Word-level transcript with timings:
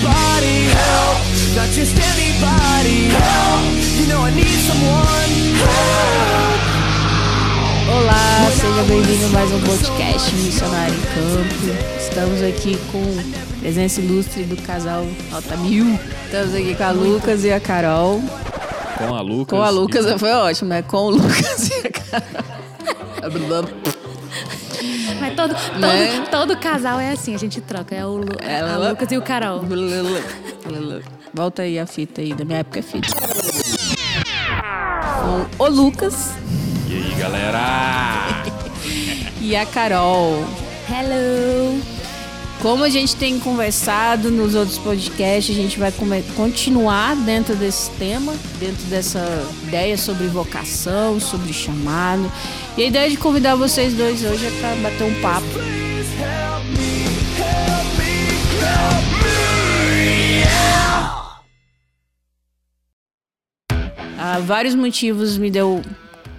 somebody 0.00 0.64
help, 0.76 1.18
not 1.56 1.68
just 1.72 1.96
anybody 1.96 3.08
help. 3.08 3.62
You 3.98 4.06
know 4.08 4.20
I 4.24 4.30
need 4.34 4.58
someone 4.66 5.32
help. 5.64 6.60
Olá, 7.88 8.50
seja 8.52 8.82
bem-vindo 8.88 9.26
a 9.26 9.28
mais 9.30 9.50
um 9.52 9.60
podcast 9.60 10.34
Missionário 10.34 10.94
em 10.94 11.00
Campo. 11.00 11.76
Estamos 11.98 12.42
aqui 12.42 12.76
com 12.92 13.02
presença 13.60 14.00
ilustre 14.00 14.44
do 14.44 14.56
casal 14.62 15.06
Alta 15.32 15.56
Mil. 15.56 15.98
Estamos 16.24 16.54
aqui 16.54 16.74
com 16.74 16.84
a 16.84 16.90
Lucas 16.90 17.44
e 17.44 17.52
a 17.52 17.60
Carol. 17.60 18.22
Com 18.98 19.14
a 19.14 19.20
Lucas. 19.20 19.58
Com 19.58 19.62
a 19.64 19.70
Lucas 19.70 20.06
e- 20.06 20.18
foi 20.18 20.32
ótimo, 20.32 20.68
né? 20.70 20.82
Com 20.82 20.96
o 21.06 21.10
Lucas 21.10 21.68
e 21.70 21.86
a 21.86 21.90
Carol. 21.90 22.56
Mas 25.26 25.34
todo, 25.36 25.54
todo, 25.54 25.78
Né? 25.80 26.26
todo 26.30 26.56
casal 26.56 27.00
é 27.00 27.10
assim, 27.10 27.34
a 27.34 27.38
gente 27.38 27.60
troca. 27.60 27.94
É 27.94 28.04
o, 28.06 28.16
Lu- 28.18 28.36
é 28.40 28.54
a 28.56 28.58
Ela- 28.58 28.90
Lucas 28.90 29.10
e 29.10 29.16
o 29.18 29.22
Carol. 29.22 29.62
Volta 31.34 31.62
aí 31.62 31.78
a 31.78 31.86
fita 31.86 32.20
aí, 32.20 32.32
da 32.34 32.44
minha 32.44 32.58
época 32.60 32.78
é 32.78 32.82
fita. 32.82 33.08
Com 35.58 35.64
o 35.64 35.68
Lucas 35.68 36.32
E 36.88 36.94
aí, 36.94 37.14
galera? 37.18 37.58
e 39.40 39.56
a 39.56 39.66
Carol. 39.66 40.44
Hello! 40.88 41.95
Como 42.66 42.82
a 42.82 42.88
gente 42.88 43.14
tem 43.14 43.38
conversado 43.38 44.28
nos 44.28 44.56
outros 44.56 44.76
podcasts, 44.76 45.56
a 45.56 45.62
gente 45.62 45.78
vai 45.78 45.92
continuar 46.34 47.14
dentro 47.14 47.54
desse 47.54 47.88
tema, 47.92 48.34
dentro 48.58 48.84
dessa 48.86 49.24
ideia 49.68 49.96
sobre 49.96 50.26
vocação, 50.26 51.20
sobre 51.20 51.52
chamado. 51.52 52.28
E 52.76 52.82
a 52.82 52.86
ideia 52.88 53.08
de 53.08 53.16
convidar 53.18 53.54
vocês 53.54 53.94
dois 53.94 54.24
hoje 54.24 54.46
é 54.46 54.50
para 54.60 54.74
bater 54.82 55.04
um 55.04 55.22
papo. 55.22 55.46
Há 64.18 64.40
vários 64.40 64.74
motivos 64.74 65.38
me 65.38 65.52
deu, 65.52 65.82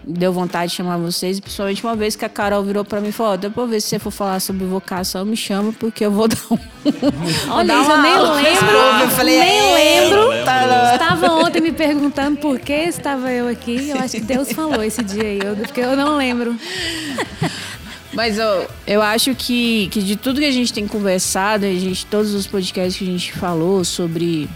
deu 0.09 0.31
vontade 0.31 0.72
de 0.72 0.77
chamar 0.77 0.97
vocês, 0.97 1.39
principalmente 1.39 1.83
uma 1.83 1.95
vez 1.95 2.16
que 2.16 2.23
a 2.23 2.30
Carol 2.30 2.63
virou 2.63 2.86
para 2.86 3.02
mim 3.02 3.09
e 3.09 3.11
falou: 3.11 3.33
"Ó, 3.33 3.38
depois 3.38 3.69
ver 3.69 3.81
se 3.81 3.89
você 3.89 4.00
for 4.00 4.11
falar 4.11 4.39
sobre 4.39 4.66
vocação, 4.66 5.25
me 5.25 5.36
chama, 5.36 5.73
porque 5.73 6.05
eu 6.05 6.11
vou 6.11 6.27
dar 6.27 6.38
um. 6.49 6.58
Olha, 7.52 7.73
eu 7.73 7.81
uma 7.81 7.97
nem 8.02 8.14
lembro. 8.17 9.02
Eu 9.03 9.09
falei, 9.09 9.39
nem 9.39 9.59
"É, 9.59 9.73
lembro. 10.03 10.19
eu 10.19 10.30
lembro." 10.30 10.94
Estava 10.94 11.31
ontem 11.33 11.61
me 11.61 11.72
perguntando 11.72 12.38
por 12.38 12.58
que 12.59 12.72
estava 12.73 13.31
eu 13.31 13.47
aqui. 13.47 13.89
Eu 13.89 13.97
acho 13.99 14.14
que 14.16 14.22
Deus 14.22 14.52
falou 14.53 14.81
esse 14.83 15.03
dia 15.03 15.23
aí, 15.23 15.39
eu- 15.44 15.55
porque 15.58 15.81
eu 15.81 15.95
não 15.97 16.16
lembro. 16.17 16.55
Mas 18.14 18.38
eu, 18.39 18.67
eu 18.88 19.02
acho 19.02 19.36
que, 19.36 19.89
que 19.92 20.02
de 20.02 20.16
tudo 20.16 20.39
que 20.39 20.45
a 20.45 20.52
gente 20.52 20.73
tem 20.73 20.88
conversado, 20.88 21.66
a 21.66 21.69
gente, 21.69 22.05
todos 22.05 22.33
os 22.33 22.47
podcasts 22.47 22.97
que 22.97 23.03
a 23.03 23.08
gente 23.11 23.31
falou 23.33 23.83
sobre, 23.83 24.49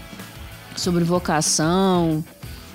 sobre 0.75 1.03
vocação, 1.03 2.23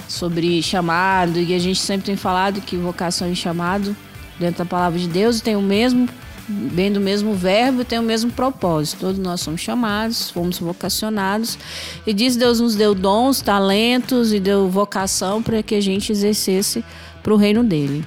sobre 0.09 0.63
chamado, 0.63 1.39
e 1.41 1.55
a 1.55 1.59
gente 1.59 1.81
sempre 1.81 2.07
tem 2.07 2.17
falado 2.17 2.61
que 2.61 2.77
vocação 2.77 3.31
e 3.31 3.37
chamado, 3.37 3.97
dentro 4.39 4.59
da 4.59 4.65
palavra 4.65 4.99
de 4.99 5.09
Deus, 5.09 5.41
tem 5.41 5.57
o 5.57 5.63
mesmo, 5.63 6.09
bem 6.49 6.93
do 6.93 7.01
mesmo 7.01 7.35
verbo, 7.35 7.85
tem 7.85 7.99
o 7.99 8.03
mesmo 8.03 8.31
propósito. 8.31 9.01
Todos 9.01 9.19
nós 9.19 9.41
somos 9.41 9.61
chamados, 9.61 10.31
fomos 10.31 10.59
vocacionados. 10.59 11.59
E 12.07 12.13
diz 12.13 12.37
Deus 12.37 12.61
nos 12.61 12.75
deu 12.75 12.95
dons, 12.95 13.41
talentos 13.41 14.33
e 14.33 14.39
deu 14.39 14.69
vocação 14.69 15.43
para 15.43 15.63
que 15.63 15.75
a 15.75 15.81
gente 15.81 16.13
exercesse 16.13 16.85
para 17.23 17.35
o 17.35 17.37
reino 17.37 17.65
dele. 17.65 18.05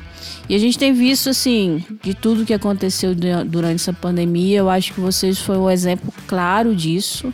E 0.47 0.55
a 0.55 0.57
gente 0.57 0.79
tem 0.79 0.93
visto, 0.93 1.29
assim, 1.29 1.83
de 2.01 2.13
tudo 2.13 2.45
que 2.45 2.53
aconteceu 2.53 3.13
du- 3.13 3.45
durante 3.45 3.75
essa 3.75 3.93
pandemia, 3.93 4.59
eu 4.59 4.69
acho 4.69 4.93
que 4.93 4.99
vocês 4.99 5.37
foram 5.37 5.65
um 5.65 5.69
exemplo 5.69 6.11
claro 6.25 6.75
disso. 6.75 7.31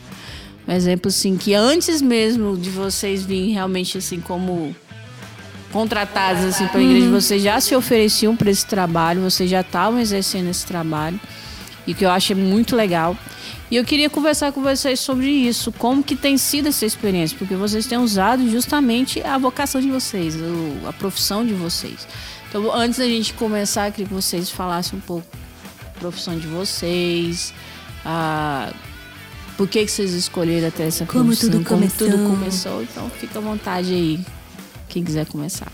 Um 0.67 0.71
exemplo, 0.73 1.09
assim, 1.09 1.38
que 1.38 1.53
antes 1.53 2.02
mesmo 2.02 2.58
de 2.58 2.69
vocês 2.69 3.23
virem 3.23 3.52
realmente, 3.52 3.97
assim, 3.97 4.19
como 4.19 4.75
contratados, 5.71 6.44
assim, 6.44 6.67
para 6.67 6.80
a 6.80 6.83
igreja, 6.83 7.09
vocês 7.09 7.43
já 7.43 7.59
se 7.59 7.76
ofereciam 7.76 8.36
para 8.36 8.49
esse 8.49 8.65
trabalho, 8.65 9.21
vocês 9.21 9.49
já 9.49 9.61
estavam 9.61 9.99
exercendo 9.99 10.49
esse 10.49 10.65
trabalho. 10.65 11.20
E 11.86 11.93
que 11.93 12.03
eu 12.03 12.09
acho 12.09 12.36
muito 12.36 12.76
legal. 12.76 13.15
E 13.70 13.76
eu 13.76 13.83
queria 13.83 14.09
conversar 14.09 14.52
com 14.52 14.61
vocês 14.61 14.99
sobre 14.99 15.27
isso, 15.27 15.71
como 15.71 16.03
que 16.03 16.15
tem 16.15 16.37
sido 16.37 16.70
essa 16.70 16.86
experiência, 16.86 17.37
porque 17.37 17.55
vocês 17.55 17.86
têm 17.86 17.97
usado 17.97 18.49
justamente 18.49 19.21
a 19.21 19.37
vocação 19.37 19.82
de 19.82 19.89
vocês, 19.89 20.36
a 20.87 20.93
profissão 20.93 21.45
de 21.45 21.53
vocês. 21.53 22.08
Então, 22.47 22.73
antes 22.73 22.99
da 22.99 23.05
gente 23.05 23.33
começar, 23.33 23.87
eu 23.87 23.92
queria 23.92 24.08
que 24.08 24.14
vocês 24.14 24.49
falassem 24.49 24.97
um 24.97 25.02
pouco 25.02 25.27
da 25.76 25.99
profissão 25.99 26.37
de 26.37 26.47
vocês, 26.47 27.53
a, 28.05 28.71
por 29.58 29.67
que, 29.67 29.86
que 29.86 29.92
vocês 29.92 30.14
escolheram 30.14 30.67
até 30.67 30.88
essa 30.88 31.05
Como 31.05 31.36
tudo 31.36 31.64
como 31.64 31.82
começou. 31.82 32.10
tudo 32.10 32.30
começou. 32.30 32.83
Então, 32.83 33.10
fica 33.10 33.39
à 33.39 33.42
vontade 33.42 33.93
aí, 33.93 34.20
quem 34.89 35.04
quiser 35.04 35.26
começar. 35.26 35.71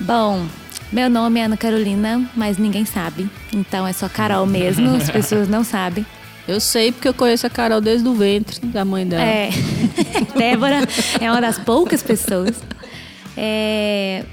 Bom, 0.00 0.46
meu 0.92 1.08
nome 1.08 1.40
é 1.40 1.44
Ana 1.44 1.56
Carolina, 1.56 2.28
mas 2.34 2.58
ninguém 2.58 2.84
sabe. 2.84 3.28
Então 3.52 3.86
é 3.86 3.92
só 3.92 4.08
Carol 4.08 4.46
mesmo, 4.46 4.94
as 4.96 5.08
pessoas 5.10 5.48
não 5.48 5.62
sabem. 5.62 6.04
Eu 6.48 6.58
sei 6.58 6.90
porque 6.90 7.06
eu 7.06 7.14
conheço 7.14 7.46
a 7.46 7.50
Carol 7.50 7.80
desde 7.80 8.08
o 8.08 8.14
ventre 8.14 8.58
da 8.66 8.84
mãe 8.84 9.06
dela. 9.06 9.22
É. 9.22 9.50
Débora 10.36 10.80
é 11.20 11.30
uma 11.30 11.40
das 11.40 11.58
poucas 11.58 12.02
pessoas. 12.02 12.56
É, 13.36 14.24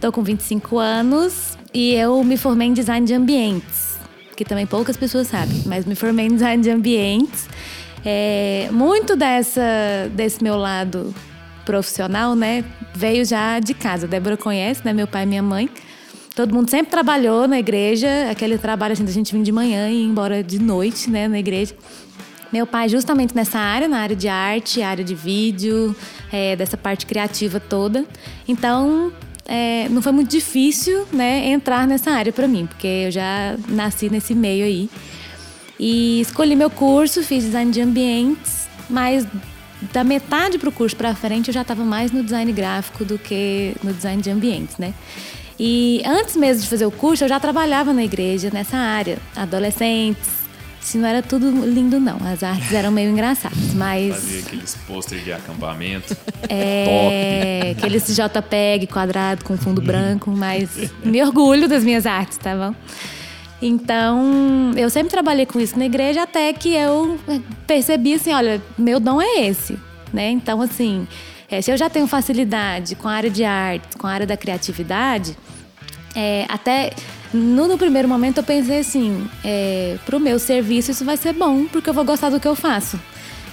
tô 0.00 0.12
com 0.12 0.22
25 0.22 0.78
anos 0.78 1.56
e 1.72 1.94
eu 1.94 2.22
me 2.22 2.36
formei 2.36 2.68
em 2.68 2.72
design 2.74 3.06
de 3.06 3.14
ambientes, 3.14 3.98
que 4.36 4.44
também 4.44 4.66
poucas 4.66 4.96
pessoas 4.96 5.28
sabem, 5.28 5.62
mas 5.64 5.86
me 5.86 5.94
formei 5.94 6.26
em 6.26 6.34
design 6.34 6.62
de 6.62 6.70
ambientes. 6.70 7.48
É, 8.04 8.68
muito 8.70 9.16
dessa, 9.16 9.62
desse 10.12 10.42
meu 10.42 10.56
lado 10.56 11.14
profissional, 11.64 12.34
né, 12.34 12.62
veio 12.94 13.24
já 13.24 13.58
de 13.58 13.72
casa. 13.72 14.06
A 14.06 14.08
Débora 14.08 14.36
conhece, 14.36 14.82
né, 14.84 14.92
meu 14.92 15.06
pai 15.06 15.22
e 15.22 15.26
minha 15.26 15.42
mãe. 15.42 15.68
Todo 16.34 16.54
mundo 16.54 16.68
sempre 16.68 16.90
trabalhou 16.90 17.46
na 17.46 17.58
igreja, 17.58 18.08
aquele 18.30 18.58
trabalho 18.58 18.92
assim, 18.92 19.04
da 19.04 19.12
gente 19.12 19.32
vir 19.32 19.42
de 19.42 19.52
manhã 19.52 19.88
e 19.88 20.02
ir 20.02 20.04
embora 20.04 20.42
de 20.42 20.58
noite, 20.58 21.08
né, 21.08 21.28
na 21.28 21.38
igreja. 21.38 21.74
Meu 22.52 22.66
pai, 22.66 22.88
justamente 22.88 23.34
nessa 23.34 23.58
área, 23.58 23.88
na 23.88 23.98
área 23.98 24.14
de 24.14 24.28
arte, 24.28 24.82
área 24.82 25.02
de 25.02 25.14
vídeo, 25.14 25.94
é, 26.32 26.54
dessa 26.54 26.76
parte 26.76 27.06
criativa 27.06 27.58
toda. 27.58 28.04
Então, 28.46 29.12
é, 29.46 29.88
não 29.88 30.02
foi 30.02 30.12
muito 30.12 30.30
difícil, 30.30 31.06
né, 31.12 31.48
entrar 31.48 31.86
nessa 31.86 32.10
área 32.10 32.32
para 32.32 32.46
mim, 32.46 32.66
porque 32.66 32.86
eu 33.06 33.10
já 33.10 33.56
nasci 33.68 34.10
nesse 34.10 34.34
meio 34.34 34.64
aí. 34.64 34.90
E 35.78 36.20
escolhi 36.20 36.54
meu 36.54 36.70
curso, 36.70 37.22
fiz 37.22 37.44
design 37.44 37.70
de 37.70 37.80
ambientes, 37.80 38.68
mas 38.88 39.26
da 39.92 40.04
metade 40.04 40.58
pro 40.58 40.72
curso 40.72 40.96
para 40.96 41.14
frente 41.14 41.48
eu 41.48 41.54
já 41.54 41.62
estava 41.62 41.84
mais 41.84 42.10
no 42.12 42.22
design 42.22 42.50
gráfico 42.52 43.04
do 43.04 43.18
que 43.18 43.74
no 43.82 43.92
design 43.92 44.22
de 44.22 44.30
ambientes, 44.30 44.78
né? 44.78 44.94
E 45.58 46.02
antes 46.04 46.36
mesmo 46.36 46.62
de 46.62 46.68
fazer 46.68 46.86
o 46.86 46.90
curso, 46.90 47.24
eu 47.24 47.28
já 47.28 47.38
trabalhava 47.38 47.92
na 47.92 48.04
igreja 48.04 48.50
nessa 48.52 48.76
área, 48.76 49.18
adolescentes. 49.36 50.44
Se 50.80 50.98
não 50.98 51.08
era 51.08 51.22
tudo 51.22 51.48
lindo 51.64 51.98
não, 51.98 52.18
as 52.26 52.42
artes 52.42 52.70
eram 52.72 52.90
meio 52.90 53.10
engraçadas, 53.10 53.56
mas 53.74 54.14
Fazia 54.14 54.40
aqueles 54.40 54.74
pôster 54.86 55.18
de 55.20 55.32
acampamento. 55.32 56.14
é, 56.48 57.74
aqueles 57.76 58.04
JPEG 58.06 58.86
quadrado 58.88 59.44
com 59.44 59.56
fundo 59.56 59.80
branco, 59.80 60.30
mas 60.30 60.68
me 61.02 61.22
orgulho 61.22 61.68
das 61.68 61.82
minhas 61.84 62.04
artes, 62.04 62.36
tá 62.36 62.54
bom? 62.54 62.74
Então, 63.62 64.72
eu 64.76 64.90
sempre 64.90 65.10
trabalhei 65.10 65.46
com 65.46 65.58
isso 65.58 65.78
na 65.78 65.86
igreja 65.86 66.22
até 66.22 66.52
que 66.52 66.74
eu 66.74 67.18
percebi 67.66 68.14
assim, 68.14 68.32
olha, 68.32 68.62
meu 68.76 69.00
dom 69.00 69.20
é 69.22 69.46
esse, 69.46 69.78
né? 70.12 70.30
Então, 70.30 70.60
assim, 70.60 71.06
é, 71.50 71.62
se 71.62 71.70
eu 71.70 71.76
já 71.76 71.88
tenho 71.88 72.06
facilidade 72.06 72.94
com 72.94 73.08
a 73.08 73.12
área 73.12 73.30
de 73.30 73.44
arte, 73.44 73.96
com 73.96 74.06
a 74.06 74.10
área 74.10 74.26
da 74.26 74.36
criatividade, 74.36 75.36
é, 76.14 76.46
até 76.48 76.92
no, 77.32 77.66
no 77.66 77.78
primeiro 77.78 78.08
momento 78.08 78.38
eu 78.38 78.44
pensei 78.44 78.80
assim, 78.80 79.28
é, 79.44 79.96
pro 80.04 80.20
meu 80.20 80.38
serviço 80.38 80.90
isso 80.90 81.04
vai 81.04 81.16
ser 81.16 81.32
bom, 81.32 81.64
porque 81.66 81.88
eu 81.88 81.94
vou 81.94 82.04
gostar 82.04 82.30
do 82.30 82.38
que 82.38 82.46
eu 82.46 82.54
faço. 82.54 82.98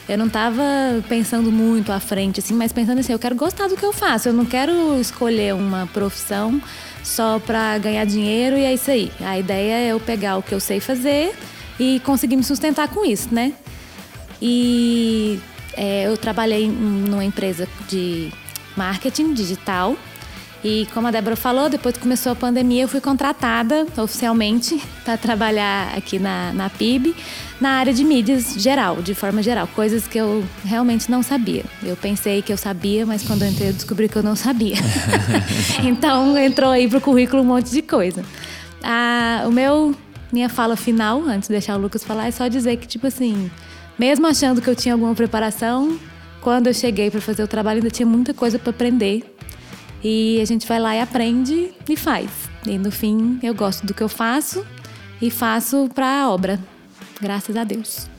Eu 0.10 0.18
não 0.18 0.28
tava 0.28 0.64
pensando 1.08 1.52
muito 1.52 1.92
à 1.92 2.00
frente, 2.00 2.40
assim, 2.40 2.54
mas 2.54 2.74
pensando 2.74 3.00
assim, 3.00 3.14
eu 3.14 3.20
quero 3.20 3.36
gostar 3.36 3.68
do 3.68 3.78
que 3.78 3.86
eu 3.86 3.94
faço. 3.94 4.30
Eu 4.30 4.34
não 4.34 4.46
quero 4.46 5.00
escolher 5.00 5.54
uma 5.54 5.88
profissão 5.88 6.62
só 7.04 7.40
para 7.40 7.78
ganhar 7.78 8.06
dinheiro 8.06 8.58
e 8.58 8.64
é 8.64 8.74
isso 8.74 8.92
aí. 8.92 9.12
A 9.22 9.38
ideia 9.38 9.74
é 9.74 9.88
eu 9.92 10.00
pegar 10.00 10.38
o 10.38 10.44
que 10.44 10.54
eu 10.54 10.60
sei 10.60 10.80
fazer 10.80 11.34
e 11.80 12.00
conseguir 12.02 12.36
me 12.36 12.44
sustentar 12.44 12.88
com 12.88 13.06
isso, 13.06 13.34
né? 13.34 13.54
E 14.42 15.40
é, 15.74 16.04
eu 16.08 16.18
trabalhei 16.18 16.68
numa 16.68 17.24
empresa 17.24 17.68
de 17.88 18.32
marketing 18.76 19.34
digital. 19.34 19.96
E 20.64 20.88
como 20.94 21.08
a 21.08 21.12
Débora 21.12 21.36
falou, 21.36 21.70
depois 21.70 21.96
que 21.96 22.02
começou 22.02 22.32
a 22.32 22.36
pandemia, 22.36 22.84
eu 22.84 22.88
fui 22.88 23.02
contratada 23.02 23.88
oficialmente 23.98 24.80
para 25.04 25.18
trabalhar 25.18 25.94
aqui 25.98 26.20
na, 26.20 26.54
na 26.54 26.70
PIB, 26.70 27.16
na 27.62 27.70
área 27.70 27.94
de 27.94 28.04
mídias 28.04 28.56
geral, 28.58 29.02
de 29.02 29.14
forma 29.14 29.42
geral, 29.42 29.68
coisas 29.68 30.08
que 30.08 30.18
eu 30.18 30.44
realmente 30.66 31.10
não 31.10 31.24
sabia. 31.24 31.64
Eu 31.82 31.96
pensei 31.96 32.42
que 32.42 32.52
eu 32.52 32.58
sabia, 32.58 33.06
mas 33.06 33.24
quando 33.24 33.44
eu 33.44 33.50
entrei 33.50 33.70
eu 33.70 33.74
descobri 33.74 34.10
que 34.10 34.18
eu 34.18 34.24
não 34.24 34.36
sabia. 34.36 34.76
então 35.86 36.38
entrou 36.38 36.72
aí 36.72 36.90
pro 36.90 37.00
currículo 37.00 37.44
um 37.44 37.46
monte 37.46 37.72
de 37.72 37.82
coisa. 37.82 38.26
Ah, 38.84 39.44
o 39.48 39.52
meu, 39.52 39.96
minha 40.34 40.50
fala 40.50 40.76
final, 40.76 41.22
antes 41.22 41.48
de 41.48 41.54
deixar 41.54 41.78
o 41.78 41.80
Lucas 41.80 42.04
falar, 42.04 42.28
é 42.28 42.32
só 42.32 42.48
dizer 42.48 42.78
que, 42.78 42.88
tipo 42.88 43.06
assim, 43.06 43.50
Mesmo 44.02 44.26
achando 44.26 44.64
que 44.64 44.68
eu 44.68 44.76
tinha 44.76 44.96
alguma 44.96 45.14
preparação, 45.14 46.00
quando 46.42 46.66
eu 46.66 46.74
cheguei 46.74 47.12
para 47.12 47.22
fazer 47.22 47.44
o 47.44 47.48
trabalho 47.48 47.78
ainda 47.78 47.92
tinha 47.92 48.06
muita 48.08 48.34
coisa 48.34 48.58
para 48.58 48.72
aprender. 48.72 49.36
E 50.04 50.40
a 50.42 50.46
gente 50.46 50.68
vai 50.68 50.80
lá 50.80 50.96
e 50.96 51.00
aprende 51.00 51.72
e 51.88 51.96
faz. 51.96 52.32
E 52.66 52.80
no 52.80 52.92
fim, 52.92 53.38
eu 53.44 53.54
gosto 53.54 53.86
do 53.86 53.94
que 53.94 54.02
eu 54.02 54.10
faço 54.10 54.66
e 55.22 55.30
faço 55.30 55.88
para 55.94 56.24
a 56.24 56.32
obra. 56.32 56.60
Graças 57.22 57.56
a 57.56 57.64
Deus. 57.64 58.10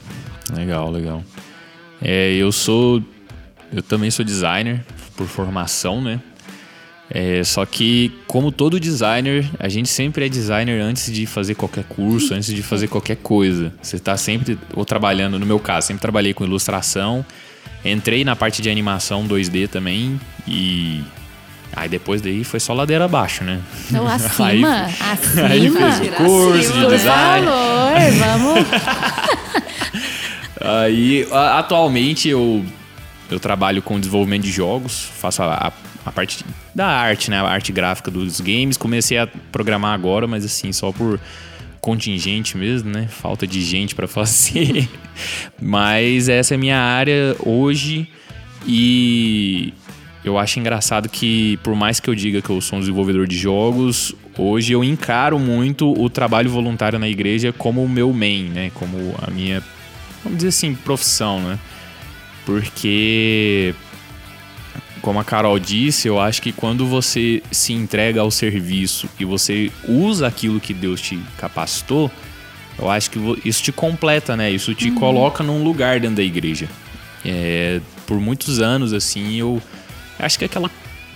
Legal, 0.54 0.90
legal. 0.90 1.24
É, 2.00 2.32
eu 2.34 2.52
sou. 2.52 3.02
Eu 3.72 3.82
também 3.82 4.10
sou 4.10 4.24
designer 4.24 4.84
por 5.16 5.26
formação, 5.26 6.00
né? 6.00 6.20
É, 7.10 7.44
só 7.44 7.66
que, 7.66 8.10
como 8.26 8.50
todo 8.50 8.80
designer, 8.80 9.48
a 9.58 9.68
gente 9.68 9.88
sempre 9.88 10.24
é 10.26 10.28
designer 10.28 10.80
antes 10.80 11.12
de 11.12 11.26
fazer 11.26 11.54
qualquer 11.54 11.84
curso, 11.84 12.32
antes 12.32 12.54
de 12.54 12.62
fazer 12.62 12.88
qualquer 12.88 13.16
coisa. 13.16 13.72
Você 13.82 13.96
está 13.96 14.16
sempre, 14.16 14.58
ou 14.74 14.84
trabalhando, 14.84 15.38
no 15.38 15.44
meu 15.44 15.58
caso, 15.58 15.88
sempre 15.88 16.00
trabalhei 16.00 16.32
com 16.32 16.42
ilustração, 16.44 17.24
entrei 17.84 18.24
na 18.24 18.34
parte 18.34 18.62
de 18.62 18.70
animação 18.70 19.26
2D 19.26 19.68
também 19.68 20.20
e. 20.46 21.02
Aí 21.74 21.88
depois 21.88 22.20
daí 22.20 22.44
foi 22.44 22.60
só 22.60 22.74
ladeira 22.74 23.06
abaixo, 23.06 23.42
né? 23.44 23.60
Então, 23.88 24.06
acima, 24.08 24.46
Aí- 24.46 24.64
acima. 25.00 25.46
Aí 25.48 25.70
fez 25.70 26.00
o 26.00 26.12
curso 26.12 26.72
de 26.72 26.80
Por 26.80 26.90
design. 26.90 27.46
favor, 27.46 28.12
vamos. 28.18 28.66
Aí, 30.60 31.26
atualmente 31.32 32.28
eu, 32.28 32.64
eu 33.30 33.40
trabalho 33.40 33.82
com 33.82 33.98
desenvolvimento 33.98 34.42
de 34.44 34.52
jogos, 34.52 35.10
faço 35.18 35.42
a, 35.42 35.54
a, 35.68 35.72
a 36.06 36.12
parte 36.12 36.44
da 36.74 36.86
arte, 36.86 37.30
né? 37.30 37.38
A 37.40 37.48
arte 37.48 37.72
gráfica 37.72 38.10
dos 38.10 38.40
games. 38.40 38.76
Comecei 38.76 39.18
a 39.18 39.26
programar 39.50 39.92
agora, 39.94 40.26
mas 40.26 40.44
assim, 40.44 40.72
só 40.72 40.92
por 40.92 41.18
contingente 41.80 42.56
mesmo, 42.56 42.90
né? 42.90 43.08
Falta 43.08 43.44
de 43.46 43.60
gente 43.60 43.94
pra 43.94 44.06
fazer. 44.08 44.88
mas 45.60 46.28
essa 46.28 46.54
é 46.54 46.56
a 46.56 46.58
minha 46.58 46.78
área 46.78 47.34
hoje 47.44 48.08
e 48.64 49.74
eu 50.24 50.38
acho 50.38 50.60
engraçado 50.60 51.08
que, 51.08 51.56
por 51.58 51.74
mais 51.74 51.98
que 51.98 52.08
eu 52.08 52.14
diga 52.14 52.40
que 52.40 52.50
eu 52.50 52.60
sou 52.60 52.78
um 52.78 52.80
desenvolvedor 52.80 53.26
de 53.26 53.36
jogos, 53.36 54.14
hoje 54.38 54.72
eu 54.72 54.84
encaro 54.84 55.38
muito 55.38 55.92
o 56.00 56.08
trabalho 56.08 56.48
voluntário 56.48 56.98
na 56.98 57.08
igreja 57.08 57.52
como 57.52 57.82
o 57.82 57.88
meu 57.88 58.12
main, 58.12 58.44
né? 58.44 58.70
Como 58.74 58.96
a 59.20 59.30
minha, 59.30 59.62
vamos 60.22 60.38
dizer 60.38 60.48
assim, 60.50 60.74
profissão, 60.74 61.40
né? 61.40 61.58
Porque, 62.46 63.74
como 65.00 65.18
a 65.18 65.24
Carol 65.24 65.58
disse, 65.58 66.06
eu 66.06 66.20
acho 66.20 66.40
que 66.40 66.52
quando 66.52 66.86
você 66.86 67.42
se 67.50 67.72
entrega 67.72 68.20
ao 68.20 68.30
serviço 68.30 69.08
e 69.18 69.24
você 69.24 69.72
usa 69.88 70.28
aquilo 70.28 70.60
que 70.60 70.72
Deus 70.72 71.00
te 71.00 71.18
capacitou, 71.36 72.10
eu 72.78 72.88
acho 72.88 73.10
que 73.10 73.18
isso 73.44 73.60
te 73.60 73.72
completa, 73.72 74.36
né? 74.36 74.50
Isso 74.50 74.72
te 74.72 74.90
coloca 74.92 75.42
num 75.42 75.64
lugar 75.64 75.98
dentro 75.98 76.16
da 76.16 76.22
igreja. 76.22 76.68
É, 77.24 77.80
por 78.06 78.20
muitos 78.20 78.60
anos, 78.60 78.92
assim, 78.92 79.36
eu 79.36 79.60
acho 80.22 80.38
que 80.38 80.44
é 80.44 80.46
aquela 80.46 80.70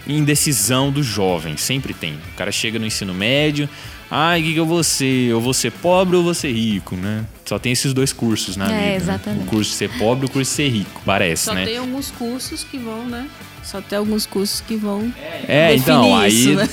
indecisão 0.06 0.90
do 0.90 1.02
jovem, 1.02 1.56
sempre 1.56 1.92
tem. 1.94 2.14
O 2.14 2.36
cara 2.36 2.52
chega 2.52 2.78
no 2.78 2.86
ensino 2.86 3.12
médio, 3.12 3.68
ai, 4.10 4.40
o 4.40 4.44
que, 4.44 4.52
que 4.52 4.60
eu 4.60 4.66
vou 4.66 4.82
ser? 4.84 5.30
Eu 5.30 5.40
vou 5.40 5.52
ser 5.52 5.72
pobre 5.72 6.16
ou 6.16 6.22
vou 6.22 6.34
ser 6.34 6.52
rico, 6.52 6.94
né? 6.96 7.24
Só 7.44 7.58
tem 7.58 7.72
esses 7.72 7.92
dois 7.92 8.12
cursos 8.12 8.56
na 8.56 8.66
É, 8.66 8.68
vida. 8.68 8.80
né? 8.82 8.96
exatamente. 8.96 9.42
O 9.42 9.46
curso 9.46 9.70
de 9.70 9.76
ser 9.76 9.90
pobre 9.98 10.26
e 10.26 10.28
o 10.28 10.30
curso 10.32 10.50
de 10.50 10.56
ser 10.56 10.68
rico, 10.68 11.02
parece, 11.04 11.44
Só 11.44 11.54
né? 11.54 11.64
tem 11.64 11.78
alguns 11.78 12.10
cursos 12.10 12.62
que 12.62 12.78
vão, 12.78 13.04
né? 13.06 13.26
Só 13.64 13.80
tem 13.80 13.98
alguns 13.98 14.26
cursos 14.26 14.60
que 14.60 14.76
vão. 14.76 15.12
É, 15.48 15.74
então, 15.74 16.16
aí 16.16 16.32
isso, 16.32 16.54
né? 16.54 16.68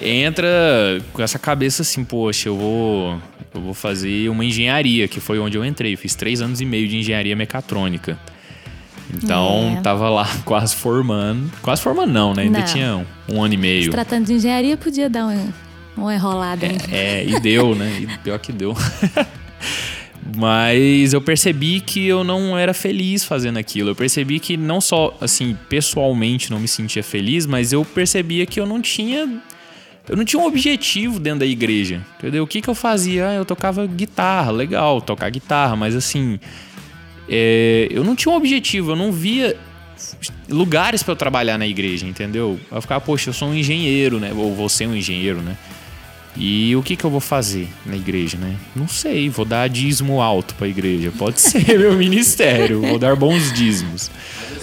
entra 0.00 1.02
com 1.12 1.20
essa 1.22 1.38
cabeça 1.40 1.82
assim, 1.82 2.04
poxa, 2.04 2.48
eu 2.48 2.56
vou, 2.56 3.20
eu 3.52 3.60
vou 3.60 3.74
fazer 3.74 4.28
uma 4.28 4.44
engenharia, 4.44 5.08
que 5.08 5.18
foi 5.18 5.40
onde 5.40 5.56
eu 5.58 5.64
entrei. 5.64 5.94
Eu 5.94 5.98
fiz 5.98 6.14
três 6.14 6.40
anos 6.40 6.60
e 6.60 6.64
meio 6.64 6.86
de 6.86 6.96
engenharia 6.98 7.34
mecatrônica. 7.34 8.16
Então, 9.22 9.76
É. 9.78 9.80
tava 9.80 10.08
lá 10.10 10.28
quase 10.44 10.74
formando. 10.76 11.50
Quase 11.62 11.82
formando 11.82 12.12
não, 12.12 12.34
né? 12.34 12.42
Ainda 12.42 12.58
Não. 12.60 12.66
tinha 12.66 12.96
um, 13.28 13.36
um 13.36 13.42
ano 13.44 13.54
e 13.54 13.56
meio. 13.56 13.84
Se 13.84 13.90
tratando 13.90 14.26
de 14.26 14.34
engenharia, 14.34 14.76
podia 14.76 15.08
dar 15.10 15.26
uma, 15.26 15.48
uma 15.96 16.14
enrolada. 16.14 16.66
hein? 16.66 16.78
É, 16.90 17.24
e 17.24 17.40
deu, 17.40 17.74
né? 17.74 17.98
E 18.00 18.06
pior 18.18 18.38
que 18.38 18.52
deu. 18.52 18.74
Mas 20.36 21.12
eu 21.12 21.20
percebi 21.20 21.80
que 21.80 22.04
eu 22.06 22.24
não 22.24 22.58
era 22.58 22.74
feliz 22.74 23.24
fazendo 23.24 23.58
aquilo. 23.58 23.90
Eu 23.90 23.94
percebi 23.94 24.40
que 24.40 24.56
não 24.56 24.80
só, 24.80 25.16
assim, 25.20 25.56
pessoalmente 25.68 26.50
não 26.50 26.58
me 26.58 26.66
sentia 26.66 27.02
feliz, 27.02 27.46
mas 27.46 27.72
eu 27.72 27.84
percebia 27.84 28.44
que 28.44 28.58
eu 28.58 28.66
não 28.66 28.80
tinha. 28.80 29.40
Eu 30.08 30.16
não 30.16 30.24
tinha 30.24 30.40
um 30.42 30.46
objetivo 30.46 31.20
dentro 31.20 31.40
da 31.40 31.46
igreja. 31.46 32.00
Entendeu? 32.18 32.42
O 32.42 32.46
que, 32.46 32.60
que 32.60 32.68
eu 32.68 32.74
fazia? 32.74 33.28
Ah, 33.28 33.34
eu 33.34 33.44
tocava 33.44 33.86
guitarra, 33.86 34.50
legal, 34.50 35.00
tocar 35.00 35.30
guitarra, 35.30 35.76
mas 35.76 35.94
assim. 35.94 36.40
É, 37.28 37.88
eu 37.90 38.04
não 38.04 38.14
tinha 38.14 38.32
um 38.32 38.36
objetivo, 38.36 38.92
eu 38.92 38.96
não 38.96 39.12
via 39.12 39.56
lugares 40.48 41.02
pra 41.02 41.12
eu 41.12 41.16
trabalhar 41.16 41.58
na 41.58 41.66
igreja, 41.66 42.06
entendeu? 42.06 42.58
Eu 42.70 42.80
ficava, 42.80 43.00
poxa, 43.00 43.30
eu 43.30 43.34
sou 43.34 43.48
um 43.48 43.54
engenheiro, 43.54 44.20
né? 44.20 44.32
Ou 44.34 44.54
vou 44.54 44.68
ser 44.68 44.86
um 44.86 44.94
engenheiro, 44.94 45.40
né? 45.40 45.56
E 46.38 46.76
o 46.76 46.82
que 46.82 46.96
que 46.96 47.04
eu 47.04 47.08
vou 47.10 47.20
fazer 47.20 47.66
na 47.86 47.96
igreja, 47.96 48.36
né? 48.36 48.56
Não 48.74 48.86
sei, 48.86 49.30
vou 49.30 49.46
dar 49.46 49.68
dízimo 49.68 50.20
alto 50.20 50.54
pra 50.54 50.68
igreja. 50.68 51.10
Pode 51.16 51.40
ser 51.40 51.64
meu 51.78 51.94
ministério, 51.94 52.82
vou 52.82 52.98
dar 52.98 53.16
bons 53.16 53.52
dízimos. 53.52 54.10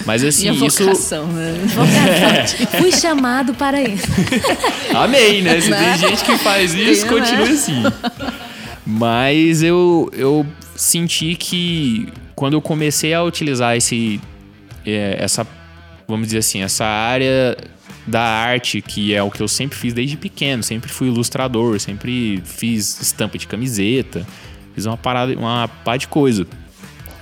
Mas 0.06 0.22
assim, 0.22 0.50
Minha 0.50 0.68
isso. 0.68 0.84
vocação, 0.84 1.26
né? 1.26 1.54
Vocação. 1.66 2.66
Fui 2.80 2.92
chamado 2.92 3.54
para 3.54 3.82
isso. 3.82 4.06
Amém, 4.94 5.42
né? 5.42 5.60
Se 5.60 5.70
tem 5.70 5.98
gente 5.98 6.24
que 6.24 6.38
faz 6.38 6.74
isso, 6.74 7.06
né? 7.06 7.12
continue 7.12 7.50
assim. 7.50 7.82
Mas 8.86 9.62
eu, 9.62 10.10
eu 10.12 10.46
senti 10.76 11.34
que 11.34 12.08
quando 12.34 12.54
eu 12.54 12.62
comecei 12.62 13.14
a 13.14 13.22
utilizar 13.22 13.76
esse, 13.76 14.20
é, 14.84 15.16
essa, 15.18 15.46
vamos 16.06 16.26
dizer 16.28 16.38
assim, 16.38 16.62
essa 16.62 16.84
área 16.84 17.56
da 18.06 18.22
arte, 18.22 18.82
que 18.82 19.14
é 19.14 19.22
o 19.22 19.30
que 19.30 19.40
eu 19.40 19.48
sempre 19.48 19.78
fiz 19.78 19.94
desde 19.94 20.16
pequeno, 20.16 20.62
sempre 20.62 20.90
fui 20.90 21.08
ilustrador, 21.08 21.80
sempre 21.80 22.42
fiz 22.44 23.00
estampa 23.00 23.38
de 23.38 23.46
camiseta, 23.46 24.26
fiz 24.74 24.84
uma 24.84 24.96
parada, 24.96 25.36
uma 25.36 25.68
pá 25.68 25.96
de 25.96 26.08
coisa. 26.08 26.46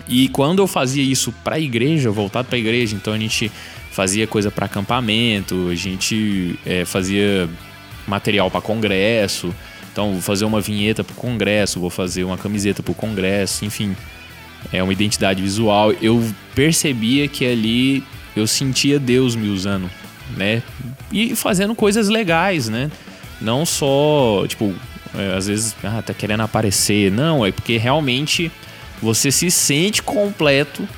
E 0.09 0.29
quando 0.29 0.61
eu 0.61 0.67
fazia 0.67 1.03
isso 1.03 1.33
pra 1.45 1.59
igreja, 1.59 2.11
voltado 2.11 2.49
pra 2.49 2.59
igreja, 2.59 2.97
então 2.97 3.13
a 3.13 3.19
gente 3.19 3.51
fazia 3.93 4.27
coisa 4.27 4.51
pra 4.51 4.67
acampamento, 4.67 5.69
a 5.71 5.75
gente 5.75 6.59
é, 6.67 6.85
fazia 6.85 7.49
material 8.07 8.51
pra 8.51 8.61
congresso. 8.61 9.55
Então, 9.93 10.13
vou 10.13 10.23
fazer 10.23 10.47
uma 10.47 10.61
vinheta 10.61 11.05
pro 11.05 11.15
congresso, 11.15 11.79
vou 11.79 11.91
fazer 11.91 12.25
uma 12.25 12.39
camiseta 12.39 12.83
pro 12.83 12.95
congresso, 12.95 13.65
enfim. 13.65 13.95
É 14.73 14.83
uma 14.83 14.93
identidade 14.93 15.43
visual. 15.43 15.93
Eu 15.93 16.23
percebia 16.55 17.29
que 17.29 17.47
ali 17.47 18.05
eu 18.37 18.47
sentia 18.47 18.99
Deus 18.99 19.35
me 19.35 19.49
usando, 19.49 19.91
né? 20.37 20.63
E 21.11 21.35
fazendo 21.35 21.75
coisas 21.75 22.09
legais, 22.09 22.69
né? 22.69 22.91
Não 23.41 23.67
só, 23.67 24.45
tipo, 24.47 24.75
é, 25.15 25.37
às 25.37 25.47
vezes, 25.47 25.77
ah, 25.83 26.03
tá 26.03 26.15
querendo 26.15 26.43
aparecer. 26.43 27.11
Não, 27.11 27.45
é 27.45 27.53
porque 27.53 27.77
realmente 27.77 28.51
você 29.01 29.31
se 29.31 29.51
sente 29.51 30.03
completo 30.03 30.89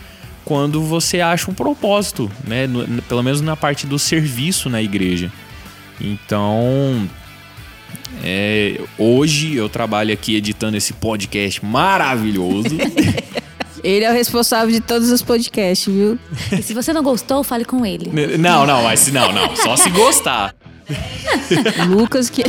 quando 0.44 0.82
você 0.82 1.20
acha 1.20 1.50
um 1.50 1.54
propósito, 1.54 2.30
né? 2.46 2.68
Pelo 3.08 3.22
menos 3.22 3.40
na 3.40 3.56
parte 3.56 3.86
do 3.86 3.98
serviço 3.98 4.68
na 4.68 4.82
igreja. 4.82 5.32
Então, 6.00 7.08
é, 8.22 8.80
hoje 8.98 9.54
eu 9.54 9.68
trabalho 9.68 10.12
aqui 10.12 10.36
editando 10.36 10.76
esse 10.76 10.92
podcast 10.92 11.64
maravilhoso. 11.64 12.76
Ele 13.84 14.04
é 14.04 14.10
o 14.10 14.14
responsável 14.14 14.72
de 14.72 14.80
todos 14.80 15.10
os 15.10 15.22
podcasts, 15.22 15.92
viu? 15.92 16.18
E 16.50 16.62
se 16.62 16.72
você 16.72 16.92
não 16.92 17.02
gostou, 17.02 17.44
fale 17.44 17.64
com 17.64 17.84
ele. 17.84 18.10
não, 18.38 18.66
não, 18.66 18.82
mas 18.82 19.06
não, 19.12 19.30
não, 19.30 19.54
só 19.54 19.76
se 19.76 19.90
gostar. 19.90 20.54
Lucas 21.88 22.28
que, 22.28 22.42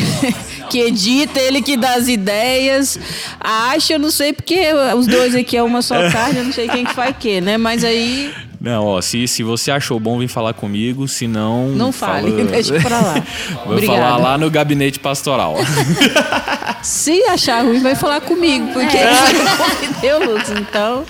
que 0.70 0.80
edita, 0.80 1.39
ele 1.39 1.62
que 1.62 1.77
dá 1.77 1.96
as 1.96 2.08
ideias. 2.08 3.00
Acha, 3.39 3.94
eu 3.94 4.00
não 4.00 4.12
sei 4.12 4.34
porque 4.34 4.68
os 4.98 5.08
dois 5.08 5.36
aqui 5.36 5.56
é 5.58 5.63
uma 5.63 5.82
só 5.82 5.96
carne, 6.12 6.39
eu 6.39 6.46
não 6.46 6.54
sei 6.54 6.68
quem 6.68 6.86
que 6.86 6.94
faz 6.94 7.12
o 7.12 7.20
quê, 7.20 7.39
né? 7.39 7.58
Mas 7.58 7.84
aí 7.84 8.34
Não, 8.65 8.84
ó, 8.84 9.00
se, 9.00 9.27
se 9.27 9.43
você 9.43 9.69
achou 9.69 10.00
bom, 10.00 10.17
vem 10.17 10.27
falar 10.27 10.51
comigo, 10.55 11.07
se 11.07 11.27
não. 11.27 11.67
não 11.69 11.91
fale, 11.91 12.31
fala- 12.31 12.43
deixa 12.50 12.74
pra 12.81 13.00
lá. 13.00 13.13
Vou 13.63 13.74
Obrigada. 13.74 14.00
falar 14.01 14.17
lá 14.17 14.38
no 14.39 14.50
gabinete 14.50 15.00
pastoral. 15.00 15.55
Se 16.81 17.24
achar 17.25 17.63
ruim, 17.63 17.79
vai 17.79 17.93
falar 17.95 18.22
comigo, 18.22 18.67
porque 18.74 20.07
o 20.07 20.31
Lucas, 20.31 20.50
então 20.51 21.03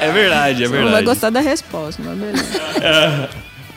é 0.00 0.10
verdade, 0.12 0.62
é 0.64 0.66
você 0.68 0.74
não 0.74 0.82
vai 0.82 0.82
verdade. 0.84 1.04
gostar 1.06 1.30
da 1.30 1.40
resposta, 1.40 2.00
mas 2.04 2.18
beleza. 2.18 3.28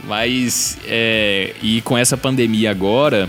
Mas, 0.04 0.78
é, 0.88 1.54
e 1.62 1.82
com 1.82 1.98
essa 1.98 2.16
pandemia 2.16 2.70
agora, 2.70 3.28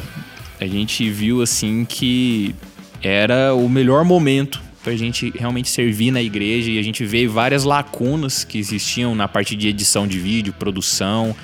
a 0.60 0.66
gente 0.66 1.08
viu 1.10 1.40
assim 1.42 1.86
que 1.86 2.54
era 3.02 3.54
o 3.54 3.68
melhor 3.68 4.04
momento 4.04 4.60
pra 4.86 4.94
gente 4.94 5.32
realmente 5.36 5.68
servir 5.68 6.12
na 6.12 6.22
igreja 6.22 6.70
e 6.70 6.78
a 6.78 6.82
gente 6.82 7.04
vê 7.04 7.26
várias 7.26 7.64
lacunas 7.64 8.44
que 8.44 8.56
existiam 8.56 9.16
na 9.16 9.26
parte 9.26 9.56
de 9.56 9.66
edição 9.66 10.06
de 10.06 10.16
vídeo, 10.16 10.52
produção. 10.52 11.34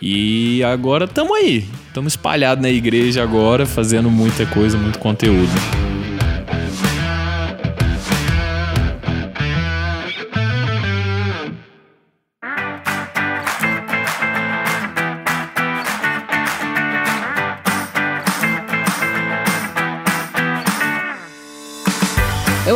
E 0.00 0.62
agora 0.64 1.04
estamos 1.04 1.36
aí, 1.36 1.66
estamos 1.88 2.14
espalhados 2.14 2.62
na 2.62 2.70
igreja 2.70 3.22
agora, 3.22 3.66
fazendo 3.66 4.10
muita 4.10 4.46
coisa, 4.46 4.78
muito 4.78 4.98
conteúdo. 4.98 5.79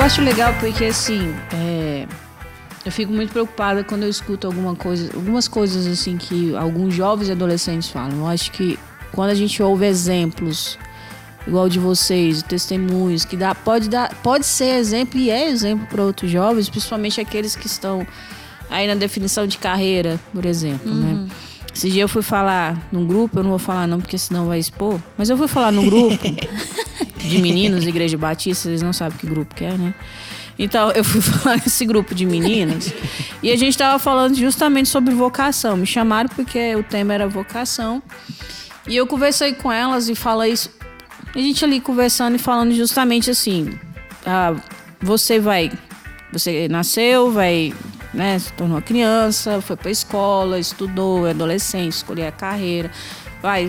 Acho 0.05 0.21
legal 0.21 0.53
porque 0.61 0.85
assim, 0.85 1.35
é, 1.51 2.07
eu 2.85 2.93
fico 2.93 3.11
muito 3.11 3.33
preocupada 3.33 3.83
quando 3.83 4.03
eu 4.03 4.11
escuto 4.11 4.47
alguma 4.47 4.77
coisa, 4.77 5.11
algumas 5.15 5.49
coisas 5.49 5.87
assim 5.87 6.19
que 6.19 6.55
alguns 6.55 6.95
jovens 6.95 7.29
e 7.29 7.33
adolescentes 7.33 7.89
falam. 7.89 8.19
Eu 8.19 8.27
acho 8.27 8.53
que 8.53 8.79
quando 9.13 9.31
a 9.31 9.35
gente 9.35 9.63
ouve 9.63 9.87
exemplos 9.87 10.79
igual 11.47 11.71
de 11.71 11.79
vocês, 11.79 12.43
testemunhos 12.43 13.25
que 13.25 13.35
dá, 13.35 13.55
pode 13.55 13.89
dar, 13.89 14.15
pode 14.17 14.45
ser 14.45 14.77
exemplo 14.77 15.19
e 15.19 15.31
é 15.31 15.49
exemplo 15.49 15.87
para 15.87 16.03
outros 16.03 16.31
jovens, 16.31 16.69
principalmente 16.69 17.19
aqueles 17.19 17.57
que 17.57 17.67
estão 17.67 18.07
aí 18.69 18.87
na 18.87 18.95
definição 18.95 19.47
de 19.47 19.57
carreira, 19.57 20.21
por 20.35 20.45
exemplo, 20.45 20.93
né? 20.93 21.27
Esse 21.75 21.91
dia 21.91 22.03
eu 22.03 22.09
fui 22.09 22.23
falar 22.23 22.79
num 22.93 23.07
grupo, 23.07 23.39
eu 23.39 23.43
não 23.43 23.51
vou 23.51 23.59
falar 23.59 23.87
não 23.87 24.01
porque 24.01 24.19
senão 24.19 24.47
vai 24.47 24.59
expor, 24.59 25.01
mas 25.17 25.31
eu 25.31 25.37
fui 25.37 25.49
falar 25.49 25.73
num 25.73 25.87
grupo 25.87 26.19
de 27.17 27.39
meninos, 27.39 27.87
Igreja 27.87 28.17
Batista, 28.17 28.69
vocês 28.69 28.83
não 28.83 28.93
sabem 28.93 29.19
que 29.19 29.27
grupo 29.27 29.55
que 29.55 29.65
é, 29.65 29.73
né? 29.73 29.95
Então 30.59 30.91
eu 30.93 31.03
fui 31.05 31.21
falar 31.23 31.57
nesse 31.57 31.85
grupo 31.85 32.15
de 32.15 32.25
meninas 32.25 32.93
e 33.43 33.51
a 33.51 33.57
gente 33.57 33.77
tava 33.77 33.99
falando 33.99 34.35
justamente 34.35 34.89
sobre 34.89 35.15
vocação. 35.15 35.77
Me 35.77 35.87
chamaram 35.87 36.29
porque 36.29 36.75
o 36.77 36.83
tema 36.83 37.15
era 37.15 37.27
vocação. 37.27 38.03
E 38.87 38.97
eu 38.97 39.07
conversei 39.07 39.55
com 39.55 39.73
elas 39.73 40.09
e 40.09 40.15
falei 40.15 40.53
isso. 40.53 40.71
A 41.35 41.39
gente 41.39 41.65
ali 41.65 41.81
conversando 41.81 42.37
e 42.37 42.39
falando 42.39 42.73
justamente 42.73 43.31
assim: 43.31 43.79
ah, 44.25 44.55
você 45.01 45.41
vai. 45.41 45.73
Você 46.33 46.69
nasceu, 46.69 47.31
vai. 47.31 47.73
Né, 48.13 48.39
se 48.39 48.53
tornou 48.53 48.81
criança, 48.81 49.61
foi 49.61 49.75
pra 49.75 49.91
escola, 49.91 50.57
estudou, 50.61 51.27
é 51.27 51.31
adolescente, 51.31 51.95
escolheu 51.95 52.29
a 52.29 52.31
carreira, 52.31 52.89
vai 53.43 53.69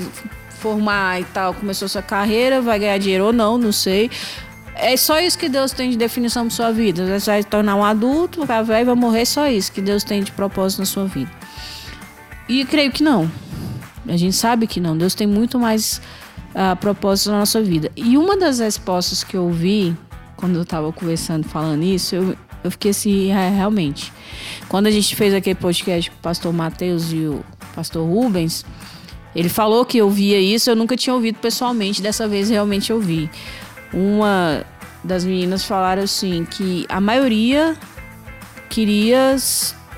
formar 0.56 1.22
e 1.22 1.24
tal, 1.26 1.54
começou 1.54 1.88
sua 1.88 2.02
carreira, 2.02 2.62
vai 2.62 2.80
ganhar 2.80 2.98
dinheiro 2.98 3.26
ou 3.26 3.34
não, 3.34 3.58
não 3.58 3.72
sei. 3.72 4.10
É 4.76 4.98
só 4.98 5.20
isso 5.20 5.38
que 5.38 5.48
Deus 5.48 5.72
tem 5.72 5.90
de 5.90 5.98
definição 5.98 6.48
para 6.48 6.56
sua 6.56 6.72
vida. 6.72 7.20
Você 7.20 7.32
vai 7.32 7.42
se 7.42 7.48
tornar 7.48 7.76
um 7.76 7.84
adulto, 7.84 8.46
vai 8.46 8.64
velho 8.64 8.86
vai 8.86 8.96
morrer, 8.96 9.26
só 9.26 9.48
isso 9.48 9.72
que 9.72 9.82
Deus 9.82 10.04
tem 10.04 10.22
de 10.22 10.32
propósito 10.32 10.80
na 10.80 10.86
sua 10.86 11.06
vida. 11.06 11.32
E 12.48 12.66
creio 12.66 12.92
que 12.92 13.02
não. 13.02 13.32
A 14.08 14.18
gente 14.18 14.36
sabe 14.36 14.68
que 14.68 14.80
não. 14.80 14.98
Deus 14.98 15.16
tem 15.16 15.26
muito 15.26 15.58
mais 15.58 16.02
uh, 16.52 16.76
propósitos 16.76 17.32
na 17.32 17.40
nossa 17.40 17.62
vida. 17.62 17.92
E 17.96 18.18
uma 18.18 18.38
das 18.38 18.60
respostas 18.60 19.24
que 19.24 19.36
eu 19.36 19.44
ouvi 19.44 19.96
quando 20.36 20.56
eu 20.56 20.64
estava 20.64 20.92
conversando, 20.92 21.48
falando 21.48 21.84
isso, 21.84 22.14
eu, 22.14 22.38
eu 22.64 22.70
fiquei 22.70 22.92
assim, 22.92 23.32
é, 23.32 23.50
realmente. 23.50 24.12
Quando 24.68 24.88
a 24.88 24.92
gente 24.92 25.16
fez 25.16 25.34
aquele 25.34 25.56
podcast 25.56 26.12
com 26.12 26.18
o 26.18 26.20
pastor 26.20 26.54
Mateus 26.54 27.12
e 27.12 27.20
o 27.20 27.44
pastor 27.74 28.08
Rubens, 28.08 28.66
ele 29.36 29.50
falou 29.50 29.86
que 29.86 29.98
eu 29.98 30.10
via 30.10 30.40
isso, 30.40 30.70
eu 30.70 30.76
nunca 30.76 30.96
tinha 30.96 31.14
ouvido 31.14 31.38
pessoalmente, 31.40 32.02
dessa 32.02 32.28
vez 32.28 32.50
realmente 32.50 32.92
eu 32.92 33.00
vi. 33.00 33.30
Uma 33.94 34.66
das 35.04 35.26
meninas 35.26 35.66
falaram 35.66 36.04
assim 36.04 36.46
que 36.46 36.86
a 36.90 37.02
maioria 37.02 37.76
queria 38.70 39.36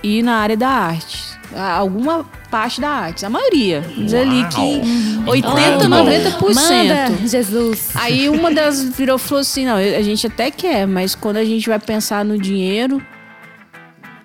ir 0.03 0.23
na 0.23 0.37
área 0.37 0.57
da 0.57 0.69
arte. 0.69 1.37
Alguma 1.55 2.25
parte 2.51 2.81
da 2.81 2.89
arte, 2.89 3.25
a 3.25 3.29
maioria. 3.29 3.81
Diz 3.95 4.13
ali 4.13 4.45
que 4.49 4.81
80, 5.29 5.87
90%. 5.87 6.53
Manda, 6.53 7.27
Jesus. 7.27 7.89
Aí 7.95 8.27
uma 8.29 8.51
das 8.51 8.83
virou 8.83 9.15
e 9.15 9.19
falou 9.19 9.41
assim: 9.41 9.65
não, 9.65 9.75
a 9.75 10.01
gente 10.01 10.27
até 10.27 10.51
quer, 10.51 10.85
mas 10.85 11.15
quando 11.15 11.37
a 11.37 11.45
gente 11.45 11.69
vai 11.69 11.79
pensar 11.79 12.25
no 12.25 12.37
dinheiro, 12.37 13.01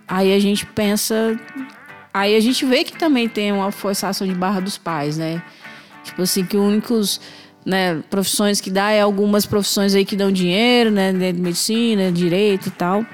aí 0.06 0.34
a 0.34 0.38
gente 0.40 0.66
pensa. 0.66 1.38
Aí 2.12 2.36
a 2.36 2.40
gente 2.40 2.64
vê 2.66 2.84
que 2.84 2.96
também 2.96 3.28
tem 3.28 3.52
uma 3.52 3.72
forçação 3.72 4.26
de 4.26 4.34
barra 4.34 4.60
dos 4.60 4.76
pais, 4.76 5.16
né? 5.16 5.42
Tipo 6.04 6.22
assim, 6.22 6.44
que 6.44 6.56
os 6.56 6.62
únicos 6.62 7.20
né, 7.64 8.02
profissões 8.10 8.60
que 8.60 8.70
dá 8.70 8.90
é 8.90 9.00
algumas 9.00 9.46
profissões 9.46 9.94
aí 9.94 10.04
que 10.04 10.16
dão 10.16 10.30
dinheiro, 10.30 10.90
né? 10.90 11.12
Medicina, 11.12 12.12
direito 12.12 12.66
e 12.66 12.70
tal. 12.70 13.06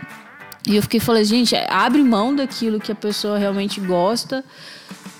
E 0.66 0.76
eu 0.76 0.82
fiquei 0.82 1.00
falei, 1.00 1.24
gente, 1.24 1.54
abre 1.68 2.02
mão 2.02 2.34
daquilo 2.34 2.80
que 2.80 2.90
a 2.90 2.94
pessoa 2.94 3.38
realmente 3.38 3.80
gosta 3.80 4.44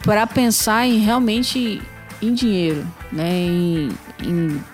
para 0.02 0.26
pensar 0.26 0.86
em 0.86 0.98
realmente 0.98 1.80
em 2.20 2.34
dinheiro, 2.34 2.86
né? 3.12 3.30
Em, 3.30 3.88
em 4.22 4.64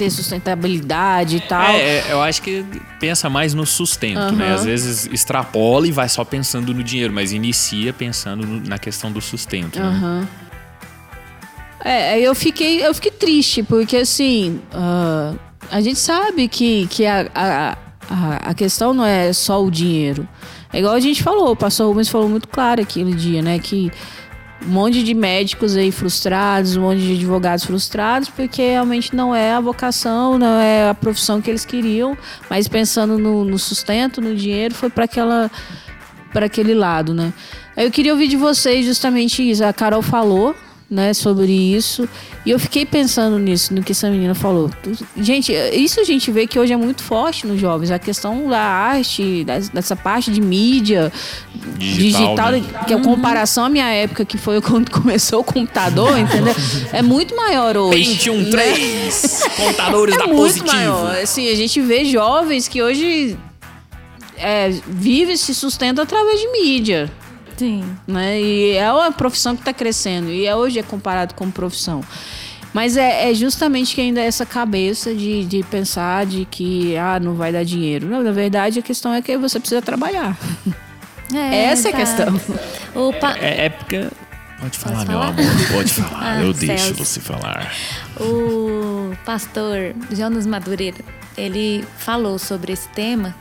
ter 0.00 0.10
sustentabilidade 0.10 1.36
e 1.36 1.40
tal. 1.40 1.72
É, 1.74 2.10
eu 2.10 2.22
acho 2.22 2.40
que 2.40 2.64
pensa 2.98 3.28
mais 3.28 3.52
no 3.52 3.66
sustento, 3.66 4.18
Aham. 4.18 4.32
né? 4.32 4.54
Às 4.54 4.64
vezes 4.64 5.06
extrapola 5.12 5.86
e 5.86 5.92
vai 5.92 6.08
só 6.08 6.24
pensando 6.24 6.72
no 6.72 6.82
dinheiro, 6.82 7.12
mas 7.12 7.32
inicia 7.32 7.92
pensando 7.92 8.46
no- 8.46 8.60
na 8.66 8.78
questão 8.78 9.12
do 9.12 9.20
sustento. 9.20 9.78
né? 9.78 9.84
Aham. 9.86 10.28
É, 11.84 12.12
aí 12.14 12.24
eu 12.24 12.34
fiquei, 12.34 12.84
eu 12.86 12.94
fiquei 12.94 13.10
triste, 13.10 13.62
porque 13.62 13.96
assim, 13.98 14.60
ah, 14.72 15.34
a 15.70 15.80
gente 15.80 15.98
sabe 15.98 16.46
que, 16.48 16.86
que 16.88 17.06
a, 17.06 17.26
a, 17.34 17.78
a, 18.10 18.36
a 18.50 18.54
questão 18.54 18.92
não 18.94 19.04
é 19.04 19.32
só 19.32 19.62
o 19.62 19.70
dinheiro. 19.70 20.26
É 20.72 20.78
igual 20.78 20.94
a 20.94 21.00
gente 21.00 21.22
falou, 21.22 21.50
o 21.52 21.56
pastor 21.56 21.88
Rubens 21.88 22.08
falou 22.08 22.28
muito 22.28 22.48
claro 22.48 22.80
aquele 22.82 23.12
dia, 23.14 23.42
né? 23.42 23.58
Que 23.58 23.90
um 24.64 24.68
monte 24.68 25.02
de 25.02 25.14
médicos 25.14 25.76
aí 25.76 25.90
frustrados, 25.90 26.76
um 26.76 26.82
monte 26.82 27.00
de 27.00 27.14
advogados 27.14 27.64
frustrados, 27.64 28.28
porque 28.28 28.62
realmente 28.62 29.14
não 29.14 29.34
é 29.34 29.52
a 29.52 29.60
vocação, 29.60 30.38
não 30.38 30.60
é 30.60 30.90
a 30.90 30.94
profissão 30.94 31.40
que 31.40 31.50
eles 31.50 31.64
queriam, 31.64 32.16
mas 32.48 32.68
pensando 32.68 33.18
no, 33.18 33.44
no 33.44 33.58
sustento, 33.58 34.20
no 34.20 34.34
dinheiro, 34.34 34.74
foi 34.74 34.90
para 34.90 35.04
aquela 35.04 35.50
para 36.32 36.46
aquele 36.46 36.74
lado, 36.74 37.12
né? 37.12 37.32
Eu 37.76 37.90
queria 37.90 38.12
ouvir 38.12 38.28
de 38.28 38.36
vocês 38.36 38.86
justamente 38.86 39.48
isso. 39.48 39.64
A 39.64 39.72
Carol 39.72 40.02
falou, 40.02 40.54
né, 40.90 41.14
sobre 41.14 41.52
isso, 41.52 42.08
e 42.44 42.50
eu 42.50 42.58
fiquei 42.58 42.84
pensando 42.84 43.38
nisso, 43.38 43.72
no 43.72 43.80
que 43.80 43.92
essa 43.92 44.10
menina 44.10 44.34
falou. 44.34 44.68
Gente, 45.16 45.52
isso 45.72 46.00
a 46.00 46.04
gente 46.04 46.32
vê 46.32 46.48
que 46.48 46.58
hoje 46.58 46.72
é 46.72 46.76
muito 46.76 47.02
forte 47.02 47.46
nos 47.46 47.60
jovens, 47.60 47.92
a 47.92 47.98
questão 47.98 48.48
da 48.48 48.58
arte, 48.58 49.44
dessa 49.72 49.94
parte 49.94 50.32
de 50.32 50.40
mídia, 50.40 51.12
Digital, 51.78 52.50
digital, 52.50 52.52
né? 52.52 52.84
que 52.86 52.92
é 52.92 53.00
comparação 53.00 53.66
à 53.66 53.68
minha 53.68 53.88
época, 53.88 54.24
que 54.24 54.36
foi 54.36 54.60
quando 54.62 54.90
começou 54.90 55.40
o 55.40 55.44
computador, 55.44 56.18
entendeu? 56.18 56.54
É 56.92 57.02
muito 57.02 57.36
maior 57.36 57.76
hoje. 57.76 58.04
Pentium 58.04 58.38
né? 58.38 58.50
3, 58.50 59.42
contadores 59.56 60.14
É 60.14 60.18
da 60.18 60.26
muito 60.26 60.38
Positivo. 60.38 60.66
maior. 60.72 61.16
Assim, 61.22 61.48
a 61.48 61.54
gente 61.54 61.80
vê 61.80 62.04
jovens 62.04 62.66
que 62.66 62.82
hoje 62.82 63.38
é, 64.36 64.70
vive 64.88 65.34
e 65.34 65.38
se 65.38 65.54
sustenta 65.54 66.02
através 66.02 66.40
de 66.40 66.48
mídia. 66.50 67.12
Sim. 67.60 67.84
Né? 68.08 68.40
E 68.40 68.72
é 68.78 68.90
uma 68.90 69.12
profissão 69.12 69.54
que 69.54 69.60
está 69.60 69.72
crescendo. 69.74 70.30
E 70.30 70.46
é, 70.46 70.56
hoje 70.56 70.78
é 70.78 70.82
comparado 70.82 71.34
como 71.34 71.52
profissão. 71.52 72.02
Mas 72.72 72.96
é, 72.96 73.30
é 73.30 73.34
justamente 73.34 73.94
que 73.94 74.00
ainda 74.00 74.18
é 74.20 74.24
essa 74.24 74.46
cabeça 74.46 75.14
de, 75.14 75.44
de 75.44 75.62
pensar 75.64 76.24
de 76.24 76.46
que 76.46 76.96
ah, 76.96 77.20
não 77.20 77.34
vai 77.34 77.52
dar 77.52 77.62
dinheiro. 77.64 78.06
Não, 78.06 78.22
na 78.22 78.32
verdade, 78.32 78.78
a 78.78 78.82
questão 78.82 79.12
é 79.12 79.20
que 79.20 79.36
você 79.36 79.60
precisa 79.60 79.82
trabalhar. 79.82 80.38
Essa 81.34 81.88
é 81.90 81.92
a 81.92 81.96
questão. 81.96 82.40
O 82.94 83.12
pa- 83.12 83.36
É 83.38 83.66
época. 83.66 84.10
Pode 84.58 84.78
falar, 84.78 84.96
Posso 84.96 85.08
meu 85.10 85.18
falar? 85.20 85.28
amor, 85.28 85.68
pode 85.72 85.92
falar. 85.92 86.20
Ah, 86.38 86.40
eu 86.42 86.52
deixo 86.54 86.84
Celso. 86.94 87.04
você 87.04 87.20
falar. 87.20 87.72
O 88.18 89.12
pastor 89.24 89.94
Jonas 90.12 90.46
Madureira, 90.46 90.98
ele 91.36 91.84
falou 91.98 92.38
sobre 92.38 92.72
esse 92.72 92.88
tema 92.88 93.34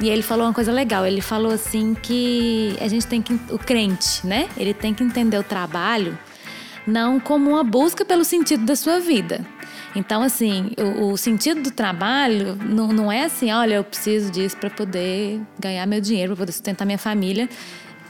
e 0.00 0.08
ele 0.08 0.22
falou 0.22 0.46
uma 0.46 0.54
coisa 0.54 0.72
legal. 0.72 1.06
Ele 1.06 1.20
falou 1.20 1.52
assim 1.52 1.94
que 1.94 2.76
a 2.80 2.88
gente 2.88 3.06
tem 3.06 3.20
que 3.20 3.34
o 3.50 3.58
crente, 3.58 4.26
né? 4.26 4.48
Ele 4.56 4.72
tem 4.72 4.94
que 4.94 5.02
entender 5.02 5.38
o 5.38 5.42
trabalho 5.42 6.18
não 6.86 7.20
como 7.20 7.50
uma 7.50 7.62
busca 7.62 8.04
pelo 8.04 8.24
sentido 8.24 8.64
da 8.64 8.74
sua 8.74 8.98
vida. 8.98 9.44
Então, 9.94 10.22
assim, 10.22 10.70
o, 10.98 11.12
o 11.12 11.16
sentido 11.16 11.62
do 11.62 11.70
trabalho 11.70 12.56
não, 12.56 12.88
não 12.88 13.12
é 13.12 13.24
assim, 13.24 13.52
olha, 13.52 13.74
eu 13.74 13.84
preciso 13.84 14.30
disso 14.30 14.56
para 14.56 14.70
poder 14.70 15.40
ganhar 15.58 15.86
meu 15.86 16.00
dinheiro, 16.00 16.30
para 16.30 16.42
poder 16.42 16.52
sustentar 16.52 16.84
minha 16.84 16.98
família. 16.98 17.48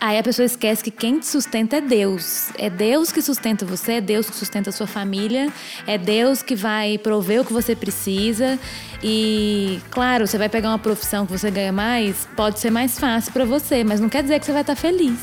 Aí 0.01 0.17
a 0.17 0.23
pessoa 0.23 0.47
esquece 0.47 0.83
que 0.85 0.93
quem 0.93 1.19
te 1.19 1.27
sustenta 1.27 1.77
é 1.77 1.81
Deus. 1.81 2.51
É 2.57 2.71
Deus 2.71 3.11
que 3.11 3.21
sustenta 3.21 3.67
você, 3.67 3.95
é 3.95 4.01
Deus 4.01 4.31
que 4.31 4.37
sustenta 4.37 4.71
a 4.71 4.73
sua 4.73 4.87
família, 4.87 5.53
é 5.87 5.99
Deus 5.99 6.41
que 6.41 6.55
vai 6.55 6.99
prover 6.99 7.41
o 7.41 7.45
que 7.45 7.53
você 7.53 7.75
precisa. 7.75 8.59
E, 9.03 9.81
claro, 9.91 10.27
você 10.27 10.39
vai 10.39 10.49
pegar 10.49 10.69
uma 10.69 10.79
profissão 10.79 11.27
que 11.27 11.33
você 11.33 11.51
ganha 11.51 11.73
mais, 11.73 12.29
pode 12.37 12.61
ser 12.61 12.71
mais 12.71 12.99
fácil 12.99 13.33
para 13.33 13.45
você, 13.45 13.83
mas 13.83 13.99
não 13.99 14.09
quer 14.09 14.23
dizer 14.23 14.39
que 14.39 14.47
você 14.47 14.53
vai 14.53 14.61
estar 14.63 14.77
feliz 14.77 15.19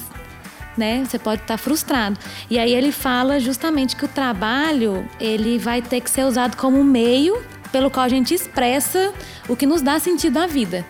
né? 0.77 1.05
Você 1.05 1.17
pode 1.17 1.41
estar 1.41 1.57
frustrado. 1.57 2.19
E 2.49 2.59
aí 2.59 2.73
ele 2.73 2.91
fala 2.91 3.39
justamente 3.39 3.95
que 3.95 4.03
o 4.03 4.09
trabalho 4.09 5.07
ele 5.21 5.57
vai 5.57 5.81
ter 5.81 6.01
que 6.01 6.09
ser 6.09 6.25
usado 6.25 6.57
como 6.57 6.77
um 6.77 6.83
meio 6.83 7.41
pelo 7.71 7.89
qual 7.89 8.05
a 8.05 8.09
gente 8.09 8.33
expressa 8.33 9.13
o 9.47 9.55
que 9.55 9.65
nos 9.65 9.81
dá 9.81 9.99
sentido 9.99 10.37
à 10.37 10.47
vida. 10.47 10.85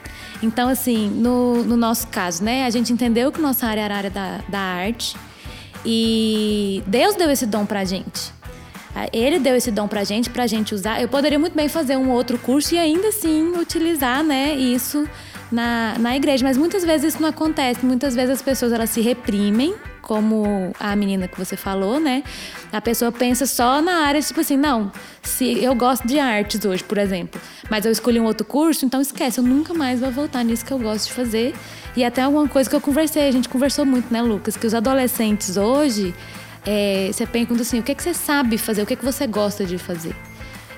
Então, 0.45 0.69
assim, 0.69 1.09
no, 1.09 1.63
no 1.63 1.75
nosso 1.75 2.07
caso, 2.07 2.43
né? 2.43 2.65
A 2.65 2.69
gente 2.69 2.93
entendeu 2.93 3.31
que 3.31 3.41
nossa 3.41 3.65
área 3.65 3.81
era 3.81 3.93
a 3.93 3.97
área 3.97 4.09
da, 4.09 4.39
da 4.47 4.59
arte 4.59 5.15
e 5.85 6.83
Deus 6.87 7.15
deu 7.15 7.29
esse 7.29 7.45
dom 7.45 7.65
pra 7.65 7.83
gente. 7.83 8.33
Ele 9.11 9.39
deu 9.39 9.55
esse 9.55 9.71
dom 9.71 9.87
pra 9.87 10.03
gente, 10.05 10.29
pra 10.29 10.47
gente 10.47 10.73
usar. 10.73 11.01
Eu 11.01 11.09
poderia 11.09 11.37
muito 11.37 11.53
bem 11.53 11.67
fazer 11.67 11.97
um 11.97 12.11
outro 12.11 12.37
curso 12.37 12.75
e 12.75 12.79
ainda 12.79 13.09
assim 13.09 13.51
utilizar, 13.57 14.23
né, 14.23 14.55
isso 14.55 15.05
na, 15.51 15.95
na 15.99 16.15
igreja. 16.15 16.45
Mas 16.45 16.57
muitas 16.57 16.85
vezes 16.85 17.13
isso 17.13 17.21
não 17.21 17.29
acontece. 17.29 17.85
Muitas 17.85 18.15
vezes 18.15 18.35
as 18.35 18.41
pessoas 18.41 18.71
elas 18.71 18.89
se 18.89 19.01
reprimem 19.01 19.75
como 20.01 20.71
a 20.79 20.95
menina 20.95 21.27
que 21.27 21.37
você 21.37 21.57
falou, 21.57 21.99
né? 21.99 22.23
A 22.71 22.79
pessoa 22.79 23.11
pensa 23.11 23.47
só 23.47 23.81
na 23.81 24.05
área, 24.05 24.21
tipo 24.21 24.39
assim, 24.39 24.55
não, 24.55 24.91
se 25.23 25.63
eu 25.63 25.73
gosto 25.73 26.07
de 26.07 26.19
artes 26.19 26.63
hoje, 26.63 26.83
por 26.83 26.99
exemplo, 26.99 27.41
mas 27.69 27.85
eu 27.85 27.91
escolhi 27.91 28.19
um 28.19 28.25
outro 28.25 28.45
curso, 28.45 28.85
então 28.85 29.01
esquece, 29.01 29.39
eu 29.39 29.43
nunca 29.43 29.73
mais 29.73 29.99
vou 29.99 30.11
voltar 30.11 30.43
nisso 30.43 30.65
que 30.65 30.71
eu 30.71 30.79
gosto 30.79 31.07
de 31.07 31.13
fazer. 31.13 31.53
E 31.95 32.03
até 32.03 32.21
alguma 32.21 32.47
coisa 32.47 32.69
que 32.69 32.75
eu 32.75 32.81
conversei, 32.81 33.27
a 33.27 33.31
gente 33.31 33.49
conversou 33.49 33.85
muito, 33.85 34.11
né, 34.13 34.21
Lucas? 34.21 34.57
Que 34.57 34.67
os 34.67 34.73
adolescentes 34.73 35.57
hoje, 35.57 36.13
é, 36.65 37.09
você 37.11 37.25
pergunta 37.25 37.61
assim, 37.61 37.79
o 37.79 37.83
que, 37.83 37.91
é 37.91 37.95
que 37.95 38.03
você 38.03 38.13
sabe 38.13 38.57
fazer, 38.57 38.81
o 38.81 38.85
que, 38.85 38.93
é 38.93 38.97
que 38.97 39.05
você 39.05 39.25
gosta 39.25 39.65
de 39.65 39.77
fazer? 39.77 40.15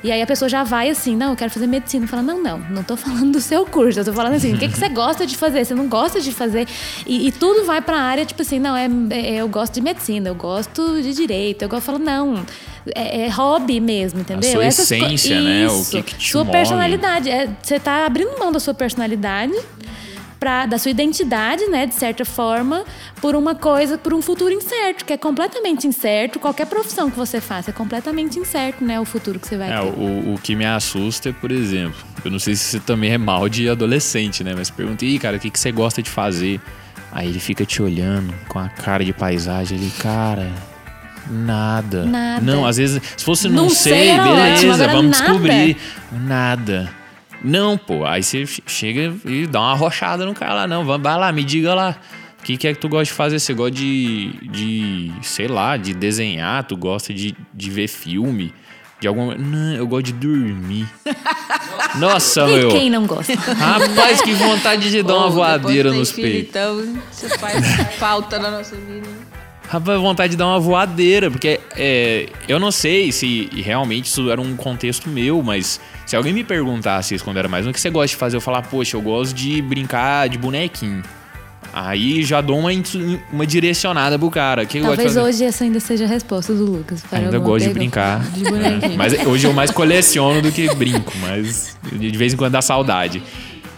E 0.03 0.11
aí 0.11 0.21
a 0.21 0.27
pessoa 0.27 0.47
já 0.47 0.63
vai 0.63 0.89
assim, 0.89 1.15
não, 1.15 1.31
eu 1.31 1.35
quero 1.35 1.49
fazer 1.51 1.67
medicina. 1.67 2.07
Fala, 2.07 2.21
não, 2.23 2.41
não, 2.41 2.59
não 2.69 2.83
tô 2.83 2.95
falando 2.97 3.31
do 3.33 3.41
seu 3.41 3.65
curso. 3.65 3.99
Eu 3.99 4.05
tô 4.05 4.13
falando 4.13 4.33
assim, 4.33 4.53
o 4.53 4.57
que, 4.57 4.67
que 4.67 4.77
você 4.77 4.89
gosta 4.89 5.25
de 5.25 5.35
fazer? 5.35 5.65
Você 5.65 5.73
não 5.75 5.87
gosta 5.87 6.21
de 6.21 6.31
fazer. 6.31 6.67
E, 7.05 7.27
e 7.27 7.31
tudo 7.31 7.65
vai 7.65 7.81
pra 7.81 7.99
área, 7.99 8.25
tipo 8.25 8.41
assim, 8.41 8.59
não, 8.59 8.75
é, 8.75 8.87
é, 9.11 9.35
eu 9.35 9.47
gosto 9.47 9.73
de 9.73 9.81
medicina, 9.81 10.29
eu 10.29 10.35
gosto 10.35 11.01
de 11.01 11.13
direito. 11.13 11.63
Eu 11.63 11.81
falo, 11.81 11.99
não, 11.99 12.45
é, 12.95 13.21
é 13.25 13.29
hobby 13.29 13.79
mesmo, 13.79 14.19
entendeu? 14.21 14.49
A 14.49 14.53
sua 14.53 14.65
Essas 14.65 14.87
co- 14.89 14.95
essência, 14.95 15.41
né? 15.41 15.67
O 15.67 15.81
Isso. 15.81 15.91
que 15.91 16.01
que 16.03 16.15
te 16.15 16.31
Sua 16.31 16.43
move. 16.43 16.55
personalidade. 16.57 17.29
É, 17.29 17.49
você 17.61 17.79
tá 17.79 18.05
abrindo 18.05 18.37
mão 18.39 18.51
da 18.51 18.59
sua 18.59 18.73
personalidade. 18.73 19.53
Pra, 20.39 20.67
da 20.67 20.77
sua 20.77 20.91
identidade, 20.91 21.65
né, 21.65 21.87
de 21.87 21.95
certa 21.95 22.23
forma, 22.23 22.85
por 23.19 23.35
uma 23.35 23.55
coisa, 23.55 23.97
por 23.97 24.13
um 24.13 24.21
futuro 24.21 24.51
incerto, 24.53 25.03
que 25.03 25.11
é 25.13 25.17
completamente 25.17 25.87
incerto. 25.87 26.37
Qualquer 26.39 26.67
profissão 26.67 27.09
que 27.09 27.17
você 27.17 27.41
faça 27.41 27.71
é 27.71 27.73
completamente 27.73 28.37
incerto, 28.37 28.83
né, 28.83 28.99
o 28.99 29.05
futuro 29.05 29.39
que 29.39 29.47
você 29.47 29.57
vai 29.57 29.71
É, 29.71 29.79
ter. 29.81 29.87
o, 29.97 30.33
o 30.35 30.39
que 30.41 30.55
me 30.55 30.63
assusta 30.65 31.29
é, 31.29 31.31
por 31.33 31.51
exemplo, 31.51 31.97
eu 32.23 32.29
não 32.29 32.37
sei 32.37 32.55
se 32.55 32.65
você 32.65 32.79
também 32.79 33.13
é 33.13 33.17
mal 33.17 33.49
de 33.49 33.67
adolescente, 33.67 34.43
né? 34.43 34.53
Mas 34.55 34.69
pergunta, 34.69 35.03
ih, 35.05 35.17
cara, 35.17 35.37
o 35.37 35.39
que, 35.39 35.49
que 35.49 35.59
você 35.59 35.71
gosta 35.71 36.03
de 36.03 36.09
fazer? 36.09 36.61
Aí 37.11 37.27
ele 37.29 37.39
fica 37.39 37.65
te 37.65 37.81
olhando 37.81 38.31
com 38.47 38.59
a 38.59 38.69
cara 38.69 39.03
de 39.03 39.13
paisagem, 39.13 39.75
ele, 39.77 39.91
cara. 39.97 40.51
Nada. 41.29 42.05
Nada. 42.05 42.41
Não, 42.45 42.65
às 42.65 42.77
vezes, 42.77 43.01
se 43.17 43.25
fosse 43.25 43.49
não, 43.49 43.63
Não 43.63 43.69
sei, 43.69 43.93
sei 44.09 44.17
beleza, 44.17 44.53
ótimo, 44.83 44.93
vamos 44.93 45.11
nada. 45.19 45.23
descobrir. 45.31 45.77
Nada. 46.11 46.89
Não, 47.43 47.77
pô. 47.77 48.05
Aí 48.05 48.23
você 48.23 48.45
che- 48.45 48.63
chega 48.65 49.13
e 49.25 49.45
dá 49.47 49.59
uma 49.59 49.73
rochada 49.75 50.25
no 50.25 50.33
cara 50.33 50.53
lá, 50.53 50.67
não. 50.67 50.83
Vai 50.85 50.99
lá, 51.17 51.31
me 51.31 51.43
diga 51.43 51.73
lá. 51.73 51.95
O 52.39 52.43
que, 52.43 52.55
que 52.57 52.67
é 52.67 52.73
que 52.73 52.79
tu 52.79 52.87
gosta 52.87 53.05
de 53.05 53.11
fazer? 53.13 53.39
Você 53.39 53.53
gosta 53.53 53.71
de, 53.71 54.31
de 54.49 55.11
sei 55.21 55.47
lá, 55.47 55.75
de 55.77 55.93
desenhar? 55.93 56.63
Tu 56.63 56.75
gosta 56.77 57.13
de, 57.13 57.35
de 57.53 57.69
ver 57.69 57.87
filme? 57.87 58.53
De 58.99 59.07
alguma. 59.07 59.35
Não, 59.35 59.73
eu 59.75 59.85
gosto 59.87 60.05
de 60.05 60.13
dormir. 60.13 60.87
Nossa, 61.99 62.41
E 62.49 62.55
meu. 62.57 62.69
quem 62.69 62.89
não 62.89 63.05
gosta? 63.05 63.33
Rapaz, 63.35 64.21
que 64.21 64.33
vontade 64.33 64.89
de 64.89 65.03
dar 65.03 65.15
uma 65.17 65.29
voadeira 65.29 65.91
nos 65.91 66.11
peitos. 66.11 66.49
Então, 66.49 66.97
isso 67.11 67.29
faz 67.39 67.65
falta 67.97 68.39
na 68.39 68.49
nossa 68.51 68.75
vida. 68.75 69.07
Rapaz, 69.67 69.99
vontade 69.99 70.31
de 70.31 70.37
dar 70.37 70.47
uma 70.47 70.59
voadeira, 70.59 71.29
porque 71.29 71.59
é, 71.75 72.27
eu 72.47 72.57
não 72.57 72.71
sei 72.71 73.11
se 73.11 73.49
realmente 73.53 74.05
isso 74.05 74.29
era 74.31 74.39
um 74.39 74.55
contexto 74.55 75.09
meu, 75.09 75.43
mas 75.43 75.79
se 76.05 76.15
alguém 76.15 76.31
me 76.31 76.43
perguntasse 76.43 77.15
isso 77.15 77.23
quando 77.23 77.37
era 77.37 77.49
mais 77.49 77.65
novo, 77.65 77.71
o 77.71 77.73
que 77.73 77.81
você 77.81 77.89
gosta 77.89 78.07
de 78.07 78.15
fazer? 78.15 78.37
Eu 78.37 78.41
falar, 78.41 78.61
poxa, 78.61 78.95
eu 78.95 79.01
gosto 79.01 79.33
de 79.35 79.61
brincar 79.61 80.29
de 80.29 80.37
bonequinho. 80.37 81.03
Aí 81.73 82.23
já 82.23 82.39
dou 82.39 82.57
uma, 82.57 82.69
uma 83.31 83.45
direcionada 83.45 84.17
pro 84.17 84.31
cara. 84.31 84.65
Que 84.65 84.79
Talvez 84.79 85.17
hoje 85.17 85.43
essa 85.43 85.65
ainda 85.65 85.79
seja 85.81 86.05
a 86.05 86.07
resposta 86.07 86.53
do 86.53 86.65
Lucas. 86.65 87.03
Ainda 87.11 87.37
gosto 87.37 87.67
de 87.67 87.73
brincar. 87.73 88.23
De 88.31 88.45
bonequinho. 88.45 88.93
É, 88.93 88.95
mas 88.97 89.13
hoje 89.25 89.45
eu 89.45 89.53
mais 89.53 89.69
coleciono 89.69 90.41
do 90.41 90.51
que 90.51 90.73
brinco, 90.75 91.11
mas 91.19 91.77
de 91.91 92.17
vez 92.17 92.33
em 92.33 92.37
quando 92.37 92.53
dá 92.53 92.61
saudade. 92.61 93.21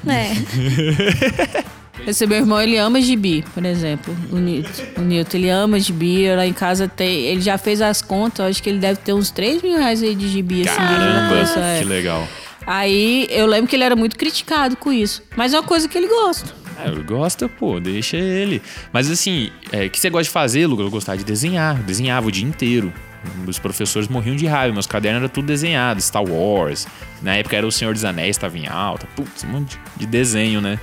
É. 0.08 1.70
Esse 2.08 2.26
meu 2.26 2.38
irmão, 2.38 2.62
ele 2.62 2.78
ama 2.78 3.02
gibi, 3.02 3.44
por 3.54 3.64
exemplo. 3.66 4.16
O 4.32 4.38
Nilton. 4.38 4.84
O 4.98 5.02
Nilton, 5.02 5.38
ele 5.38 5.50
ama 5.50 5.80
gibi. 5.80 6.34
Lá 6.36 6.46
em 6.46 6.54
casa 6.54 6.88
tem. 6.88 7.26
Ele 7.26 7.42
já 7.42 7.58
fez 7.58 7.82
as 7.82 8.02
contas, 8.02 8.48
acho 8.48 8.64
que 8.64 8.70
ele 8.70 8.80
deve 8.80 9.00
ter 9.00 9.14
uns 9.14 9.30
3 9.32 9.62
mil 9.62 9.78
reais 9.78 10.02
aí 10.02 10.16
de 10.16 10.28
gibi 10.28 10.68
assim. 10.68 10.78
Caramba, 10.78 11.36
nessa 11.36 11.54
que 11.54 11.60
época. 11.60 11.90
legal. 11.90 12.28
Aí 12.66 13.28
eu 13.30 13.46
lembro 13.48 13.68
que 13.68 13.76
ele 13.76 13.84
era 13.84 13.96
muito 13.96 14.16
criticado 14.16 14.76
com 14.76 14.92
isso. 14.92 15.24
Mas 15.36 15.54
é 15.54 15.60
uma 15.60 15.66
coisa 15.66 15.88
que 15.88 15.98
ele 15.98 16.08
gosta. 16.08 16.54
É, 16.84 16.90
eu 16.90 17.04
gosto, 17.04 17.50
pô, 17.50 17.80
deixa 17.80 18.16
ele. 18.16 18.62
Mas 18.94 19.10
assim, 19.10 19.50
é, 19.72 19.86
o 19.86 19.90
que 19.90 20.00
você 20.00 20.10
gosta 20.10 20.24
de 20.24 20.30
fazer, 20.30 20.66
Lucas? 20.66 20.86
Eu 20.86 20.92
gostava 20.92 21.18
de 21.18 21.24
desenhar. 21.24 21.78
Eu 21.78 21.84
desenhava 21.84 22.28
o 22.28 22.32
dia 22.32 22.46
inteiro. 22.46 22.94
Os 23.46 23.60
professores 23.60 24.08
morriam 24.08 24.36
de 24.36 24.46
raiva, 24.48 24.74
meus 24.74 24.88
cadernos 24.88 25.20
eram 25.20 25.30
tudo 25.30 25.46
desenhado, 25.46 26.02
Star 26.02 26.24
Wars. 26.24 26.88
Na 27.22 27.36
época 27.36 27.58
era 27.58 27.68
o 27.68 27.72
Senhor 27.72 27.94
dos 27.94 28.06
Anéis, 28.06 28.38
estava 28.38 28.58
em 28.58 28.68
alta. 28.68 29.06
Putz, 29.16 29.44
um 29.44 29.48
monte 29.48 29.78
de 29.98 30.06
desenho, 30.06 30.62
né? 30.62 30.80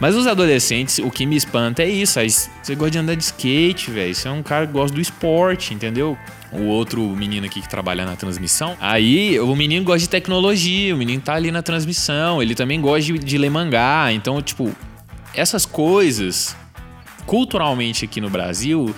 Mas 0.00 0.16
os 0.16 0.26
adolescentes, 0.26 0.98
o 0.98 1.10
que 1.10 1.26
me 1.26 1.36
espanta 1.36 1.82
é 1.82 1.88
isso. 1.88 2.18
Você 2.18 2.74
gosta 2.74 2.92
de 2.92 2.98
andar 2.98 3.14
de 3.14 3.22
skate, 3.22 3.90
velho. 3.90 4.14
Você 4.14 4.26
é 4.26 4.30
um 4.30 4.42
cara 4.42 4.66
que 4.66 4.72
gosta 4.72 4.94
do 4.94 5.00
esporte, 5.00 5.74
entendeu? 5.74 6.16
O 6.50 6.62
outro 6.62 7.02
menino 7.02 7.44
aqui 7.44 7.60
que 7.60 7.68
trabalha 7.68 8.06
na 8.06 8.16
transmissão. 8.16 8.76
Aí 8.80 9.38
o 9.38 9.54
menino 9.54 9.84
gosta 9.84 10.00
de 10.00 10.08
tecnologia, 10.08 10.94
o 10.94 10.98
menino 10.98 11.20
tá 11.20 11.34
ali 11.34 11.50
na 11.50 11.60
transmissão. 11.60 12.42
Ele 12.42 12.54
também 12.54 12.80
gosta 12.80 13.12
de, 13.12 13.18
de 13.18 13.36
ler 13.36 13.50
mangá. 13.50 14.10
Então, 14.10 14.40
tipo, 14.40 14.74
essas 15.34 15.66
coisas, 15.66 16.56
culturalmente 17.26 18.06
aqui 18.06 18.22
no 18.22 18.30
Brasil, 18.30 18.94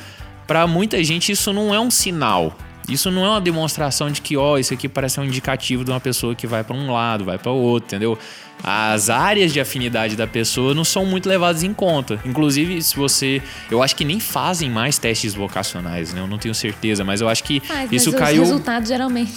pra 0.47 0.69
muita 0.69 1.03
gente 1.03 1.33
isso 1.33 1.53
não 1.53 1.75
é 1.75 1.81
um 1.81 1.91
sinal. 1.91 2.57
Isso 2.89 3.11
não 3.11 3.25
é 3.25 3.29
uma 3.31 3.41
demonstração 3.41 4.11
de 4.11 4.21
que, 4.21 4.37
ó, 4.37 4.59
isso 4.59 4.75
aqui 4.75 4.89
parece 4.89 5.19
um 5.21 5.25
indicativo 5.25 5.85
de 5.85 5.91
uma 5.91 6.01
pessoa 6.01 6.35
que 6.35 6.47
vai 6.47 6.65
pra 6.65 6.75
um 6.77 6.93
lado, 6.93 7.25
vai 7.25 7.39
pra 7.39 7.53
outro, 7.53 7.87
entendeu? 7.87 8.19
As 8.65 9.11
áreas 9.11 9.53
de 9.53 9.59
afinidade 9.61 10.15
da 10.15 10.27
pessoa 10.27 10.73
não 10.73 10.85
são 10.85 11.05
muito 11.05 11.29
levadas 11.29 11.65
em 11.65 11.73
conta. 11.75 12.21
Inclusive, 12.25 12.81
se 12.81 12.95
você. 12.95 13.43
Eu 13.69 13.83
acho 13.83 13.97
que 13.97 14.05
nem 14.05 14.21
fazem 14.21 14.71
mais 14.71 14.99
testes 14.99 15.35
vocacionais, 15.35 16.13
né? 16.13 16.21
Eu 16.21 16.29
não 16.29 16.39
tenho 16.39 16.55
certeza, 16.55 17.03
mas 17.03 17.21
eu 17.21 17.29
acho 17.29 17.43
que 17.43 17.61
Mas, 17.69 17.91
isso 17.91 18.13
mas 18.13 18.21
caiu. 18.21 18.43
os 18.43 18.49
resultados 18.51 18.89
geralmente. 18.89 19.33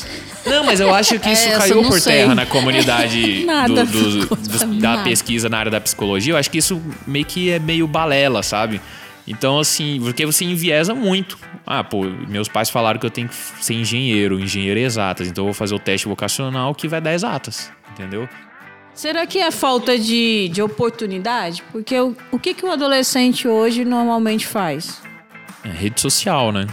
Não, 0.46 0.64
mas 0.64 0.80
eu 0.80 0.94
acho 0.94 1.18
que 1.20 1.30
isso 1.32 1.48
É, 1.48 1.58
caiu 1.58 1.84
por 1.84 2.00
sei. 2.00 2.14
terra 2.14 2.36
na 2.36 2.46
comunidade 2.46 3.46
do- 3.68 3.86
dos- 3.86 4.26
dos- 4.48 4.60
da 4.60 4.68
Nada. 4.68 5.04
pesquisa 5.04 5.50
na 5.50 5.58
área 5.58 5.72
da 5.72 5.82
psicologia. 5.82 6.34
Eu 6.34 6.38
acho 6.38 6.52
que 6.52 6.60
isso 6.60 6.80
meio 7.08 7.26
que 7.26 7.50
é 7.52 7.58
meio 7.58 7.88
balela, 7.88 8.44
sabe? 8.44 8.80
Então, 9.28 9.58
assim, 9.60 10.00
porque 10.04 10.24
você 10.24 10.46
enviesa 10.46 10.94
muito. 10.94 11.40
Ah, 11.66 11.84
pô, 11.84 12.04
meus 12.04 12.48
pais 12.48 12.70
falaram 12.70 13.00
que 13.00 13.06
eu 13.06 13.10
tenho 13.10 13.28
que 13.28 13.36
ser 13.36 13.74
engenheiro, 13.74 14.40
engenheiro 14.40 14.80
exatas. 14.80 15.28
Então 15.28 15.44
eu 15.44 15.48
vou 15.48 15.54
fazer 15.54 15.74
o 15.74 15.80
teste 15.80 16.08
vocacional 16.08 16.76
que 16.76 16.88
vai 16.88 17.02
dar 17.02 17.14
exatas, 17.14 17.72
entendeu? 17.92 18.30
Será 18.94 19.26
que 19.26 19.40
é 19.40 19.52
falta 19.52 19.98
de, 20.00 20.50
de 20.54 20.62
oportunidade? 20.62 21.64
Porque 21.72 22.00
o, 22.00 22.16
o 22.32 22.40
que, 22.40 22.54
que 22.54 22.66
o 22.66 22.72
adolescente 22.72 23.48
hoje 23.48 23.84
normalmente 23.84 24.46
faz? 24.48 25.02
É 25.64 25.70
rede 25.70 26.00
social, 26.00 26.52
né? 26.52 26.68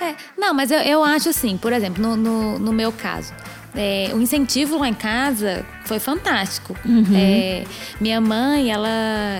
É, 0.00 0.14
não, 0.38 0.54
mas 0.54 0.70
eu, 0.70 0.78
eu 0.78 1.04
acho 1.04 1.28
assim, 1.28 1.56
por 1.58 1.72
exemplo, 1.72 2.02
no, 2.02 2.16
no, 2.16 2.58
no 2.58 2.72
meu 2.72 2.90
caso. 2.92 3.32
é, 3.74 4.10
o 4.14 4.20
incentivo 4.20 4.78
lá 4.78 4.88
em 4.88 4.94
casa 4.94 5.64
foi 5.84 5.98
fantástico. 5.98 6.76
É, 7.14 7.64
minha 8.00 8.20
mãe, 8.20 8.70
ela, 8.70 8.88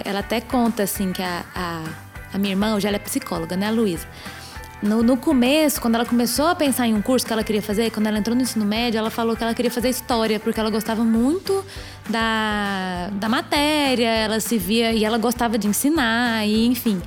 ela 0.05 0.21
até 0.21 0.41
conta 0.41 0.83
assim 0.83 1.13
que 1.13 1.23
a, 1.23 1.45
a, 1.55 1.83
a 2.35 2.39
minha 2.39 2.53
irmã, 2.53 2.75
hoje 2.75 2.87
ela 2.87 2.97
é 2.97 2.99
psicóloga, 3.01 3.57
né, 3.57 3.69
a 3.69 3.71
Luísa? 3.71 4.07
No, 4.83 5.01
no 5.01 5.17
começo, 5.17 5.81
quando 5.81 5.95
ela 5.95 6.05
começou 6.05 6.49
a 6.49 6.57
pensar 6.57 6.89
em 6.89 6.95
um 6.95 7.01
curso 7.01 7.25
que 7.25 7.33
ela 7.33 7.45
queria 7.45 7.63
fazer, 7.63 7.91
quando 7.93 8.09
ela 8.09 8.19
entrou 8.19 8.35
no 8.35 8.43
ensino 8.43 8.65
médio, 8.65 8.99
ela 8.99 9.11
falou 9.11 9.37
que 9.37 9.43
ela 9.45 9.55
queria 9.55 9.71
fazer 9.71 9.89
história, 9.89 10.41
porque 10.41 10.59
ela 10.59 10.71
gostava 10.71 11.05
muito 11.05 11.65
da, 12.11 13.09
da 13.13 13.29
matéria, 13.29 14.09
ela 14.09 14.41
se 14.41 14.59
via 14.59 14.93
e 14.93 15.05
ela 15.05 15.19
gostava 15.19 15.57
de 15.57 15.69
ensinar, 15.69 16.45
e 16.49 16.67
enfim. 16.67 17.01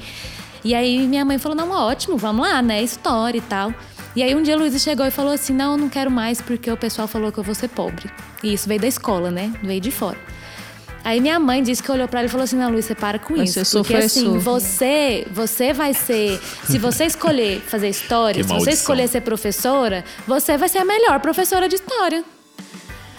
E 0.63 0.73
aí 0.73 1.05
minha 1.05 1.25
mãe 1.25 1.37
falou: 1.37 1.55
não, 1.55 1.69
ótimo, 1.69 2.17
vamos 2.17 2.47
lá, 2.47 2.61
né? 2.61 2.81
História 2.81 3.37
e 3.37 3.41
tal. 3.41 3.73
E 4.15 4.23
aí 4.23 4.33
um 4.33 4.41
dia 4.41 4.55
a 4.55 4.57
Luísa 4.57 4.79
chegou 4.79 5.05
e 5.05 5.11
falou 5.11 5.33
assim: 5.33 5.53
não, 5.53 5.73
eu 5.73 5.77
não 5.77 5.89
quero 5.89 6.09
mais 6.09 6.41
porque 6.41 6.71
o 6.71 6.77
pessoal 6.77 7.09
falou 7.09 7.29
que 7.29 7.37
eu 7.37 7.43
vou 7.43 7.53
ser 7.53 7.67
pobre. 7.67 8.09
E 8.41 8.53
isso 8.53 8.69
veio 8.69 8.79
da 8.79 8.87
escola, 8.87 9.29
né? 9.29 9.53
Veio 9.61 9.81
de 9.81 9.91
fora. 9.91 10.17
Aí 11.05 11.21
minha 11.21 11.39
mãe 11.39 11.61
disse 11.61 11.81
que 11.83 11.91
olhou 11.91 12.07
pra 12.07 12.19
ela 12.21 12.27
e 12.27 12.31
falou 12.31 12.43
assim: 12.43 12.55
"Não, 12.57 12.69
Luiz, 12.71 12.83
você 12.85 12.95
para 12.95 13.17
com 13.19 13.35
isso, 13.41 13.61
porque 13.77 13.95
assim, 13.95 14.23
professor." 14.23 14.39
você, 14.39 15.27
você 15.31 15.71
vai 15.71 15.93
ser, 15.93 16.41
se 16.65 16.77
você 16.79 17.05
escolher 17.13 17.61
fazer 17.61 17.89
história, 17.89 18.43
se 18.43 18.49
você 18.49 18.71
escolher 18.71 19.07
ser 19.07 19.21
professora, 19.21 20.03
você 20.27 20.57
vai 20.57 20.67
ser 20.67 20.79
a 20.79 20.85
melhor 20.85 21.19
professora 21.19 21.69
de 21.69 21.75
história. 21.75 22.23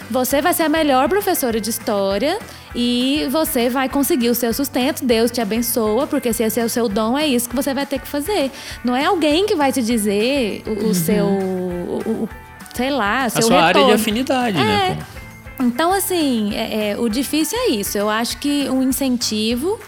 Você 0.09 0.41
vai 0.41 0.53
ser 0.53 0.63
a 0.63 0.69
melhor 0.69 1.09
professora 1.09 1.59
de 1.59 1.69
história 1.69 2.39
e 2.73 3.27
você 3.29 3.69
vai 3.69 3.89
conseguir 3.89 4.29
o 4.29 4.35
seu 4.35 4.53
sustento. 4.53 5.03
Deus 5.05 5.29
te 5.31 5.41
abençoa, 5.41 6.07
porque 6.07 6.31
se 6.31 6.43
esse 6.43 6.59
é 6.61 6.63
o 6.63 6.69
seu 6.69 6.87
dom, 6.87 7.17
é 7.17 7.27
isso 7.27 7.49
que 7.49 7.55
você 7.55 7.73
vai 7.73 7.85
ter 7.85 7.99
que 7.99 8.07
fazer. 8.07 8.49
Não 8.85 8.95
é 8.95 9.03
alguém 9.05 9.45
que 9.45 9.53
vai 9.55 9.69
te 9.71 9.81
dizer 9.81 10.63
o, 10.65 10.87
o 10.89 10.93
seu, 10.95 11.25
o, 11.25 12.01
o- 12.23 12.29
sei 12.73 12.89
lá, 12.89 13.25
A 13.25 13.29
seu 13.29 13.41
sua 13.43 13.57
área 13.61 13.73
de 13.73 13.79
retorno. 13.79 13.95
afinidade, 14.01 14.57
né? 14.57 14.95
pô? 14.95 15.16
Então, 15.59 15.91
assim, 15.91 16.53
é- 16.53 16.89
é, 16.91 16.97
o 16.97 17.09
difícil 17.09 17.57
é 17.57 17.69
isso. 17.71 17.97
Eu 17.97 18.09
acho 18.09 18.37
que 18.37 18.69
um 18.69 18.83
incentivo, 18.83 19.79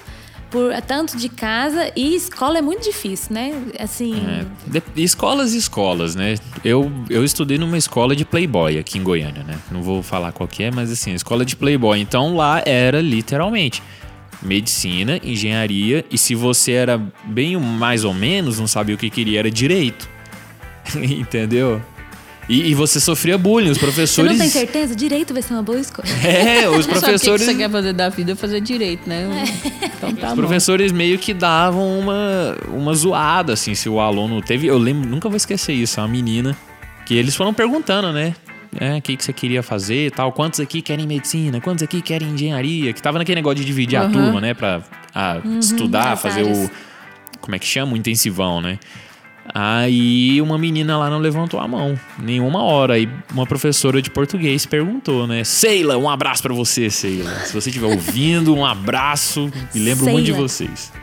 por 0.50 0.74
tanto 0.82 1.16
de 1.16 1.30
casa 1.30 1.92
e 1.96 2.16
escola 2.16 2.58
é 2.58 2.62
muito 2.62 2.84
difícil, 2.84 3.34
né? 3.36 3.54
Assim. 3.80 4.16
É, 4.16 4.46
de- 4.68 5.04
escolas 5.04 5.54
e 5.54 5.58
escolas, 5.58 6.16
né? 6.16 6.36
Eu, 6.66 6.92
eu 7.10 7.24
estudei 7.24 7.58
numa 7.60 7.78
escola 7.78 8.16
de 8.16 8.26
playboy 8.26 8.80
aqui 8.80 8.98
em 8.98 9.04
Goiânia, 9.04 9.44
né? 9.44 9.60
Não 9.72 9.84
vou 9.84 10.02
falar 10.02 10.32
qual 10.32 10.48
que 10.48 10.64
é, 10.64 10.72
mas 10.72 10.92
assim, 10.92 11.14
escola 11.14 11.46
de 11.46 11.56
playboy. 11.56 12.00
Então 12.00 12.36
lá 12.36 12.64
era 12.66 13.00
literalmente 13.00 13.84
medicina, 14.42 15.20
engenharia, 15.24 16.04
e 16.10 16.18
se 16.18 16.34
você 16.34 16.72
era 16.72 16.98
bem 17.26 17.58
mais 17.58 18.04
ou 18.04 18.14
menos, 18.14 18.58
não 18.58 18.68
sabia 18.68 18.96
o 18.96 18.98
que 18.98 19.10
queria, 19.10 19.38
era 19.40 19.52
direito. 19.52 20.10
Entendeu? 20.96 21.80
E, 22.50 22.72
e 22.72 22.74
você 22.74 23.00
sofria 23.00 23.38
bullying, 23.38 23.70
os 23.70 23.78
Você 23.78 23.84
professores. 23.86 24.32
não 24.32 24.40
tem 24.40 24.50
certeza? 24.50 24.96
Direito 24.96 25.34
vai 25.34 25.42
ser 25.44 25.54
uma 25.54 25.62
boa 25.62 25.80
escolha. 25.80 26.10
É, 26.26 26.68
os 26.68 26.84
Sabe 26.86 26.88
o 26.88 26.88
que 26.88 26.94
que 26.96 27.00
professores. 27.00 27.46
você 27.46 27.54
quer 27.56 27.70
fazer 27.70 27.94
da 27.94 28.10
vida? 28.10 28.36
Fazer 28.36 28.60
direito, 28.60 29.08
né? 29.08 29.28
Então 29.98 30.12
tá 30.16 30.28
Os 30.30 30.34
bom. 30.34 30.36
professores 30.42 30.92
meio 30.92 31.20
que 31.20 31.32
davam 31.34 32.00
uma, 32.00 32.58
uma 32.70 32.94
zoada, 32.96 33.54
assim, 33.54 33.76
se 33.76 33.88
o 33.88 34.00
aluno 34.00 34.42
teve. 34.42 34.66
Eu 34.66 34.80
lembro, 34.80 35.08
nunca 35.08 35.30
vou 35.30 35.38
esquecer 35.38 35.74
isso, 35.74 36.02
uma 36.02 36.08
menina. 36.08 36.58
Que 37.06 37.14
eles 37.14 37.36
foram 37.36 37.54
perguntando, 37.54 38.12
né? 38.12 38.36
É, 38.80 38.98
o 38.98 39.02
que, 39.02 39.16
que 39.16 39.24
você 39.24 39.34
queria 39.34 39.62
fazer 39.64 40.08
e 40.08 40.12
tal. 40.12 40.32
Quantos 40.32 40.60
aqui 40.60 40.82
querem 40.82 41.06
medicina? 41.08 41.60
Quantos 41.62 41.84
aqui 41.84 42.02
querem 42.02 42.30
engenharia? 42.30 42.94
Que 42.94 43.02
tava 43.02 43.18
naquele 43.20 43.36
negócio 43.36 43.58
de 43.60 43.66
dividir 43.66 43.98
a 43.98 44.04
Uhum. 44.06 44.12
turma, 44.12 44.42
né? 44.42 44.54
Pra 44.56 44.82
ah, 45.14 45.38
estudar, 45.60 46.14
as 46.14 46.22
fazer 46.22 46.42
áreas. 46.42 46.58
o. 46.58 46.72
Como 47.40 47.56
é 47.56 47.60
que 47.60 47.66
chama? 47.68 47.94
O 47.94 47.98
intensivão, 47.98 48.60
né? 48.62 48.78
Aí 49.54 50.42
uma 50.42 50.58
menina 50.58 50.98
lá 50.98 51.10
não 51.10 51.18
levantou 51.18 51.60
a 51.60 51.68
mão, 51.68 52.00
nenhuma 52.20 52.64
hora. 52.64 52.94
Aí 52.94 53.10
uma 53.34 53.46
professora 53.46 54.02
de 54.02 54.10
português 54.10 54.66
perguntou, 54.66 55.26
né? 55.26 55.44
Seila, 55.44 55.98
um 55.98 56.10
abraço 56.10 56.44
pra 56.44 56.54
você, 56.54 56.90
Seila. 56.90 57.32
Se 57.46 57.54
você 57.54 57.70
estiver 57.70 57.88
ouvindo, 57.88 58.56
um 58.56 58.66
abraço. 58.66 59.52
Me 59.74 59.82
lembro 59.82 60.06
muito 60.10 60.26
de 60.26 60.32
Seila. 60.32 60.48
vocês. 60.48 60.94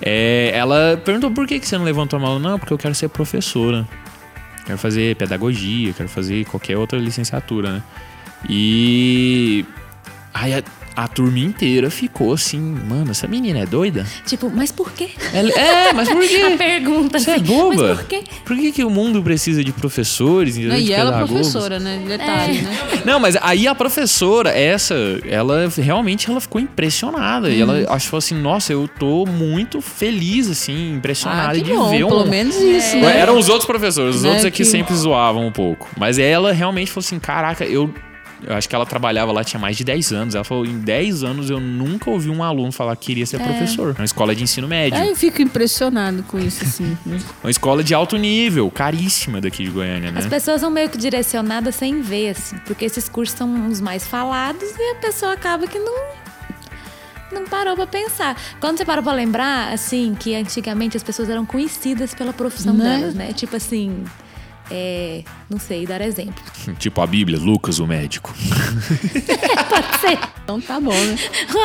É, 0.00 0.52
ela 0.54 1.00
perguntou 1.04 1.30
por 1.30 1.46
que, 1.46 1.58
que 1.58 1.66
você 1.66 1.76
não 1.76 1.84
levantou 1.84 2.18
a 2.18 2.22
mão. 2.22 2.38
Não, 2.38 2.58
porque 2.58 2.72
eu 2.72 2.78
quero 2.78 2.94
ser 2.94 3.08
professora. 3.08 3.86
Quero 4.64 4.78
fazer 4.78 5.16
pedagogia, 5.16 5.92
quero 5.92 6.08
fazer 6.08 6.44
qualquer 6.46 6.76
outra 6.76 6.98
licenciatura, 6.98 7.72
né? 7.72 7.82
E. 8.48 9.64
Aí 10.34 10.52
a, 10.96 11.06
turma 11.08 11.38
inteira 11.38 11.90
ficou 11.90 12.32
assim, 12.32 12.58
mano, 12.60 13.10
essa 13.10 13.26
menina 13.28 13.58
é 13.60 13.66
doida? 13.66 14.06
tipo, 14.26 14.50
mas 14.54 14.72
por 14.72 14.90
quê? 14.92 15.10
Ela- 15.32 15.50
é, 15.50 15.92
mas 15.92 16.08
por 16.08 16.22
quê? 16.26 16.36
A 16.54 16.56
pergunta 16.56 17.18
Você 17.18 17.30
é 17.30 17.34
assim, 17.34 17.44
boba? 17.44 17.88
Mas 17.88 17.96
por 17.98 18.06
quê? 18.06 18.24
Por 18.44 18.56
que, 18.56 18.72
que 18.72 18.84
o 18.84 18.90
mundo 18.90 19.22
precisa 19.22 19.62
de 19.62 19.72
professores? 19.72 20.56
Não, 20.56 20.74
de 20.76 20.82
e 20.82 20.92
ela 20.92 21.10
é 21.10 21.12
pedagogos? 21.12 21.30
professora, 21.52 21.78
né? 21.78 22.02
Detalhe, 22.06 22.62
né? 22.62 22.78
Não, 23.04 23.20
mas 23.20 23.36
aí 23.42 23.66
a 23.68 23.74
professora, 23.74 24.50
essa, 24.50 24.94
ela 25.28 25.68
realmente 25.76 26.30
ela 26.30 26.40
ficou 26.40 26.60
impressionada. 26.60 27.50
E 27.50 27.62
Hum. 27.62 27.70
ela 27.82 27.94
achou 27.94 28.16
assim, 28.18 28.34
nossa, 28.34 28.72
eu 28.72 28.88
tô 28.88 29.24
muito 29.26 29.80
feliz, 29.80 30.48
assim, 30.50 30.94
impressionada 30.94 31.50
Ah, 31.52 31.54
que 31.54 31.62
de 31.62 31.72
bom, 31.72 31.90
ver 31.90 32.04
um. 32.04 32.08
pelo 32.08 32.26
menos 32.26 32.54
isso, 32.56 32.96
Ué, 32.96 33.02
né? 33.02 33.20
Eram 33.20 33.38
os 33.38 33.48
outros 33.48 33.66
professores, 33.66 34.16
os 34.16 34.22
Né, 34.22 34.28
outros 34.28 34.46
é 34.46 34.50
que, 34.50 34.58
que- 34.58 34.64
sempre 34.64 34.94
zoavam 34.94 35.46
um 35.46 35.52
pouco. 35.52 35.88
Mas 35.98 36.18
ela 36.18 36.52
realmente 36.52 36.90
falou 36.90 37.04
assim: 37.04 37.18
caraca, 37.18 37.64
eu. 37.64 37.92
Eu 38.42 38.54
acho 38.54 38.68
que 38.68 38.74
ela 38.74 38.84
trabalhava 38.84 39.32
lá, 39.32 39.42
tinha 39.42 39.58
mais 39.58 39.76
de 39.76 39.84
10 39.84 40.12
anos. 40.12 40.34
Ela 40.34 40.44
falou: 40.44 40.64
em 40.66 40.78
10 40.78 41.22
anos 41.24 41.48
eu 41.50 41.58
nunca 41.58 42.10
ouvi 42.10 42.28
um 42.28 42.42
aluno 42.42 42.70
falar 42.72 42.94
que 42.96 43.06
queria 43.06 43.24
ser 43.26 43.38
professor. 43.40 43.94
Uma 43.98 44.04
escola 44.04 44.34
de 44.34 44.42
ensino 44.42 44.68
médio. 44.68 44.98
Aí 45.00 45.08
eu 45.08 45.16
fico 45.16 45.40
impressionado 45.40 46.22
com 46.24 46.38
isso, 46.38 46.62
assim. 46.64 46.96
Uma 47.42 47.50
escola 47.50 47.82
de 47.82 47.94
alto 47.94 48.16
nível, 48.16 48.70
caríssima 48.70 49.40
daqui 49.40 49.64
de 49.64 49.70
Goiânia, 49.70 50.10
né? 50.10 50.20
As 50.20 50.26
pessoas 50.26 50.60
são 50.60 50.70
meio 50.70 50.88
que 50.90 50.98
direcionadas 50.98 51.74
sem 51.76 52.00
ver, 52.02 52.30
assim, 52.30 52.56
porque 52.66 52.84
esses 52.84 53.08
cursos 53.08 53.36
são 53.36 53.68
os 53.68 53.80
mais 53.80 54.06
falados 54.06 54.68
e 54.76 54.90
a 54.92 54.94
pessoa 54.96 55.32
acaba 55.32 55.66
que 55.66 55.78
não. 55.78 55.94
Não 57.32 57.44
parou 57.44 57.74
pra 57.74 57.86
pensar. 57.86 58.36
Quando 58.60 58.78
você 58.78 58.84
parou 58.84 59.02
pra 59.02 59.12
lembrar, 59.12 59.72
assim, 59.72 60.14
que 60.18 60.34
antigamente 60.34 60.96
as 60.96 61.02
pessoas 61.02 61.28
eram 61.28 61.44
conhecidas 61.44 62.14
pela 62.14 62.32
profissão 62.32 62.72
Né? 62.74 62.98
delas, 62.98 63.14
né? 63.14 63.32
Tipo 63.32 63.56
assim. 63.56 64.04
É, 64.70 65.22
não 65.48 65.58
sei, 65.60 65.86
dar 65.86 66.00
exemplo. 66.00 66.42
Tipo 66.78 67.00
a 67.00 67.06
Bíblia, 67.06 67.38
Lucas, 67.38 67.78
o 67.78 67.86
médico. 67.86 68.34
Pode 69.68 70.00
ser. 70.00 70.18
Então 70.44 70.60
tá 70.60 70.80
bom, 70.80 70.92
né? 70.92 71.16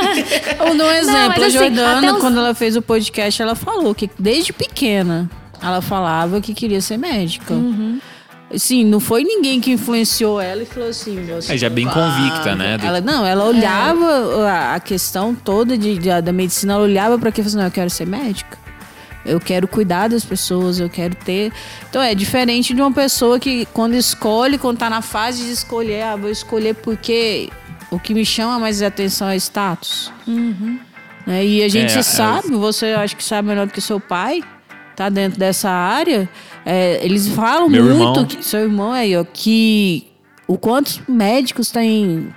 Ou 0.67 0.73
no 0.73 0.83
exemplo, 0.85 1.27
mas 1.29 1.43
a 1.43 1.45
assim, 1.47 1.57
Jordana, 1.57 2.13
os- 2.13 2.19
quando 2.19 2.37
ela 2.37 2.53
fez 2.53 2.75
o 2.75 2.81
podcast, 2.81 3.41
ela 3.41 3.55
falou 3.55 3.93
que 3.95 4.09
desde 4.19 4.53
pequena 4.53 5.29
ela 5.61 5.81
falava 5.81 6.41
que 6.41 6.53
queria 6.53 6.81
ser 6.81 6.97
médica. 6.97 7.53
Uhum. 7.53 7.99
Sim, 8.55 8.83
não 8.83 8.99
foi 8.99 9.23
ninguém 9.23 9.61
que 9.61 9.71
influenciou 9.71 10.41
ela 10.41 10.61
e 10.63 10.65
falou 10.65 10.89
assim. 10.89 11.25
Você 11.25 11.53
É, 11.53 11.57
já 11.57 11.69
bem 11.69 11.85
vai. 11.85 11.93
convicta, 11.93 12.53
né, 12.55 12.77
Ela, 12.83 12.99
não, 12.99 13.25
ela 13.25 13.45
olhava 13.45 14.05
a, 14.45 14.75
a 14.75 14.79
questão 14.79 15.33
toda 15.33 15.77
de, 15.77 15.97
de- 15.97 16.21
da 16.21 16.31
medicina, 16.33 16.73
ela 16.73 16.83
olhava 16.83 17.17
pra 17.17 17.31
quê 17.31 17.39
e 17.39 17.43
falou 17.43 17.47
assim: 17.49 17.57
não, 17.57 17.65
eu 17.65 17.71
quero 17.71 17.89
ser 17.89 18.05
médica. 18.05 18.57
Eu 19.25 19.39
quero 19.39 19.67
cuidar 19.67 20.07
das 20.09 20.23
pessoas, 20.25 20.79
eu 20.79 20.89
quero 20.89 21.15
ter. 21.15 21.51
Então 21.89 22.01
é 22.01 22.15
diferente 22.15 22.73
de 22.73 22.81
uma 22.81 22.91
pessoa 22.91 23.39
que, 23.39 23.65
quando 23.67 23.93
escolhe, 23.93 24.57
quando 24.57 24.77
tá 24.79 24.89
na 24.89 25.01
fase 25.01 25.43
de 25.45 25.51
escolher, 25.51 26.01
ah, 26.03 26.15
vou 26.15 26.29
escolher 26.29 26.73
porque 26.75 27.49
o 27.91 27.99
que 27.99 28.13
me 28.13 28.25
chama 28.25 28.57
mais 28.59 28.81
atenção 28.81 29.29
é 29.29 29.35
status. 29.35 30.11
Né? 31.27 31.45
E 31.45 31.63
a 31.63 31.67
gente 31.69 31.95
É, 31.95 31.99
é- 31.99 32.03
sabe, 32.03 32.49
você 32.51 32.87
acho 32.93 33.15
que 33.15 33.23
sabe 33.23 33.47
melhor 33.47 33.67
do 33.67 33.73
que 33.73 33.81
seu 33.81 33.99
pai, 33.99 34.41
tá 34.95 35.07
dentro 35.09 35.39
dessa 35.39 35.69
área. 35.69 36.27
é, 36.65 36.99
eles 37.03 37.27
falam 37.27 37.67
Meu 37.69 37.83
muito, 37.83 37.99
irmão. 38.01 38.25
que, 38.25 38.43
seu 38.45 38.59
irmão 38.61 38.91
aí, 38.91 39.15
ó, 39.17 39.23
que 39.23 40.07
o 40.47 40.57
quantos 40.57 41.01
médicos 41.07 41.71
têm 41.71 42.27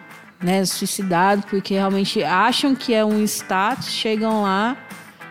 né, 0.43 0.65
suicidado 0.65 1.43
porque 1.49 1.75
realmente 1.75 2.23
acham 2.23 2.75
que 2.75 2.93
é 2.95 3.05
um 3.05 3.23
status, 3.25 3.91
chegam 3.91 4.43
lá. 4.43 4.77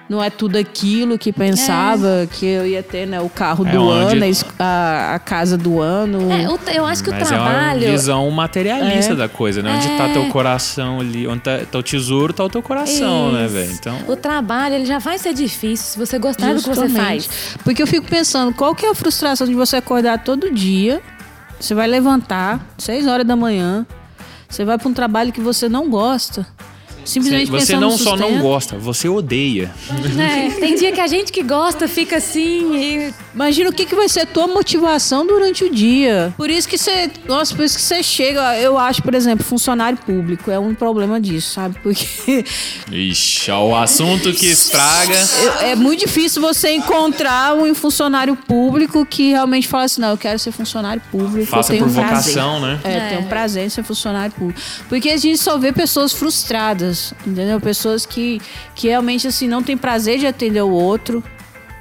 Não 0.10 0.22
é 0.22 0.30
tudo 0.30 0.58
aquilo 0.58 1.18
que 1.18 1.32
pensava 1.32 2.28
que 2.32 2.46
eu 2.46 2.68
ia 2.68 2.84
ter, 2.84 3.08
né? 3.08 3.22
O 3.22 3.30
carro 3.30 3.66
É 3.66 3.72
do 3.72 3.82
onde- 3.84 4.18
ano, 4.18 4.36
a 4.60 5.16
a, 5.16 5.20
casa 5.20 5.58
do 5.58 5.80
ano. 5.80 6.30
É, 6.32 6.48
o- 6.50 6.60
eu 6.76 6.86
acho 6.86 7.02
que 7.04 7.10
Mas 7.10 7.24
o 7.24 7.28
trabalho. 7.30 7.84
é 7.84 7.88
uma 7.88 7.92
visão 7.94 8.30
materialista 8.30 9.13
É. 9.13 9.16
da 9.16 9.30
coisa, 9.30 9.62
né? 9.63 9.74
Onde 9.76 9.88
tá 9.98 10.10
É. 10.10 10.13
teu 10.13 10.28
coração 10.30 11.00
ali, 11.00 11.26
onde 11.26 11.39
tá, 11.42 11.60
tá 11.72 11.80
o 11.80 11.84
tesouro, 11.84 12.34
tá 12.34 12.44
o 12.44 12.50
teu 12.50 12.62
coração, 12.62 13.32
né, 13.32 13.46
Isso. 13.46 13.54
velho? 13.54 13.72
Então, 13.72 13.98
O 14.08 14.16
trabalho, 14.18 14.76
ele 14.76 14.86
já 14.86 15.00
vai 15.00 15.18
ser 15.18 15.34
difícil 15.34 15.86
se 15.94 15.98
você 15.98 16.20
gostar 16.20 16.54
do 16.54 16.62
que 16.62 16.68
você 16.70 16.82
Justamente. 16.88 17.30
faz. 17.30 17.58
Porque 17.63 17.82
eu 17.82 17.88
fico 17.88 18.06
pensando, 18.06 18.54
qual 18.54 18.76
que 18.76 18.86
é 18.86 18.89
a 18.89 18.96
frustração 18.96 19.48
de 19.48 19.54
você 19.56 19.78
acordar 19.78 20.20
todo 20.24 20.52
dia, 20.52 21.02
você 21.60 21.74
vai 21.74 21.88
levantar, 21.88 22.60
6 22.78 23.08
horas 23.08 23.26
da 23.26 23.38
manhã, 23.38 23.86
você 24.50 24.66
vai 24.66 24.78
para 24.78 24.89
um 24.89 24.94
trabalho 24.94 25.32
que 25.32 25.39
você 25.42 25.70
não 25.70 25.89
gosta. 25.89 26.46
Simplesmente 27.06 27.50
você 27.52 27.58
pensando 27.74 27.82
não 27.82 27.98
só 27.98 28.16
não 28.16 28.39
gosta, 28.39 28.78
você 28.78 29.08
odeia. 29.10 29.72
É, 30.20 30.50
tem 30.60 30.76
dia 30.76 30.92
que 30.92 31.00
a 31.02 31.08
gente 31.08 31.32
que 31.32 31.44
gosta 31.44 31.88
fica 31.88 32.18
assim 32.18 32.76
e 32.76 33.13
Imagina 33.34 33.72
o 33.72 33.74
que, 33.74 33.86
que 33.88 33.96
vai 33.96 34.08
ser 34.08 34.22
a 34.22 34.26
tua 34.28 34.48
motivação 34.48 35.26
durante 35.26 35.63
o 35.63 35.70
dia. 35.72 36.32
Por 36.38 36.52
isso 36.52 36.68
que 36.68 36.78
você. 36.78 37.10
Nossa, 37.28 37.56
por 37.56 37.66
isso 37.66 37.76
que 37.78 37.82
você 37.82 38.04
chega. 38.04 38.60
Eu 38.60 38.78
acho, 38.78 39.02
por 39.02 39.16
exemplo, 39.16 39.44
funcionário 39.44 39.98
público 39.98 40.52
é 40.52 40.60
um 40.60 40.76
problema 40.76 41.20
disso, 41.20 41.52
sabe? 41.54 41.76
Porque 41.82 42.06
Ixi, 42.92 43.50
ó, 43.50 43.70
o 43.70 43.76
assunto 43.76 44.32
que 44.34 44.46
estraga. 44.46 45.16
eu- 45.42 45.54
é 45.70 45.76
muito 45.76 46.02
difícil 46.02 46.42
você 46.44 46.74
encontrar 46.76 47.56
um 47.56 47.74
funcionário 47.74 48.36
público 48.36 49.04
que 49.04 49.30
realmente 49.32 49.68
fala 49.68 49.86
assim: 49.86 50.00
não, 50.02 50.10
eu 50.10 50.18
quero 50.18 50.38
ser 50.38 50.52
funcionário 50.52 51.02
público. 51.12 51.48
Faça 51.48 51.74
eu 51.74 51.80
tenho 51.80 51.89
por 51.92 52.00
um 52.00 52.06
prazer. 52.08 52.34
vocação, 52.36 52.60
né? 52.60 52.80
É, 52.84 52.94
É. 52.94 53.10
tem 53.10 53.18
um 53.18 53.28
prazer 53.28 53.66
em 53.66 53.70
ser 53.70 53.84
funcionário 53.84 54.32
público. 54.34 54.60
Porque 54.88 55.10
a 55.10 55.18
gente 55.18 55.39
só 55.39 55.58
vê 55.58 55.72
pessoas 55.74 56.13
frustradas, 56.13 56.92
entendeu? 57.25 57.60
Pessoas 57.60 58.06
que, 58.06 58.41
que 58.75 58.88
realmente, 58.88 59.27
assim, 59.27 59.47
não 59.47 59.62
tem 59.63 59.77
prazer 59.77 60.19
de 60.19 60.27
atender 60.27 60.62
o 60.62 60.69
outro. 60.69 61.23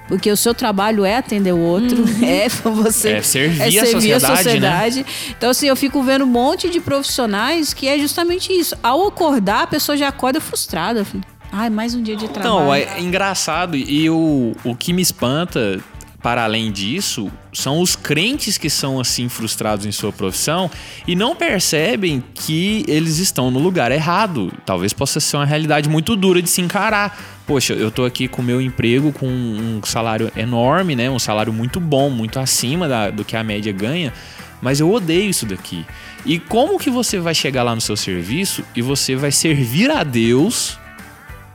Porque 0.09 0.31
o 0.31 0.37
seu 0.37 0.53
trabalho 0.53 1.05
é 1.05 1.17
atender 1.17 1.53
o 1.53 1.59
outro, 1.59 2.05
é 2.23 2.47
você 2.49 3.13
É 3.13 3.23
servir 3.23 3.63
a 3.79 3.87
servir 3.87 4.13
a 4.13 4.21
sociedade, 4.21 4.27
né? 4.27 4.37
sociedade. 4.37 5.07
Então, 5.31 5.51
assim, 5.51 5.69
eu 5.69 5.77
fico 5.77 6.03
vendo 6.03 6.25
um 6.25 6.27
monte 6.27 6.69
de 6.69 6.81
profissionais 6.81 7.73
que 7.73 7.89
é 7.89 7.99
justamente 7.99 8.53
isso. 8.53 8.77
Ao 8.83 9.07
acordar, 9.07 9.63
a 9.63 9.67
pessoa 9.67 9.97
já 9.97 10.09
acorda 10.09 10.39
frustrada. 10.41 11.03
filho. 11.05 11.25
Ai, 11.51 11.71
mais 11.71 11.95
um 11.95 12.03
dia 12.03 12.17
de 12.17 12.29
trabalho. 12.29 12.65
Não, 12.65 12.75
é 12.75 13.01
engraçado. 13.01 13.77
E 13.77 14.11
o, 14.11 14.53
o 14.65 14.75
que 14.75 14.93
me 14.93 15.01
espanta, 15.01 15.81
para 16.23 16.45
além 16.45 16.71
disso, 16.71 17.31
são 17.53 17.81
os 17.81 17.97
crentes 17.97 18.57
que 18.57 18.71
são 18.71 19.01
assim 19.01 19.29
frustrados 19.29 19.85
em 19.85 19.91
sua 19.91 20.13
profissão 20.13 20.71
e 21.07 21.17
não 21.17 21.35
percebem 21.35 22.23
que 22.33 22.85
eles 22.87 23.19
estão 23.19 23.51
no 23.51 23.59
lugar 23.59 23.91
errado. 23.91 24.53
Talvez 24.65 24.93
possa 24.93 25.19
ser 25.19 25.37
uma 25.37 25.45
realidade 25.45 25.89
muito 25.89 26.15
dura 26.15 26.41
de 26.41 26.49
se 26.49 26.61
encarar. 26.61 27.21
Poxa, 27.45 27.73
eu 27.73 27.91
tô 27.91 28.05
aqui 28.05 28.29
com 28.29 28.41
o 28.41 28.45
meu 28.45 28.61
emprego 28.61 29.11
com 29.13 29.27
um 29.27 29.81
salário 29.85 30.31
enorme, 30.37 30.95
né? 30.95 31.11
Um 31.11 31.19
salário 31.19 31.53
muito 31.53 31.81
bom, 31.81 32.09
muito 32.09 32.39
acima 32.39 32.87
da- 32.87 33.11
do 33.11 33.25
que 33.25 33.37
a 33.37 33.43
média 33.43 33.73
ganha. 33.73 34.13
Mas 34.61 34.79
eu 34.79 34.89
odeio 34.93 35.29
isso 35.29 35.45
daqui. 35.45 35.85
E 36.25 36.39
como 36.39 36.79
que 36.79 36.89
você 36.89 37.19
vai 37.19 37.35
chegar 37.35 37.65
lá 37.65 37.75
no 37.75 37.81
seu 37.81 37.97
serviço 37.97 38.63
e 38.77 38.81
você 38.81 39.17
vai 39.17 39.33
servir 39.33 39.91
a 39.91 40.05
Deus 40.05 40.79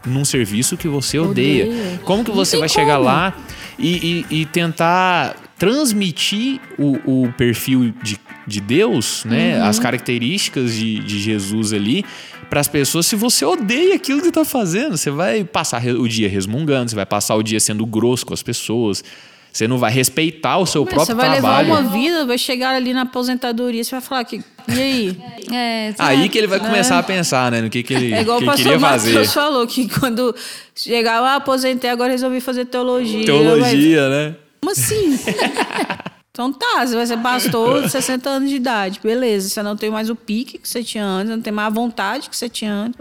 num 0.05 0.25
serviço 0.25 0.75
que 0.77 0.87
você 0.89 1.17
odeia. 1.17 1.99
Como 2.03 2.23
que 2.23 2.31
você 2.31 2.57
vai 2.57 2.67
chegar 2.69 2.95
como. 2.97 3.05
lá 3.05 3.33
e, 3.79 4.25
e- 4.29 4.41
e 4.41 4.45
tentar 4.45 5.35
transmitir 5.57 6.59
o, 6.77 7.23
o 7.25 7.33
perfil 7.33 7.93
de, 8.03 8.17
de 8.45 8.61
Deus, 8.61 9.25
né? 9.25 9.57
Uhum. 9.57 9.65
As 9.65 9.79
características 9.79 10.73
de, 10.73 10.99
de 10.99 11.19
Jesus 11.19 11.73
ali 11.73 12.05
para 12.49 12.59
as 12.61 12.67
pessoas 12.67 13.05
se 13.05 13.15
você 13.15 13.43
odeia 13.43 13.95
aquilo 13.95 14.21
que 14.21 14.31
tá 14.31 14.45
fazendo? 14.45 14.95
Você 14.97 15.09
vai 15.11 15.43
passar 15.43 15.83
o 15.85 16.07
dia 16.07 16.29
resmungando, 16.29 16.89
você 16.89 16.95
vai 16.95 17.05
passar 17.05 17.35
o 17.35 17.43
dia 17.43 17.59
sendo 17.59 17.85
grosso 17.85 18.25
com 18.25 18.33
as 18.33 18.43
pessoas. 18.43 19.03
Você 19.51 19.67
não 19.67 19.77
vai 19.79 19.91
respeitar 19.91 20.57
o 20.57 20.65
seu 20.65 20.83
Mas 20.85 20.93
próprio 20.93 21.15
você 21.15 21.19
vai 21.19 21.39
trabalho. 21.39 21.67
levar 21.67 21.81
uma 21.81 21.89
vida, 21.89 22.25
vai 22.25 22.37
chegar 22.37 22.75
ali 22.75 22.93
na 22.93 23.01
aposentadoria, 23.01 23.83
você 23.83 23.91
vai 23.91 24.01
falar 24.01 24.23
que. 24.23 24.43
E 24.67 24.79
aí? 24.81 25.17
É, 25.49 25.93
Aí 25.97 26.27
que 26.27 26.37
ele 26.37 26.45
vai 26.47 26.59
começar 26.59 26.99
a 26.99 27.03
pensar, 27.03 27.49
né? 27.49 27.61
No 27.61 27.69
que, 27.69 27.81
que 27.81 27.93
ele, 27.93 28.13
É 28.13 28.19
igual 28.19 28.37
que 28.39 28.43
o 28.43 28.49
ele 28.51 28.57
queria 28.57 28.77
pastor 28.77 29.13
fazer. 29.13 29.25
Falou, 29.33 29.65
que 29.65 29.87
quando 29.87 30.35
chegava, 30.75 31.25
ah, 31.29 31.35
aposentei, 31.35 31.89
agora 31.89 32.11
resolvi 32.11 32.41
fazer 32.41 32.65
teologia. 32.65 33.19
Vai- 33.19 33.25
Teologia, 33.25 34.09
né? 34.09 34.35
Como 34.59 34.73
assim? 34.73 35.17
então 36.31 36.51
tá, 36.51 36.85
você 36.85 36.95
vai 36.95 37.05
ser 37.07 37.17
pastor 37.19 37.83
de 37.87 37.89
60 37.89 38.29
anos 38.29 38.49
de 38.49 38.55
idade, 38.57 38.99
beleza. 39.01 39.47
Você 39.49 39.63
não 39.63 39.77
tem 39.77 39.89
mais 39.89 40.09
o 40.09 40.15
pique 40.17 40.57
que 40.57 40.67
você 40.67 40.83
tinha 40.83 41.05
antes, 41.05 41.29
não 41.29 41.41
tem 41.41 41.53
mais 41.53 41.67
a 41.67 41.71
vontade 41.71 42.29
que 42.29 42.35
você 42.35 42.49
tinha 42.49 42.73
antes. 42.73 42.99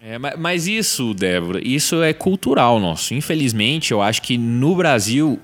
É, 0.00 0.18
ma- 0.18 0.34
mas 0.36 0.66
isso, 0.66 1.14
Débora, 1.14 1.60
isso 1.66 2.02
é 2.02 2.12
cultural 2.12 2.80
nosso. 2.80 3.14
Infelizmente, 3.14 3.92
eu 3.92 4.02
acho 4.02 4.20
que 4.20 4.36
no 4.36 4.74
Brasil 4.74 5.38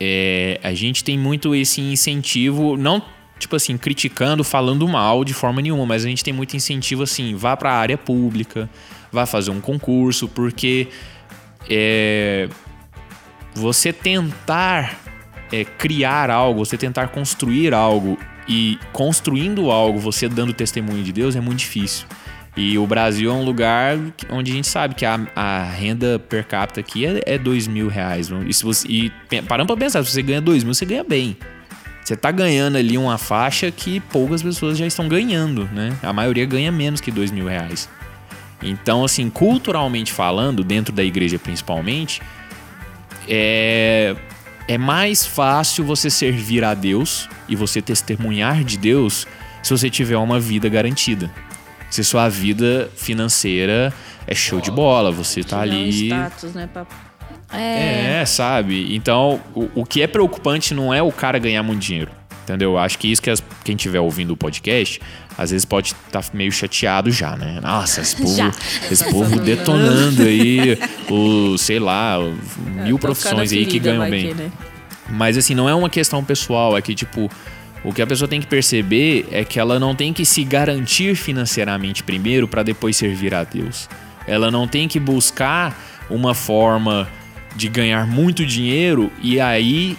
é, 0.00 0.60
a 0.62 0.72
gente 0.74 1.02
tem 1.02 1.18
muito 1.18 1.54
esse 1.54 1.80
incentivo, 1.80 2.76
não 2.76 3.02
tipo 3.38 3.54
assim, 3.54 3.78
criticando, 3.78 4.42
falando 4.42 4.86
mal 4.88 5.24
de 5.24 5.32
forma 5.32 5.62
nenhuma, 5.62 5.86
mas 5.86 6.04
a 6.04 6.08
gente 6.08 6.24
tem 6.24 6.34
muito 6.34 6.56
incentivo 6.56 7.04
assim, 7.04 7.36
vá 7.36 7.56
para 7.56 7.70
a 7.70 7.76
área 7.76 7.96
pública, 7.96 8.68
vá 9.12 9.26
fazer 9.26 9.50
um 9.50 9.60
concurso, 9.60 10.28
porque 10.28 10.88
é, 11.70 12.48
você 13.54 13.92
tentar 13.92 14.98
é, 15.52 15.64
criar 15.64 16.30
algo, 16.30 16.64
você 16.64 16.76
tentar 16.76 17.08
construir 17.08 17.72
algo 17.72 18.18
e 18.48 18.78
construindo 18.92 19.70
algo, 19.70 19.98
você 19.98 20.28
dando 20.28 20.52
testemunho 20.52 21.02
de 21.04 21.12
Deus 21.12 21.36
é 21.36 21.40
muito 21.40 21.58
difícil. 21.58 22.06
E 22.58 22.76
o 22.76 22.84
Brasil 22.88 23.30
é 23.30 23.32
um 23.32 23.44
lugar 23.44 23.96
onde 24.28 24.50
a 24.50 24.54
gente 24.56 24.66
sabe 24.66 24.96
que 24.96 25.06
a, 25.06 25.20
a 25.36 25.62
renda 25.62 26.18
per 26.18 26.44
capita 26.44 26.80
aqui 26.80 27.06
é, 27.06 27.22
é 27.24 27.38
dois 27.38 27.68
mil 27.68 27.86
reais. 27.86 28.30
E, 28.48 28.52
se 28.52 28.64
você, 28.64 28.88
e 28.88 29.12
parando 29.46 29.68
pra 29.68 29.76
pensar, 29.76 30.04
se 30.04 30.10
você 30.10 30.20
ganha 30.20 30.40
dois 30.40 30.64
mil, 30.64 30.74
você 30.74 30.84
ganha 30.84 31.04
bem. 31.04 31.36
Você 32.02 32.16
tá 32.16 32.32
ganhando 32.32 32.76
ali 32.76 32.98
uma 32.98 33.16
faixa 33.16 33.70
que 33.70 34.00
poucas 34.00 34.42
pessoas 34.42 34.76
já 34.76 34.84
estão 34.84 35.06
ganhando, 35.08 35.70
né? 35.72 35.96
A 36.02 36.12
maioria 36.12 36.44
ganha 36.46 36.72
menos 36.72 37.00
que 37.00 37.12
dois 37.12 37.30
mil 37.30 37.46
reais. 37.46 37.88
Então, 38.60 39.04
assim, 39.04 39.30
culturalmente 39.30 40.12
falando, 40.12 40.64
dentro 40.64 40.92
da 40.92 41.04
igreja 41.04 41.38
principalmente, 41.38 42.20
é, 43.28 44.16
é 44.66 44.76
mais 44.76 45.24
fácil 45.24 45.84
você 45.84 46.10
servir 46.10 46.64
a 46.64 46.74
Deus 46.74 47.28
e 47.48 47.54
você 47.54 47.80
testemunhar 47.80 48.64
de 48.64 48.76
Deus 48.76 49.28
se 49.62 49.70
você 49.70 49.88
tiver 49.88 50.16
uma 50.16 50.40
vida 50.40 50.68
garantida. 50.68 51.30
Se 51.90 52.04
sua 52.04 52.28
vida 52.28 52.90
financeira 52.96 53.92
é 54.26 54.34
show 54.34 54.60
de 54.60 54.70
bola, 54.70 55.10
você 55.10 55.42
tá 55.42 55.58
um 55.58 55.60
ali. 55.60 56.06
status, 56.08 56.52
né? 56.54 56.68
pra- 56.72 56.86
É, 57.52 58.24
sabe? 58.26 58.94
Então, 58.94 59.40
o, 59.54 59.68
o 59.76 59.84
que 59.86 60.02
é 60.02 60.06
preocupante 60.06 60.74
não 60.74 60.92
é 60.92 61.02
o 61.02 61.10
cara 61.10 61.38
ganhar 61.38 61.62
muito 61.62 61.80
dinheiro. 61.80 62.10
Entendeu? 62.44 62.72
Eu 62.72 62.78
Acho 62.78 62.98
que 62.98 63.10
isso 63.10 63.20
que 63.20 63.28
as- 63.30 63.42
quem 63.64 63.74
estiver 63.76 64.00
ouvindo 64.00 64.30
o 64.32 64.36
podcast, 64.36 65.00
às 65.36 65.50
vezes 65.50 65.64
pode 65.66 65.94
estar 66.06 66.24
meio 66.32 66.50
chateado 66.50 67.10
já, 67.10 67.36
né? 67.36 67.58
Nossa, 67.62 68.00
esse 68.00 68.16
povo, 68.20 68.34
Já. 68.36 68.50
esse 68.90 69.04
povo 69.10 69.38
detonando 69.40 70.22
aí 70.22 70.78
o, 71.10 71.58
sei 71.58 71.78
lá, 71.78 72.18
o- 72.18 72.32
mil 72.32 72.96
ficando 72.96 72.98
profissões 72.98 73.52
aí 73.52 73.66
que 73.66 73.78
ganham 73.78 74.08
bem. 74.08 74.28
que, 74.28 74.34
né? 74.34 74.50
Mas 75.10 75.36
assim, 75.38 75.54
não 75.54 75.68
é 75.68 75.74
uma 75.74 75.88
questão 75.90 76.22
pessoal, 76.24 76.76
é 76.76 76.80
que 76.82 76.94
tipo, 76.94 77.30
o 77.84 77.92
que 77.92 78.02
a 78.02 78.06
pessoa 78.06 78.28
tem 78.28 78.40
que 78.40 78.46
perceber 78.46 79.26
é 79.30 79.44
que 79.44 79.58
ela 79.58 79.78
não 79.78 79.94
tem 79.94 80.12
que 80.12 80.24
se 80.24 80.42
garantir 80.44 81.14
financeiramente 81.14 82.02
primeiro 82.02 82.46
para 82.48 82.62
depois 82.62 82.96
servir 82.96 83.34
a 83.34 83.44
Deus. 83.44 83.88
Ela 84.26 84.50
não 84.50 84.66
tem 84.68 84.88
que 84.88 84.98
buscar 85.00 85.78
uma 86.10 86.34
forma 86.34 87.08
de 87.56 87.68
ganhar 87.68 88.06
muito 88.06 88.44
dinheiro 88.44 89.10
e 89.22 89.40
aí, 89.40 89.96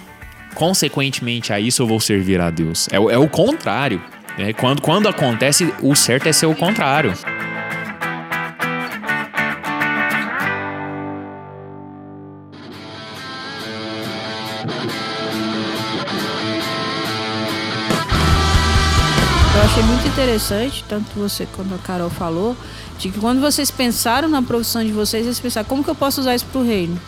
consequentemente 0.54 1.52
a 1.54 1.60
isso 1.60 1.82
eu 1.82 1.88
vou 1.88 2.00
servir 2.00 2.39
a 2.42 2.50
Deus. 2.50 2.88
É, 2.92 3.00
o- 3.00 3.10
é 3.10 3.18
o 3.18 3.28
contrário. 3.28 4.02
né? 4.38 4.54
Quando, 4.54 4.82
quando 4.82 5.08
acontece, 5.10 5.74
o 5.82 5.96
certo 5.96 6.28
é 6.28 6.32
ser 6.32 6.46
o 6.46 6.56
contrário. 6.56 7.13
Interessante, 20.30 20.84
tanto 20.88 21.08
você 21.15 21.48
quanto 21.56 21.74
a 21.74 21.78
Carol 21.80 22.10
falou, 22.10 22.56
de 22.98 23.10
que 23.10 23.20
quando 23.20 23.42
vocês 23.42 23.72
pensaram 23.72 24.28
na 24.28 24.42
profissão 24.42 24.84
de 24.84 24.92
vocês, 24.92 25.26
vocês 25.26 25.39
pensaram, 25.39 25.68
como 25.68 25.84
que 25.84 25.89
eu 25.89 25.96
posso 25.96 26.22
usar 26.22 26.36
isso 26.36 26.46
pro 26.52 26.63
reino? 26.63 27.00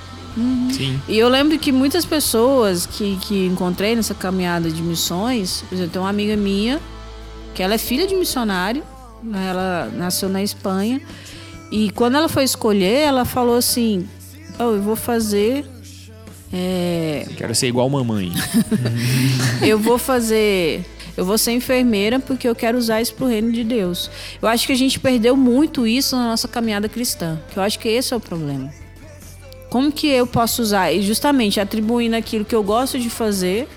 Sim. 0.71 0.99
E 1.07 1.19
eu 1.19 1.27
lembro 1.27 1.60
que 1.60 1.71
muitas 1.71 2.05
pessoas 2.05 2.86
que, 2.86 3.17
que 3.21 3.45
encontrei 3.47 3.95
nessa 3.95 4.13
caminhada 4.13 4.69
de 4.71 4.81
missões, 4.81 5.63
por 5.67 5.75
exemplo, 5.75 5.91
tem 5.91 6.01
uma 6.01 6.10
amiga 6.10 6.36
minha, 6.38 6.79
que 7.53 7.62
ela 7.62 7.73
é 7.75 7.77
filha 7.77 8.07
de 8.07 8.15
missionário, 8.15 8.84
né, 9.21 9.49
ela 9.49 9.91
nasceu 9.95 10.29
na 10.29 10.41
Espanha, 10.41 11.01
e 11.71 11.91
quando 11.91 12.15
ela 12.15 12.29
foi 12.29 12.43
escolher, 12.43 13.01
ela 13.01 13.25
falou 13.25 13.55
assim, 13.57 14.07
"Oh, 14.57 14.63
eu 14.75 14.81
vou 14.81 14.95
fazer... 14.95 15.65
é, 16.51 17.27
Quero 17.38 17.53
ser 17.53 17.67
igual 17.67 17.89
mamãe. 17.89 18.31
eu 19.62 19.77
vou 19.77 19.97
fazer. 19.97 20.86
Eu 21.15 21.26
vou 21.26 21.38
ser 21.38 21.52
enfermeira 21.52 22.19
porque 22.19 22.47
eu 22.47 22.56
quero 22.56 22.78
usar 22.78 23.02
isso 23.02 23.13
pro 23.13 23.28
reino 23.28 23.52
de 23.52 23.63
Deus. 23.63 24.10
Eu 24.41 24.47
acho 24.47 24.65
que 24.65 24.74
a 24.74 24.78
gente 24.78 25.00
perdeu 25.00 25.36
muito 25.36 25.86
isso 25.86 26.15
na 26.15 26.30
nossa 26.30 26.47
caminhada 26.47 26.88
cristã. 26.88 27.39
Que 27.52 27.58
eu 27.58 27.63
acho 27.63 27.80
que 27.80 27.89
esse 27.89 28.13
é 28.13 28.17
o 28.17 28.19
problema. 28.19 28.71
Como 29.69 29.91
que 29.91 30.08
eu 30.08 30.28
posso 30.28 30.62
usar? 30.62 30.91
E 30.91 31.02
justamente 31.02 31.60
atribuindo 31.60 32.15
aquilo 32.15 32.43
que 32.43 32.56
eu 32.56 32.63
gosto 32.63 33.00
de 33.00 33.10
fazer, 33.10 33.67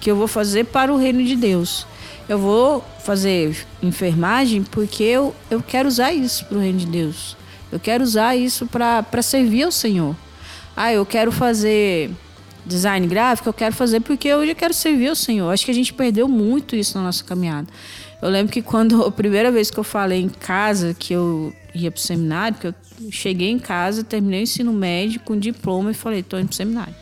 que 0.00 0.10
eu 0.10 0.16
vou 0.16 0.28
fazer 0.28 0.64
para 0.64 0.92
o 0.92 0.96
reino 0.96 1.24
de 1.24 1.36
Deus. 1.36 1.86
Eu 2.28 2.38
vou 2.38 2.84
fazer 3.04 3.66
enfermagem 3.82 4.62
porque 4.62 5.02
eu, 5.02 5.34
eu 5.50 5.62
quero 5.62 5.88
usar 5.88 6.12
isso 6.12 6.44
para 6.44 6.58
o 6.58 6.60
reino 6.60 6.78
de 6.78 6.86
Deus. 6.86 7.36
Eu 7.70 7.80
quero 7.80 8.04
usar 8.04 8.36
isso 8.36 8.66
para 8.66 9.22
servir 9.22 9.62
ao 9.62 9.72
Senhor. 9.72 10.14
Ah, 10.76 10.92
eu 10.92 11.04
quero 11.04 11.32
fazer 11.32 12.10
design 12.64 13.06
gráfico, 13.06 13.48
eu 13.48 13.52
quero 13.52 13.74
fazer 13.74 14.00
porque 14.00 14.28
eu 14.28 14.46
já 14.46 14.54
quero 14.54 14.72
servir 14.72 15.08
ao 15.08 15.16
Senhor. 15.16 15.50
Acho 15.50 15.64
que 15.64 15.70
a 15.70 15.74
gente 15.74 15.92
perdeu 15.92 16.28
muito 16.28 16.76
isso 16.76 16.96
na 16.96 17.04
nossa 17.04 17.24
caminhada. 17.24 17.68
Eu 18.20 18.28
lembro 18.28 18.52
que 18.52 18.62
quando 18.62 19.02
a 19.06 19.10
primeira 19.10 19.50
vez 19.50 19.70
que 19.70 19.78
eu 19.78 19.84
falei 19.84 20.20
em 20.20 20.28
casa 20.28 20.94
que 20.98 21.12
eu 21.12 21.52
ia 21.74 21.90
pro 21.90 22.00
seminário, 22.00 22.56
que 22.58 22.66
eu 22.68 22.74
cheguei 23.10 23.50
em 23.50 23.58
casa, 23.58 24.04
terminei 24.04 24.40
o 24.40 24.42
ensino 24.42 24.72
médio 24.72 25.20
com 25.20 25.38
diploma 25.38 25.90
e 25.90 25.94
falei, 25.94 26.22
tô 26.22 26.38
indo 26.38 26.48
pro 26.48 26.56
seminário. 26.56 26.94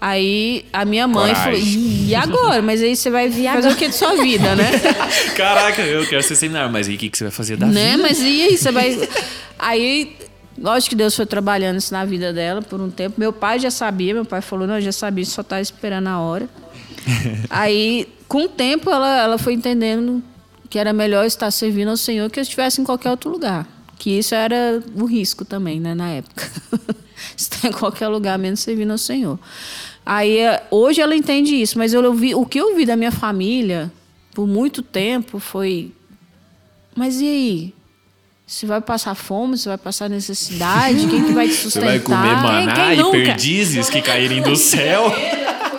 Aí 0.00 0.64
a 0.72 0.84
minha 0.84 1.08
mãe 1.08 1.34
Coragem. 1.34 1.64
falou, 1.64 2.06
e 2.06 2.14
agora? 2.14 2.62
Mas 2.62 2.80
aí 2.80 2.94
você 2.94 3.10
vai 3.10 3.30
fazer 3.30 3.68
o 3.68 3.74
que 3.74 3.88
de 3.88 3.94
sua 3.94 4.14
vida, 4.14 4.54
né? 4.54 4.70
Caraca, 5.36 5.82
eu 5.82 6.06
quero 6.06 6.22
ser 6.22 6.36
seminário, 6.36 6.70
mas 6.70 6.88
aí 6.88 6.94
o 6.94 6.98
que, 6.98 7.10
que 7.10 7.18
você 7.18 7.24
vai 7.24 7.32
fazer 7.32 7.56
da 7.56 7.66
né? 7.66 7.92
vida? 7.92 8.02
Mas 8.02 8.20
e 8.20 8.42
aí? 8.42 8.56
Você 8.56 8.70
vai. 8.70 8.96
Aí, 9.60 10.16
lógico 10.60 10.90
que 10.90 10.96
Deus 10.96 11.14
foi 11.14 11.26
trabalhando 11.26 11.78
isso 11.78 11.92
na 11.92 12.04
vida 12.04 12.32
dela 12.32 12.62
por 12.62 12.80
um 12.80 12.90
tempo. 12.90 13.14
Meu 13.18 13.32
pai 13.32 13.58
já 13.58 13.70
sabia, 13.70 14.14
meu 14.14 14.24
pai 14.24 14.40
falou, 14.40 14.66
não, 14.66 14.80
já 14.80 14.92
sabia, 14.92 15.24
só 15.24 15.40
estava 15.40 15.60
esperando 15.60 16.08
a 16.08 16.18
hora. 16.18 16.48
aí, 17.48 18.08
com 18.26 18.44
o 18.44 18.48
tempo, 18.48 18.90
ela, 18.90 19.22
ela 19.22 19.38
foi 19.38 19.54
entendendo 19.54 20.22
que 20.68 20.78
era 20.78 20.92
melhor 20.92 21.24
estar 21.24 21.50
servindo 21.50 21.88
ao 21.88 21.96
Senhor 21.96 22.30
que 22.30 22.38
eu 22.38 22.42
estivesse 22.42 22.80
em 22.80 22.84
qualquer 22.84 23.10
outro 23.10 23.30
lugar. 23.30 23.66
Que 23.98 24.18
isso 24.18 24.34
era 24.34 24.82
o 24.94 25.04
risco 25.04 25.44
também, 25.44 25.80
né, 25.80 25.94
na 25.94 26.10
época. 26.10 26.50
estar 27.36 27.68
em 27.68 27.72
qualquer 27.72 28.08
lugar, 28.08 28.38
menos 28.38 28.60
servindo 28.60 28.90
ao 28.92 28.98
Senhor. 28.98 29.38
Aí, 30.04 30.38
eh, 30.38 30.62
hoje 30.70 31.00
ela 31.00 31.16
entende 31.16 31.54
isso, 31.54 31.78
mas 31.78 31.92
eu 31.92 32.04
ouvi, 32.04 32.34
o 32.34 32.46
que 32.46 32.60
eu 32.60 32.70
ouvi 32.70 32.86
da 32.86 32.96
minha 32.96 33.12
família 33.12 33.90
por 34.34 34.46
muito 34.46 34.82
tempo 34.82 35.38
foi 35.38 35.92
mas 36.98 37.20
e 37.20 37.26
aí? 37.26 37.74
Você 38.48 38.64
vai 38.64 38.80
passar 38.80 39.14
fome? 39.14 39.58
Você 39.58 39.68
vai 39.68 39.76
passar 39.76 40.08
necessidade? 40.08 41.06
Quem 41.06 41.22
que 41.22 41.32
vai 41.32 41.48
te 41.48 41.52
Você 41.54 41.60
sustentar? 41.70 41.86
vai 41.86 42.00
comer 42.00 42.36
maná 42.42 42.74
quem 42.74 42.92
e 42.94 42.96
nunca? 42.96 43.18
perdizes 43.18 43.90
que 43.90 44.00
caírem 44.00 44.40
do 44.42 44.56
céu. 44.56 45.12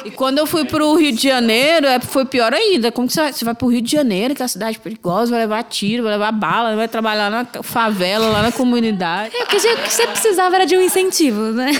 E 0.05 0.11
quando 0.11 0.37
eu 0.37 0.47
fui 0.47 0.63
pro 0.63 0.95
Rio 0.95 1.11
de 1.11 1.21
Janeiro, 1.21 1.85
é- 1.85 1.99
foi 1.99 2.23
pior 2.23 2.53
ainda. 2.53 2.89
Como 2.89 3.05
que 3.05 3.13
você 3.13 3.19
vai? 3.21 3.33
Você 3.33 3.43
vai 3.45 3.53
pro 3.53 3.67
Rio 3.67 3.81
de 3.81 3.91
Janeiro, 3.91 4.33
que 4.33 4.41
é 4.41 4.45
uma 4.45 4.49
cidade 4.49 4.79
perigosa, 4.79 5.29
vai 5.29 5.41
levar 5.41 5.61
tiro, 5.63 6.03
vai 6.03 6.13
levar 6.13 6.31
bala, 6.31 6.73
vai 6.75 6.87
trabalhar 6.87 7.29
na 7.29 7.45
favela, 7.61 8.29
lá 8.29 8.41
na 8.41 8.51
comunidade. 8.51 9.35
É, 9.35 9.43
o 9.43 9.47
que 9.47 9.59
você- 9.59 9.73
o 9.73 9.77
que 9.77 9.91
você 9.93 10.07
precisava 10.07 10.55
era 10.55 10.65
de 10.65 10.75
um 10.77 10.81
incentivo, 10.81 11.51
né? 11.51 11.71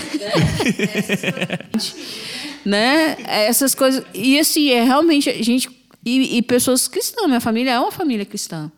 né? 2.64 3.16
Essas 3.26 3.74
coisas. 3.74 4.04
E 4.14 4.38
assim, 4.38 4.70
é 4.70 4.84
realmente 4.84 5.28
a 5.30 5.42
gente. 5.42 5.68
E, 6.04 6.36
e 6.36 6.42
pessoas 6.42 6.86
cristãs, 6.86 7.26
minha 7.26 7.40
família 7.40 7.70
é 7.72 7.80
uma 7.80 7.90
família 7.90 8.26
cristã. 8.26 8.70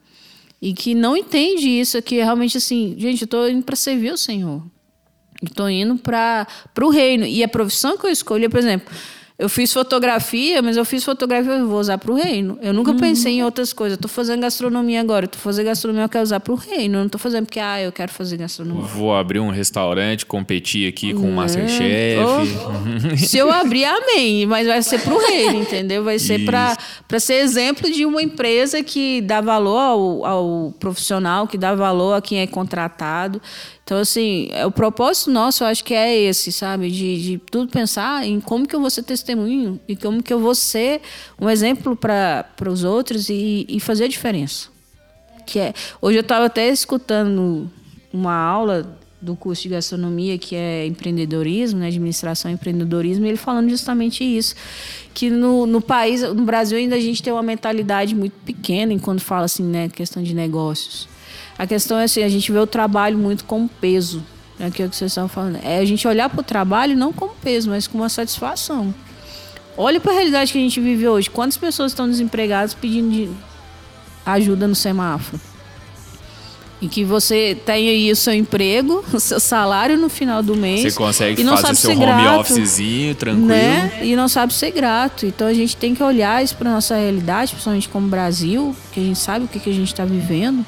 E 0.62 0.72
que 0.72 0.94
não 0.94 1.16
entende 1.16 1.68
isso, 1.68 2.00
que 2.00 2.20
é 2.20 2.24
realmente 2.24 2.56
assim, 2.56 2.94
gente, 2.96 3.22
eu 3.22 3.28
tô 3.28 3.48
indo 3.48 3.64
para 3.64 3.74
servir 3.74 4.12
o 4.12 4.16
Senhor. 4.16 4.62
Tô 5.56 5.68
indo 5.68 5.96
para 5.96 6.46
o 6.80 6.88
reino. 6.88 7.26
E 7.26 7.42
a 7.42 7.48
profissão 7.48 7.98
que 7.98 8.06
eu 8.06 8.10
escolhi, 8.10 8.48
por 8.48 8.60
exemplo, 8.60 8.88
Eu 9.38 9.48
fiz 9.48 9.72
fotografia, 9.72 10.60
mas 10.62 10.76
eu 10.76 10.84
fiz 10.84 11.02
fotografia 11.02 11.52
eu 11.52 11.66
vou 11.66 11.80
usar 11.80 11.98
para 11.98 12.12
o 12.12 12.14
reino. 12.14 12.58
Eu 12.60 12.72
nunca 12.72 12.94
pensei 12.94 13.34
em 13.34 13.42
outras 13.42 13.72
coisas. 13.72 13.98
Tô 13.98 14.06
fazendo 14.06 14.40
gastronomia 14.40 15.00
agora. 15.00 15.24
Eu 15.24 15.28
tô 15.28 15.38
fazendo 15.38 15.66
gastronomia 15.66 16.04
eu 16.04 16.08
quero 16.08 16.22
usar 16.22 16.38
para 16.38 16.52
o 16.52 16.56
reino. 16.56 16.98
Eu 16.98 17.02
não 17.02 17.08
tô 17.08 17.18
fazendo 17.18 17.46
porque 17.46 17.58
ah, 17.58 17.80
eu 17.80 17.90
quero 17.90 18.12
fazer 18.12 18.36
gastronomia. 18.36 18.82
Vou 18.82 19.14
abrir 19.14 19.40
um 19.40 19.50
restaurante, 19.50 20.26
competir 20.26 20.86
aqui 20.86 21.14
com 21.14 21.28
o 21.28 21.32
Masterchef. 21.32 22.20
Oh, 22.20 23.16
se 23.16 23.38
eu 23.38 23.50
abrir, 23.50 23.84
amém. 23.84 24.46
Mas 24.46 24.66
vai 24.66 24.82
ser 24.82 25.00
para 25.00 25.14
o 25.14 25.18
reino, 25.18 25.62
entendeu? 25.62 26.04
Vai 26.04 26.18
ser 26.18 26.44
para 26.44 27.18
ser 27.18 27.34
exemplo 27.34 27.90
de 27.90 28.04
uma 28.04 28.22
empresa 28.22 28.82
que 28.82 29.22
dá 29.22 29.40
valor 29.40 29.78
ao, 29.78 30.26
ao 30.26 30.74
profissional, 30.78 31.46
que 31.46 31.56
dá 31.56 31.74
valor 31.74 32.12
a 32.12 32.22
quem 32.22 32.40
é 32.40 32.46
contratado. 32.46 33.40
Então, 33.92 34.00
assim, 34.00 34.48
é, 34.52 34.64
o 34.64 34.70
propósito 34.70 35.30
nosso, 35.30 35.62
eu 35.62 35.68
acho 35.68 35.84
que 35.84 35.92
é 35.92 36.18
esse, 36.18 36.50
sabe? 36.50 36.90
De, 36.90 37.22
de 37.22 37.38
tudo 37.50 37.70
pensar 37.70 38.26
em 38.26 38.40
como 38.40 38.66
que 38.66 38.74
eu 38.74 38.80
vou 38.80 38.88
ser 38.88 39.02
testemunho 39.02 39.78
e 39.86 39.94
como 39.94 40.22
que 40.22 40.32
eu 40.32 40.40
vou 40.40 40.54
ser 40.54 41.02
um 41.38 41.50
exemplo 41.50 41.94
para 41.94 42.46
os 42.70 42.84
outros 42.84 43.28
e, 43.28 43.66
e 43.68 43.78
fazer 43.78 44.04
a 44.04 44.08
diferença. 44.08 44.70
Que 45.44 45.58
é, 45.58 45.74
hoje 46.00 46.16
eu 46.16 46.22
estava 46.22 46.46
até 46.46 46.70
escutando 46.70 47.70
uma 48.10 48.34
aula 48.34 48.98
do 49.20 49.36
curso 49.36 49.64
de 49.64 49.68
gastronomia, 49.68 50.38
que 50.38 50.56
é 50.56 50.86
empreendedorismo, 50.86 51.78
né, 51.78 51.88
administração 51.88 52.50
e 52.50 52.54
empreendedorismo, 52.54 53.26
ele 53.26 53.36
falando 53.36 53.68
justamente 53.68 54.24
isso, 54.24 54.54
que 55.12 55.28
no, 55.28 55.66
no 55.66 55.82
país, 55.82 56.22
no 56.22 56.46
Brasil 56.46 56.78
ainda 56.78 56.96
a 56.96 57.00
gente 57.00 57.22
tem 57.22 57.30
uma 57.30 57.42
mentalidade 57.42 58.14
muito 58.14 58.36
pequena 58.42 58.90
enquanto 58.90 59.20
fala 59.20 59.44
assim, 59.44 59.64
né, 59.64 59.90
questão 59.90 60.22
de 60.22 60.34
negócios. 60.34 61.12
A 61.58 61.66
questão 61.66 61.98
é 61.98 62.04
assim, 62.04 62.22
a 62.22 62.28
gente 62.28 62.50
vê 62.50 62.58
o 62.58 62.66
trabalho 62.66 63.18
muito 63.18 63.44
como 63.44 63.68
peso, 63.68 64.22
né, 64.58 64.70
que 64.70 64.82
é 64.82 64.86
o 64.86 64.88
que 64.88 64.96
vocês 64.96 65.10
estão 65.10 65.28
falando. 65.28 65.58
É 65.62 65.78
a 65.78 65.84
gente 65.84 66.06
olhar 66.08 66.28
para 66.28 66.40
o 66.40 66.44
trabalho 66.44 66.96
não 66.96 67.12
como 67.12 67.34
peso, 67.42 67.70
mas 67.70 67.86
como 67.86 68.02
uma 68.02 68.08
satisfação. 68.08 68.94
Olha 69.76 70.00
para 70.00 70.12
a 70.12 70.14
realidade 70.14 70.52
que 70.52 70.58
a 70.58 70.60
gente 70.60 70.80
vive 70.80 71.08
hoje. 71.08 71.30
Quantas 71.30 71.56
pessoas 71.56 71.92
estão 71.92 72.08
desempregadas 72.08 72.74
pedindo 72.74 73.34
ajuda 74.24 74.68
no 74.68 74.74
semáforo? 74.74 75.40
E 76.80 76.88
que 76.88 77.04
você 77.04 77.56
tem 77.64 77.88
aí 77.88 78.10
o 78.10 78.16
seu 78.16 78.34
emprego, 78.34 79.04
o 79.14 79.20
seu 79.20 79.38
salário 79.38 79.96
no 79.96 80.08
final 80.08 80.42
do 80.42 80.56
mês. 80.56 80.82
Você 80.82 80.98
consegue 80.98 81.40
e 81.40 81.44
não 81.44 81.56
fazer 81.56 81.66
sabe 81.68 81.78
seu 81.78 81.90
ser 81.90 81.96
home 81.96 82.06
grato, 82.06 82.40
officezinho, 82.40 83.14
tranquilo. 83.14 83.46
Né? 83.46 84.00
E 84.02 84.16
não 84.16 84.26
sabe 84.26 84.52
ser 84.52 84.72
grato. 84.72 85.24
Então 85.24 85.46
a 85.46 85.54
gente 85.54 85.76
tem 85.76 85.94
que 85.94 86.02
olhar 86.02 86.42
isso 86.42 86.56
para 86.56 86.70
nossa 86.70 86.96
realidade, 86.96 87.52
principalmente 87.52 87.88
como 87.88 88.08
Brasil, 88.08 88.74
que 88.90 88.98
a 88.98 89.02
gente 89.02 89.18
sabe 89.18 89.44
o 89.44 89.48
que, 89.48 89.60
que 89.60 89.70
a 89.70 89.72
gente 89.72 89.92
está 89.92 90.04
vivendo, 90.04 90.66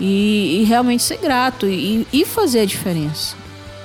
e, 0.00 0.60
e, 0.60 0.64
realmente 0.64 1.02
ser 1.02 1.18
grato 1.18 1.66
e, 1.66 2.06
e 2.12 2.24
fazer 2.24 2.60
a 2.60 2.64
diferença. 2.64 3.36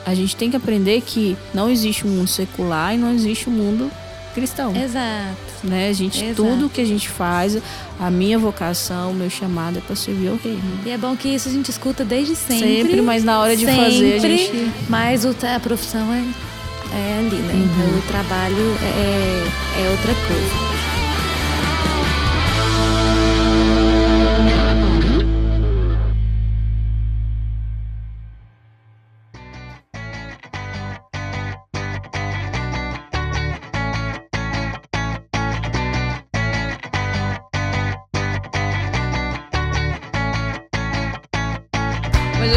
A 0.05 0.13
gente 0.13 0.35
tem 0.35 0.49
que 0.49 0.57
aprender 0.57 1.01
que 1.01 1.37
não 1.53 1.69
existe 1.69 2.05
um 2.05 2.09
mundo 2.09 2.27
secular 2.27 2.93
e 2.93 2.97
não 2.97 3.13
existe 3.13 3.49
um 3.49 3.53
mundo 3.53 3.89
cristão. 4.33 4.75
Exato. 4.75 5.37
Né? 5.63 5.87
A 5.87 5.93
gente, 5.93 6.23
Exato. 6.23 6.43
tudo 6.43 6.69
que 6.69 6.81
a 6.81 6.85
gente 6.85 7.07
faz, 7.07 7.57
a 7.99 8.11
minha 8.11 8.37
vocação, 8.37 9.11
o 9.11 9.13
meu 9.13 9.29
chamado 9.29 9.77
é 9.77 9.81
para 9.81 9.95
servir 9.95 10.27
ao 10.27 10.35
reino. 10.35 10.61
E 10.85 10.89
é 10.89 10.97
bom 10.97 11.15
que 11.15 11.29
isso 11.29 11.47
a 11.47 11.51
gente 11.51 11.69
escuta 11.69 12.03
desde 12.03 12.35
sempre. 12.35 12.67
Sempre, 12.67 13.01
mas 13.01 13.23
na 13.23 13.39
hora 13.39 13.55
de 13.55 13.65
sempre, 13.65 13.83
fazer 13.83 14.13
a 14.15 14.19
gente. 14.19 14.71
Mas 14.89 15.23
o, 15.23 15.29
a 15.29 15.59
profissão 15.59 16.11
é, 16.13 16.19
é 16.97 17.19
ali, 17.19 17.37
né? 17.37 17.53
Uhum. 17.53 17.99
O 17.99 18.01
trabalho 18.01 18.77
é, 18.81 19.83
é 19.85 19.89
outra 19.89 20.13
coisa. 20.27 20.82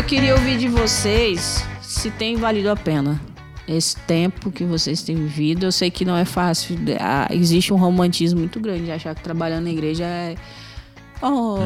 Queria 0.07 0.35
ouvir 0.35 0.59
de 0.59 0.69
vocês 0.69 1.64
se 1.83 2.11
tem 2.11 2.37
valido 2.37 2.71
a 2.71 2.77
pena 2.77 3.21
esse 3.66 3.97
tempo 3.97 4.51
que 4.53 4.64
vocês 4.64 5.03
têm 5.03 5.16
vivido. 5.16 5.66
Eu 5.66 5.73
sei 5.73 5.90
que 5.90 6.05
não 6.05 6.16
é 6.16 6.25
fácil. 6.25 6.77
ah, 7.01 7.29
Existe 7.31 7.73
um 7.73 7.77
romantismo 7.77 8.38
muito 8.38 8.61
grande 8.61 8.85
de 8.85 8.92
achar 8.92 9.14
que 9.14 9.23
trabalhando 9.23 9.64
na 9.64 9.71
igreja 9.71 10.05
é. 10.05 10.35
Oh, 11.21 11.57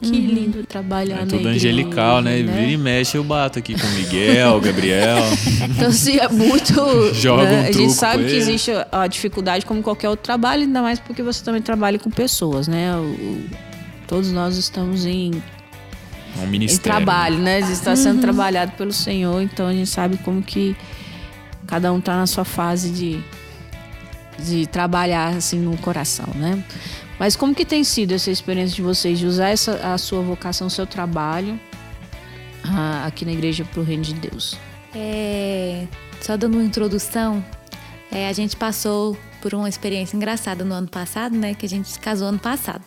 que 0.00 0.10
lindo 0.10 0.64
trabalhar 0.64 1.16
É 1.16 1.20
na 1.20 1.26
tudo 1.26 1.36
igreja. 1.40 1.56
angelical, 1.68 2.20
né? 2.20 2.36
Vira 2.42 2.62
e 2.62 2.76
mexe, 2.76 3.16
eu 3.16 3.24
bato 3.24 3.58
aqui 3.58 3.74
com 3.74 3.86
o 3.86 3.90
Miguel, 3.90 4.60
Gabriel. 4.60 5.16
Então, 5.74 5.88
assim, 5.88 6.18
é 6.18 6.28
muito. 6.28 7.14
Joga 7.14 7.42
um 7.44 7.46
A 7.46 7.62
gente 7.64 7.72
truco 7.72 7.90
sabe 7.90 8.24
que 8.24 8.30
ele. 8.30 8.36
existe 8.38 8.70
a 8.92 9.06
dificuldade 9.06 9.64
como 9.66 9.82
qualquer 9.82 10.08
outro 10.08 10.22
trabalho, 10.24 10.62
ainda 10.62 10.82
mais 10.82 10.98
porque 11.00 11.22
você 11.22 11.42
também 11.44 11.62
trabalha 11.62 11.98
com 11.98 12.10
pessoas, 12.10 12.68
né? 12.68 12.94
O- 12.96 13.44
todos 14.06 14.30
nós 14.30 14.56
estamos 14.58 15.06
em, 15.06 15.30
Um 16.38 16.44
em 16.44 16.46
ministério. 16.46 16.82
trabalho, 16.82 17.38
né? 17.38 17.60
Está 17.60 17.94
sendo 17.94 18.20
trabalhado 18.20 18.72
pelo 18.72 18.92
Senhor, 18.92 19.40
então 19.42 19.66
a 19.66 19.72
gente 19.72 19.88
sabe 19.88 20.16
como 20.18 20.42
que 20.42 20.76
cada 21.66 21.92
um 21.92 21.98
está 21.98 22.16
na 22.16 22.26
sua 22.26 22.44
fase 22.44 22.90
de, 22.90 23.22
de 24.38 24.66
trabalhar 24.66 25.28
assim 25.36 25.58
no 25.58 25.76
coração, 25.78 26.28
né? 26.34 26.62
Mas 27.18 27.36
como 27.36 27.54
que 27.54 27.64
tem 27.64 27.84
sido 27.84 28.12
essa 28.12 28.30
experiência 28.30 28.74
de 28.74 28.82
vocês 28.82 29.18
de 29.18 29.26
usar 29.26 29.50
essa, 29.50 29.94
a 29.94 29.98
sua 29.98 30.22
vocação, 30.22 30.66
o 30.66 30.70
seu 30.70 30.86
trabalho 30.86 31.58
ah, 32.64 33.04
aqui 33.06 33.24
na 33.24 33.32
igreja 33.32 33.64
para 33.64 33.80
o 33.80 33.84
reino 33.84 34.02
de 34.02 34.14
Deus? 34.14 34.58
É, 34.94 35.86
só 36.20 36.36
dando 36.36 36.54
uma 36.54 36.64
introdução, 36.64 37.44
é, 38.10 38.28
a 38.28 38.32
gente 38.32 38.56
passou 38.56 39.16
por 39.40 39.54
uma 39.54 39.68
experiência 39.68 40.16
engraçada 40.16 40.64
no 40.64 40.74
ano 40.74 40.88
passado, 40.88 41.36
né? 41.36 41.54
Que 41.54 41.66
a 41.66 41.68
gente 41.68 41.88
se 41.88 41.98
casou 41.98 42.28
ano 42.28 42.38
passado. 42.38 42.82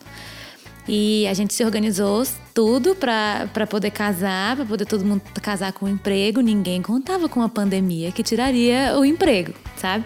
E 0.88 1.26
a 1.28 1.34
gente 1.34 1.54
se 1.54 1.64
organizou 1.64 2.24
tudo 2.54 2.94
para 2.96 3.66
poder 3.68 3.90
casar, 3.92 4.56
para 4.56 4.66
poder 4.66 4.86
todo 4.86 5.04
mundo 5.04 5.22
casar 5.42 5.74
com 5.74 5.86
um 5.88 5.90
emprego. 5.90 6.42
Ninguém 6.42 6.82
contava 6.82 7.28
com 7.28 7.42
a 7.42 7.50
pandemia 7.50 8.12
que 8.12 8.22
tiraria 8.22 8.96
o 8.98 9.04
emprego, 9.04 9.54
sabe? 9.78 10.06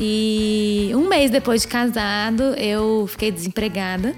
E 0.00 0.90
um 0.94 1.08
mês 1.08 1.30
depois 1.30 1.62
de 1.62 1.68
casado, 1.68 2.42
eu 2.56 3.06
fiquei 3.08 3.30
desempregada. 3.32 4.14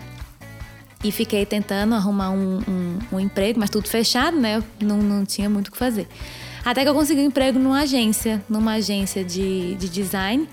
E 1.02 1.10
fiquei 1.10 1.46
tentando 1.46 1.94
arrumar 1.94 2.30
um, 2.30 2.58
um- 2.68 2.98
um 3.12 3.18
emprego, 3.20 3.58
mas 3.58 3.70
tudo 3.70 3.88
fechado, 3.88 4.38
né? 4.38 4.62
Não, 4.82 4.98
não 4.98 5.24
tinha 5.24 5.48
muito 5.48 5.68
o 5.68 5.72
que 5.72 5.78
fazer. 5.78 6.06
Até 6.62 6.82
que 6.82 6.90
eu 6.90 6.94
consegui 6.94 7.22
um 7.22 7.24
emprego 7.24 7.58
numa 7.58 7.80
agência, 7.80 8.44
numa 8.50 8.72
agência 8.74 9.24
de, 9.24 9.76
de 9.76 9.88
design. 9.88 10.46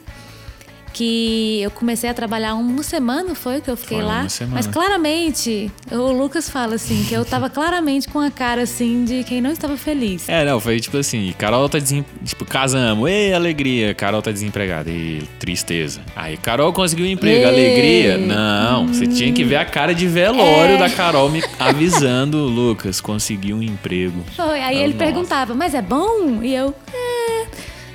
Que 0.98 1.62
eu 1.62 1.70
comecei 1.70 2.10
a 2.10 2.14
trabalhar 2.14 2.56
uma 2.56 2.82
semana, 2.82 3.36
foi 3.36 3.62
que 3.62 3.70
eu 3.70 3.78
fiquei 3.78 3.98
Foi 4.00 4.06
lá. 4.08 4.22
uma 4.22 4.30
semana. 4.30 4.56
Mas 4.56 4.66
claramente, 4.66 5.72
o 5.92 6.12
Lucas 6.12 6.50
fala 6.50 6.74
assim, 6.74 7.04
que 7.04 7.14
eu 7.14 7.24
tava 7.24 7.52
claramente 7.52 8.08
com 8.08 8.20
a 8.20 8.32
cara 8.32 8.64
assim 8.64 9.06
de 9.06 9.24
quem 9.24 9.40
não 9.40 9.52
estava 9.52 9.78
feliz. 9.78 10.28
É, 10.28 10.44
não, 10.44 10.60
foi 10.60 10.80
tipo 10.80 10.98
assim, 10.98 11.32
Carol 11.38 11.70
tá 11.70 11.78
desem... 11.78 12.04
tipo, 12.26 12.44
casamos, 12.46 13.08
ei, 13.12 13.32
alegria, 13.32 13.94
Carol 13.94 14.24
tá 14.24 14.32
desempregada, 14.32 14.90
e 14.90 15.22
tristeza. 15.38 16.02
Aí, 16.16 16.36
Carol 16.36 16.74
conseguiu 16.74 17.06
um 17.06 17.10
emprego, 17.10 17.42
Ei. 17.42 17.46
alegria. 17.46 18.18
Não, 18.18 18.88
você 18.88 19.06
tinha 19.06 19.32
que 19.32 19.44
ver 19.44 19.58
a 19.58 19.66
cara 19.66 19.94
de 19.94 20.08
velório 20.08 20.80
da 20.80 20.90
Carol 20.90 21.30
me 21.30 21.44
avisando, 21.60 22.40
Lucas, 22.50 23.00
conseguiu 23.00 23.58
um 23.58 23.62
emprego. 23.62 24.24
Foi, 24.36 24.62
aí 24.62 24.78
ele 24.78 24.94
nossa. 24.94 25.06
perguntava, 25.06 25.54
mas 25.54 25.76
é 25.76 25.82
bom? 25.82 26.42
E 26.42 26.56
eu, 26.56 26.74
é. 26.92 27.46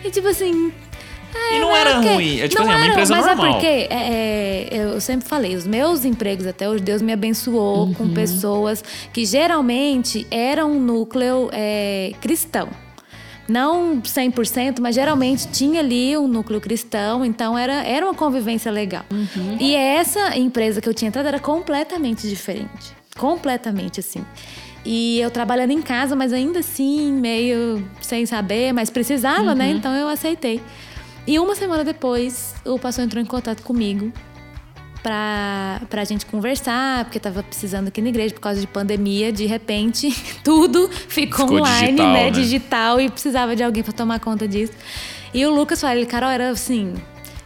E 0.04 0.10
tipo 0.10 0.28
assim. 0.28 0.72
É, 1.34 1.56
E 1.56 1.60
não 1.60 1.74
era 1.76 1.98
ok. 1.98 2.14
ruim, 2.14 2.40
é 2.40 2.48
tipo 2.48 2.62
não 2.62 2.70
assim, 2.70 2.72
é 2.72 2.76
uma 2.76 2.84
era, 2.84 2.92
empresa 2.92 3.16
mas 3.16 3.26
normal. 3.26 3.46
é 3.46 3.50
porque 3.52 3.66
é, 3.66 3.88
é, 3.90 4.68
eu 4.94 5.00
sempre 5.00 5.28
falei, 5.28 5.54
os 5.56 5.66
meus 5.66 6.04
empregos 6.04 6.46
até 6.46 6.68
hoje, 6.68 6.82
Deus 6.82 7.00
me 7.02 7.12
abençoou 7.12 7.86
Uhum. 7.86 7.94
com 7.94 8.08
pessoas 8.10 8.82
que 9.12 9.24
geralmente 9.24 10.26
eram 10.30 10.72
um 10.72 10.80
núcleo 10.80 11.48
é, 11.52 12.12
cristão. 12.20 12.68
Não 13.48 14.00
100%, 14.00 14.78
mas 14.80 14.94
geralmente 14.94 15.48
tinha 15.48 15.80
ali 15.80 16.16
um 16.16 16.28
núcleo 16.28 16.60
cristão, 16.60 17.24
então 17.24 17.58
era, 17.58 17.82
era 17.84 18.06
uma 18.06 18.14
convivência 18.14 18.70
legal. 18.70 19.04
E 19.58 19.74
essa 19.74 20.36
empresa 20.38 20.80
que 20.80 20.88
eu 20.88 20.94
tinha 20.94 21.08
entrado 21.08 21.26
era 21.26 21.40
completamente 21.40 22.28
diferente. 22.28 22.94
Completamente 23.18 24.00
assim. 24.00 24.24
E 24.84 25.20
eu 25.20 25.30
trabalhando 25.30 25.72
em 25.72 25.82
casa, 25.82 26.14
mas 26.16 26.32
ainda 26.32 26.60
assim, 26.60 27.12
meio 27.12 27.84
sem 28.00 28.24
saber, 28.26 28.72
mas 28.72 28.90
precisava, 28.90 29.54
né? 29.54 29.70
Então 29.70 29.92
eu 29.92 30.08
aceitei. 30.08 30.60
E 31.26 31.38
uma 31.38 31.54
semana 31.54 31.84
depois, 31.84 32.54
o 32.64 32.78
pastor 32.78 33.04
entrou 33.04 33.22
em 33.22 33.26
contato 33.26 33.62
comigo 33.62 34.12
pra, 35.02 35.80
pra 35.88 36.04
gente 36.04 36.24
conversar, 36.26 37.04
porque 37.04 37.18
tava 37.18 37.42
precisando 37.42 37.88
aqui 37.88 38.00
na 38.00 38.08
igreja 38.08 38.34
por 38.34 38.40
causa 38.40 38.60
de 38.60 38.66
pandemia. 38.66 39.32
De 39.32 39.46
repente, 39.46 40.10
tudo 40.42 40.88
ficou, 40.88 41.46
Ficou 41.46 41.58
online, 41.58 41.86
digital, 41.86 42.06
né? 42.06 42.24
né? 42.24 42.30
Digital 42.30 43.00
e 43.00 43.10
precisava 43.10 43.56
de 43.56 43.62
alguém 43.62 43.82
pra 43.82 43.92
tomar 43.92 44.20
conta 44.20 44.46
disso. 44.46 44.72
E 45.34 45.44
o 45.46 45.54
Lucas 45.54 45.80
falou, 45.80 45.96
ele, 45.96 46.06
Carol, 46.06 46.30
era 46.30 46.50
assim. 46.50 46.94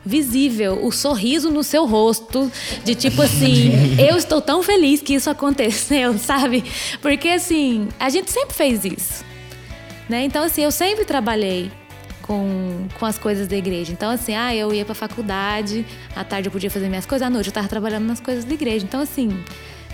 Visível, 0.05 0.85
o 0.85 0.93
sorriso 0.93 1.51
no 1.51 1.65
seu 1.65 1.85
rosto, 1.85 2.51
de 2.85 2.95
tipo 2.95 3.21
assim, 3.23 3.73
eu 3.99 4.17
estou 4.17 4.41
tão 4.41 4.63
feliz 4.63 5.03
que 5.03 5.15
isso 5.15 5.29
aconteceu, 5.29 6.15
sabe? 6.17 6.65
Porque 7.03 7.29
assim, 7.29 7.89
a 7.99 8.09
gente 8.09 8.31
sempre 8.31 8.55
fez 8.55 8.85
isso, 8.85 9.25
né? 10.09 10.23
Então 10.23 10.45
assim, 10.45 10.63
eu 10.63 10.71
sempre 10.71 11.05
trabalhei 11.05 11.73
com, 12.27 12.87
com 12.99 13.07
as 13.07 13.19
coisas 13.19 13.47
da 13.47 13.57
igreja. 13.57 13.93
Então, 13.93 14.11
assim, 14.11 14.35
ah, 14.35 14.55
eu 14.55 14.73
ia 14.75 14.85
pra 14.85 14.95
faculdade, 14.95 15.87
à 16.15 16.25
tarde 16.25 16.49
eu 16.49 16.53
podia 16.53 16.71
fazer 16.71 16.89
minhas 16.89 17.07
coisas, 17.07 17.27
à 17.27 17.31
noite 17.31 17.49
eu 17.49 17.53
tava 17.53 17.69
trabalhando 17.69 18.07
nas 18.07 18.21
coisas 18.21 18.45
da 18.45 18.55
igreja. 18.55 18.85
Então, 18.85 19.01
assim, 19.01 19.43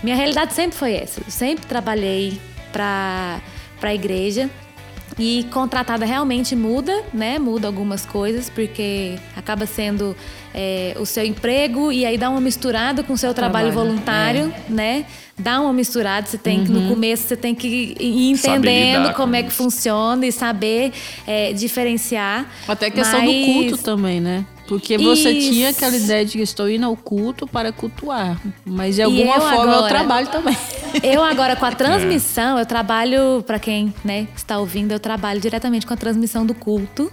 minha 0.03 0.15
realidade 0.15 0.53
sempre 0.53 0.77
foi 0.77 0.93
essa. 0.93 1.21
Eu 1.21 1.31
sempre 1.31 1.65
trabalhei 1.65 2.39
pra, 2.71 3.39
pra 3.79 3.93
igreja. 3.93 4.49
E 5.19 5.45
contratada 5.51 6.05
realmente 6.05 6.55
muda, 6.55 7.03
né? 7.13 7.37
Muda 7.37 7.67
algumas 7.67 8.03
coisas, 8.05 8.49
porque 8.49 9.15
acaba 9.37 9.65
sendo 9.67 10.15
é, 10.53 10.95
o 10.99 11.05
seu 11.05 11.23
emprego 11.23 11.91
e 11.91 12.03
aí 12.03 12.17
dá 12.17 12.29
uma 12.31 12.41
misturada 12.41 13.03
com 13.03 13.13
o 13.13 13.17
seu 13.17 13.31
trabalho, 13.33 13.71
Trabalho, 13.71 13.89
voluntário, 13.91 14.53
né? 14.67 15.05
Dá 15.37 15.59
uma 15.61 15.73
misturada, 15.73 16.25
você 16.27 16.37
tem 16.37 16.63
que, 16.63 16.71
no 16.71 16.87
começo, 16.89 17.27
você 17.27 17.35
tem 17.35 17.53
que 17.55 17.95
ir 17.99 18.31
entendendo 18.31 19.13
como 19.13 19.31
com 19.33 19.37
é 19.37 19.43
que 19.43 19.49
isso. 19.49 19.57
funciona 19.57 20.25
e 20.25 20.31
saber 20.31 20.91
é, 21.27 21.53
diferenciar. 21.53 22.47
Até 22.67 22.87
a 22.87 22.91
questão 22.91 23.19
Mas- 23.19 23.29
do 23.47 23.53
culto 23.53 23.77
também, 23.79 24.19
né? 24.19 24.45
Porque 24.67 24.97
você 24.97 25.31
Isso. 25.31 25.51
tinha 25.51 25.69
aquela 25.69 25.95
ideia 25.95 26.25
de 26.25 26.33
que 26.37 26.41
estou 26.43 26.69
indo 26.69 26.85
ao 26.85 26.95
culto 26.95 27.45
para 27.45 27.71
cultuar. 27.71 28.39
Mas 28.65 28.95
de 28.95 29.01
E 29.01 29.03
alguma 29.03 29.35
eu 29.35 29.41
forma 29.41 29.55
é 29.55 29.65
o 29.65 29.69
agora? 29.79 29.87
trabalho 29.89 30.27
também. 30.27 30.57
Eu 31.03 31.23
agora 31.23 31.55
com 31.55 31.65
a 31.65 31.71
transmissão, 31.71 32.59
eu 32.59 32.67
trabalho, 32.67 33.43
para 33.47 33.57
quem 33.57 33.91
né, 34.05 34.27
está 34.35 34.59
ouvindo, 34.59 34.91
eu 34.91 34.99
trabalho 34.99 35.41
diretamente 35.41 35.87
com 35.87 35.93
a 35.93 35.97
transmissão 35.97 36.45
do 36.45 36.53
culto. 36.53 37.11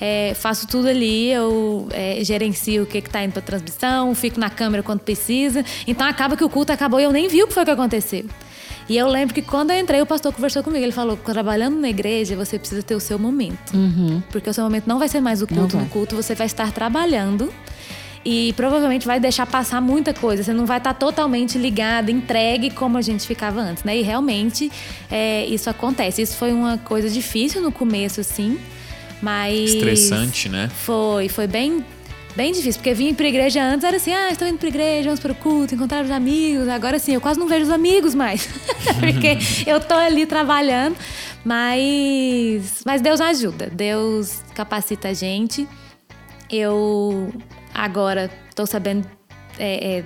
É, 0.00 0.32
faço 0.36 0.68
tudo 0.68 0.86
ali, 0.88 1.32
eu 1.32 1.88
é, 1.90 2.22
gerencio 2.22 2.84
o 2.84 2.86
que 2.86 2.98
está 2.98 3.24
indo 3.24 3.32
para 3.32 3.42
transmissão, 3.42 4.14
fico 4.14 4.38
na 4.38 4.48
câmera 4.48 4.80
quando 4.82 5.00
precisa. 5.00 5.64
Então 5.88 6.06
acaba 6.06 6.36
que 6.36 6.44
o 6.44 6.48
culto 6.48 6.72
acabou 6.72 7.00
e 7.00 7.02
eu 7.04 7.10
nem 7.10 7.26
vi 7.26 7.42
o 7.42 7.48
que 7.48 7.52
foi 7.54 7.64
que 7.64 7.70
aconteceu. 7.72 8.26
E 8.88 8.96
eu 8.96 9.08
lembro 9.08 9.34
que 9.34 9.42
quando 9.42 9.70
eu 9.70 9.78
entrei, 9.78 10.00
o 10.00 10.06
pastor 10.06 10.32
conversou 10.32 10.62
comigo. 10.62 10.84
Ele 10.84 10.92
falou: 10.92 11.16
trabalhando 11.16 11.76
na 11.78 11.88
igreja, 11.88 12.36
você 12.36 12.58
precisa 12.58 12.82
ter 12.82 12.94
o 12.94 13.00
seu 13.00 13.18
momento. 13.18 13.72
Porque 14.30 14.48
o 14.48 14.54
seu 14.54 14.64
momento 14.64 14.86
não 14.86 14.98
vai 14.98 15.08
ser 15.08 15.20
mais 15.20 15.42
o 15.42 15.46
culto. 15.46 15.76
No 15.76 15.86
culto, 15.86 16.14
você 16.16 16.34
vai 16.34 16.46
estar 16.46 16.70
trabalhando. 16.72 17.52
E 18.28 18.52
provavelmente 18.54 19.06
vai 19.06 19.20
deixar 19.20 19.46
passar 19.46 19.80
muita 19.80 20.12
coisa. 20.12 20.42
Você 20.42 20.52
não 20.52 20.66
vai 20.66 20.78
estar 20.78 20.94
totalmente 20.94 21.56
ligado, 21.56 22.10
entregue 22.10 22.70
como 22.70 22.98
a 22.98 23.00
gente 23.00 23.24
ficava 23.24 23.60
antes, 23.60 23.84
né? 23.84 23.96
E 23.96 24.02
realmente 24.02 24.70
é, 25.08 25.46
isso 25.46 25.70
acontece. 25.70 26.22
Isso 26.22 26.36
foi 26.36 26.52
uma 26.52 26.76
coisa 26.76 27.08
difícil 27.08 27.62
no 27.62 27.70
começo, 27.70 28.20
assim. 28.20 28.58
Mas. 29.22 29.74
Estressante, 29.74 30.48
né? 30.48 30.68
Foi, 30.68 31.28
foi 31.28 31.46
bem, 31.46 31.84
bem 32.36 32.52
difícil. 32.52 32.80
Porque 32.80 32.94
vir 32.94 33.14
pra 33.14 33.26
igreja 33.26 33.62
antes 33.62 33.82
era 33.84 33.96
assim: 33.96 34.12
ah, 34.12 34.30
estou 34.30 34.46
indo 34.46 34.58
pra 34.58 34.68
igreja, 34.68 35.04
vamos 35.04 35.20
pro 35.20 35.34
culto, 35.34 35.74
encontrar 35.74 36.04
os 36.04 36.10
amigos. 36.10 36.68
Agora 36.68 36.98
sim, 36.98 37.14
eu 37.14 37.20
quase 37.20 37.40
não 37.40 37.48
vejo 37.48 37.64
os 37.64 37.70
amigos 37.70 38.14
mais. 38.14 38.48
porque 39.00 39.38
eu 39.66 39.80
tô 39.80 39.94
ali 39.94 40.26
trabalhando. 40.26 40.96
Mas, 41.44 42.82
mas 42.84 43.00
Deus 43.00 43.20
ajuda, 43.20 43.70
Deus 43.72 44.42
capacita 44.54 45.08
a 45.08 45.12
gente. 45.14 45.66
Eu 46.50 47.32
agora 47.72 48.30
tô 48.54 48.66
sabendo 48.66 49.08
é, 49.58 49.98
é, 49.98 50.04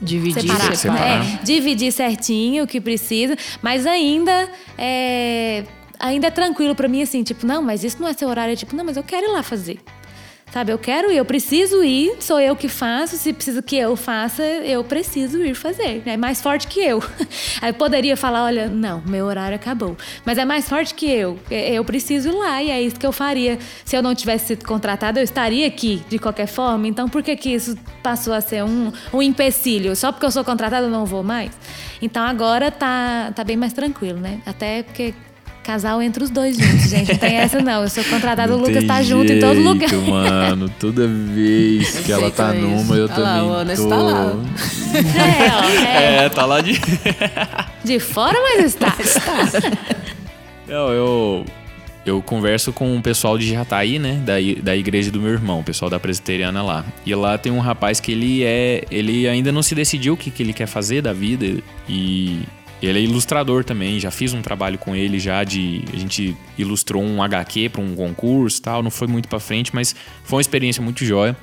Dividir, 0.00 0.42
separar, 0.42 0.76
separar. 0.76 1.24
É, 1.24 1.38
dividir 1.44 1.92
certinho 1.92 2.64
o 2.64 2.66
que 2.66 2.80
precisa, 2.80 3.36
mas 3.62 3.86
ainda 3.86 4.48
é, 4.76 5.64
ainda 6.00 6.26
é 6.26 6.30
tranquilo 6.30 6.74
pra 6.74 6.88
mim 6.88 7.02
assim, 7.02 7.22
tipo, 7.22 7.46
não, 7.46 7.62
mas 7.62 7.84
isso 7.84 8.00
não 8.00 8.08
é 8.08 8.12
seu 8.12 8.28
horário, 8.28 8.52
é 8.52 8.56
tipo, 8.56 8.74
não, 8.74 8.84
mas 8.84 8.96
eu 8.96 9.04
quero 9.04 9.28
ir 9.28 9.32
lá 9.32 9.44
fazer. 9.44 9.78
Sabe, 10.52 10.70
eu 10.70 10.76
quero 10.76 11.10
ir, 11.10 11.16
eu 11.16 11.24
preciso 11.24 11.82
ir, 11.82 12.14
sou 12.20 12.38
eu 12.38 12.54
que 12.54 12.68
faço, 12.68 13.16
se 13.16 13.32
precisa 13.32 13.62
que 13.62 13.74
eu 13.74 13.96
faça, 13.96 14.42
eu 14.42 14.84
preciso 14.84 15.42
ir 15.42 15.54
fazer. 15.54 16.02
É 16.04 16.14
mais 16.14 16.42
forte 16.42 16.66
que 16.66 16.78
eu. 16.78 17.02
Aí 17.62 17.70
eu 17.70 17.74
poderia 17.74 18.18
falar, 18.18 18.44
olha, 18.44 18.68
não, 18.68 19.00
meu 19.06 19.24
horário 19.24 19.56
acabou. 19.56 19.96
Mas 20.26 20.36
é 20.36 20.44
mais 20.44 20.68
forte 20.68 20.94
que 20.94 21.10
eu. 21.10 21.38
Eu 21.50 21.82
preciso 21.86 22.28
ir 22.28 22.32
lá 22.32 22.62
e 22.62 22.70
é 22.70 22.82
isso 22.82 23.00
que 23.00 23.06
eu 23.06 23.12
faria. 23.12 23.58
Se 23.82 23.96
eu 23.96 24.02
não 24.02 24.14
tivesse 24.14 24.48
sido 24.48 24.66
contratada, 24.66 25.20
eu 25.20 25.24
estaria 25.24 25.66
aqui 25.66 26.02
de 26.06 26.18
qualquer 26.18 26.46
forma. 26.46 26.86
Então 26.86 27.08
por 27.08 27.22
que 27.22 27.34
que 27.34 27.48
isso 27.48 27.74
passou 28.02 28.34
a 28.34 28.42
ser 28.42 28.62
um, 28.62 28.92
um 29.10 29.22
empecilho? 29.22 29.96
Só 29.96 30.12
porque 30.12 30.26
eu 30.26 30.30
sou 30.30 30.44
contratada 30.44 30.84
eu 30.84 30.90
não 30.90 31.06
vou 31.06 31.22
mais? 31.22 31.50
Então 32.02 32.22
agora 32.22 32.70
tá, 32.70 33.32
tá 33.34 33.42
bem 33.42 33.56
mais 33.56 33.72
tranquilo, 33.72 34.20
né? 34.20 34.42
Até 34.44 34.82
porque 34.82 35.14
casal 35.62 36.02
entre 36.02 36.24
os 36.24 36.30
dois 36.30 36.56
juntos, 36.56 36.90
gente. 36.90 37.12
Não 37.12 37.18
tem 37.18 37.36
essa 37.36 37.60
não. 37.60 37.82
Eu 37.82 37.88
sou 37.88 38.04
contratada, 38.04 38.54
o 38.54 38.58
Lucas 38.58 38.84
tá 38.84 39.02
junto 39.02 39.32
em 39.32 39.40
todo 39.40 39.60
lugar. 39.60 39.92
mano. 39.92 40.68
Toda 40.78 41.06
vez 41.06 42.00
que 42.00 42.12
ela 42.12 42.30
tá 42.30 42.52
numa, 42.52 42.96
eu 42.96 43.04
Olha 43.04 43.08
também 43.14 43.24
lá, 43.24 43.44
o 43.44 43.54
Anderson 43.54 43.82
tô. 43.84 43.88
tá 43.88 43.96
lá. 43.96 44.32
É, 44.94 45.50
ó, 45.50 45.64
é. 45.86 46.24
É, 46.24 46.28
tá 46.28 46.44
lá 46.44 46.60
de. 46.60 46.80
De 47.84 47.98
fora, 48.00 48.36
mas 48.40 48.64
está. 48.64 48.94
Não, 50.66 50.88
eu. 50.90 51.44
Eu 52.04 52.20
converso 52.20 52.72
com 52.72 52.96
o 52.96 53.00
pessoal 53.00 53.38
de 53.38 53.48
Jataí, 53.48 53.96
né? 53.96 54.20
Da, 54.26 54.32
da 54.60 54.76
igreja 54.76 55.08
do 55.08 55.20
meu 55.20 55.30
irmão, 55.30 55.60
o 55.60 55.62
pessoal 55.62 55.88
da 55.88 56.00
presbiteriana 56.00 56.60
lá. 56.60 56.84
E 57.06 57.14
lá 57.14 57.38
tem 57.38 57.52
um 57.52 57.60
rapaz 57.60 58.00
que 58.00 58.10
ele 58.10 58.42
é. 58.42 58.82
Ele 58.90 59.28
ainda 59.28 59.52
não 59.52 59.62
se 59.62 59.72
decidiu 59.72 60.14
o 60.14 60.16
que, 60.16 60.28
que 60.28 60.42
ele 60.42 60.52
quer 60.52 60.66
fazer 60.66 61.00
da 61.00 61.12
vida. 61.12 61.62
E 61.88 62.40
ele 62.86 62.98
é 62.98 63.02
ilustrador 63.02 63.64
também. 63.64 64.00
Já 64.00 64.10
fiz 64.10 64.32
um 64.34 64.42
trabalho 64.42 64.76
com 64.76 64.94
ele 64.94 65.18
já 65.18 65.44
de. 65.44 65.82
A 65.92 65.96
gente 65.96 66.36
ilustrou 66.58 67.02
um 67.02 67.22
HQ 67.22 67.68
pra 67.68 67.80
um 67.80 67.94
concurso 67.94 68.60
tal. 68.60 68.82
Não 68.82 68.90
foi 68.90 69.06
muito 69.06 69.28
pra 69.28 69.38
frente, 69.38 69.74
mas 69.74 69.94
foi 70.24 70.36
uma 70.38 70.40
experiência 70.42 70.82
muito 70.82 71.04
jóia. 71.04 71.36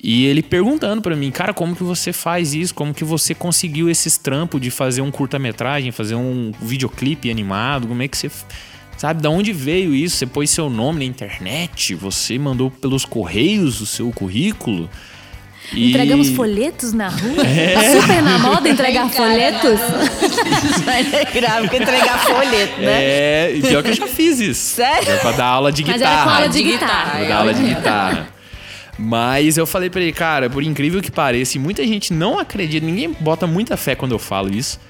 E 0.00 0.26
ele 0.26 0.42
perguntando 0.42 1.02
pra 1.02 1.16
mim, 1.16 1.30
cara, 1.30 1.52
como 1.52 1.74
que 1.74 1.82
você 1.82 2.12
faz 2.12 2.54
isso? 2.54 2.74
Como 2.74 2.94
que 2.94 3.02
você 3.02 3.34
conseguiu 3.34 3.90
esses 3.90 4.16
trampos 4.16 4.60
de 4.60 4.70
fazer 4.70 5.00
um 5.00 5.10
curta-metragem, 5.10 5.90
fazer 5.90 6.14
um 6.14 6.52
videoclipe 6.60 7.30
animado? 7.30 7.88
Como 7.88 8.02
é 8.02 8.08
que 8.08 8.16
você. 8.16 8.30
Sabe, 8.96 9.22
da 9.22 9.30
onde 9.30 9.52
veio 9.52 9.94
isso? 9.94 10.16
Você 10.16 10.26
pôs 10.26 10.50
seu 10.50 10.68
nome 10.68 10.98
na 10.98 11.04
internet? 11.04 11.94
Você 11.94 12.38
mandou 12.38 12.70
pelos 12.70 13.04
correios 13.04 13.80
o 13.80 13.86
seu 13.86 14.10
currículo? 14.10 14.88
E- 15.72 15.90
Entregamos 15.90 16.30
folhetos 16.30 16.92
na 16.92 17.08
rua? 17.08 17.44
É. 17.46 17.74
Tá 17.74 18.00
super 18.00 18.22
na 18.22 18.38
moda 18.38 18.68
entregar 18.68 19.08
folhetos? 19.10 19.80
Mas 20.86 21.12
é 21.12 21.24
grave 21.24 21.68
que 21.68 21.76
entregar 21.76 22.18
folheto, 22.20 22.80
né? 22.80 23.02
É, 23.04 23.52
e 23.54 23.60
pior 23.62 23.82
que 23.82 23.90
eu 23.90 23.94
já 23.94 24.06
fiz 24.06 24.40
isso. 24.40 24.76
Sério? 24.76 25.10
É 25.10 25.16
pra 25.18 25.32
dar 25.32 25.44
aula 25.46 25.70
de 25.70 25.84
Mas 25.84 25.94
guitarra. 25.96 26.14
era 26.14 26.24
com 26.24 26.30
aula 26.36 26.48
de 26.48 26.62
guitarra. 26.62 27.18
Vou 27.18 27.28
dar 27.28 27.36
aula 27.36 27.54
de 27.54 27.62
guitarra. 27.62 28.28
Mas 28.98 29.56
eu 29.56 29.64
falei 29.66 29.88
pra 29.88 30.00
ele, 30.00 30.12
cara, 30.12 30.50
por 30.50 30.62
incrível 30.62 31.00
que 31.00 31.10
pareça, 31.10 31.56
e 31.56 31.60
muita 31.60 31.86
gente 31.86 32.12
não 32.12 32.36
acredita, 32.38 32.84
ninguém 32.84 33.14
bota 33.20 33.46
muita 33.46 33.76
fé 33.76 33.94
quando 33.94 34.12
eu 34.12 34.18
falo 34.18 34.52
isso. 34.52 34.80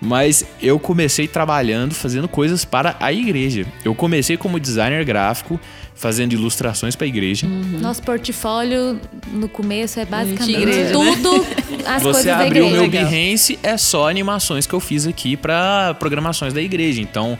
Mas 0.00 0.44
eu 0.62 0.78
comecei 0.78 1.26
trabalhando, 1.26 1.94
fazendo 1.94 2.28
coisas 2.28 2.64
para 2.64 2.96
a 3.00 3.12
igreja. 3.12 3.66
Eu 3.84 3.94
comecei 3.94 4.36
como 4.36 4.60
designer 4.60 5.04
gráfico, 5.04 5.58
fazendo 5.94 6.32
ilustrações 6.32 6.94
para 6.94 7.04
a 7.04 7.08
igreja. 7.08 7.46
Nosso 7.48 8.02
portfólio 8.02 9.00
no 9.32 9.48
começo 9.48 9.98
é 9.98 10.04
basicamente 10.04 10.56
igreja, 10.56 10.92
tudo 10.92 11.44
as 11.84 12.02
coisas 12.02 12.22
Você 12.22 12.28
da 12.28 12.38
abriu 12.38 12.64
o 12.66 12.68
igreja. 12.68 12.82
meu. 12.82 13.10
Behance, 13.10 13.58
é 13.62 13.76
só 13.76 14.08
animações 14.08 14.66
que 14.66 14.74
eu 14.74 14.80
fiz 14.80 15.06
aqui 15.06 15.36
para 15.36 15.94
programações 15.98 16.52
da 16.52 16.62
igreja. 16.62 17.00
Então, 17.00 17.36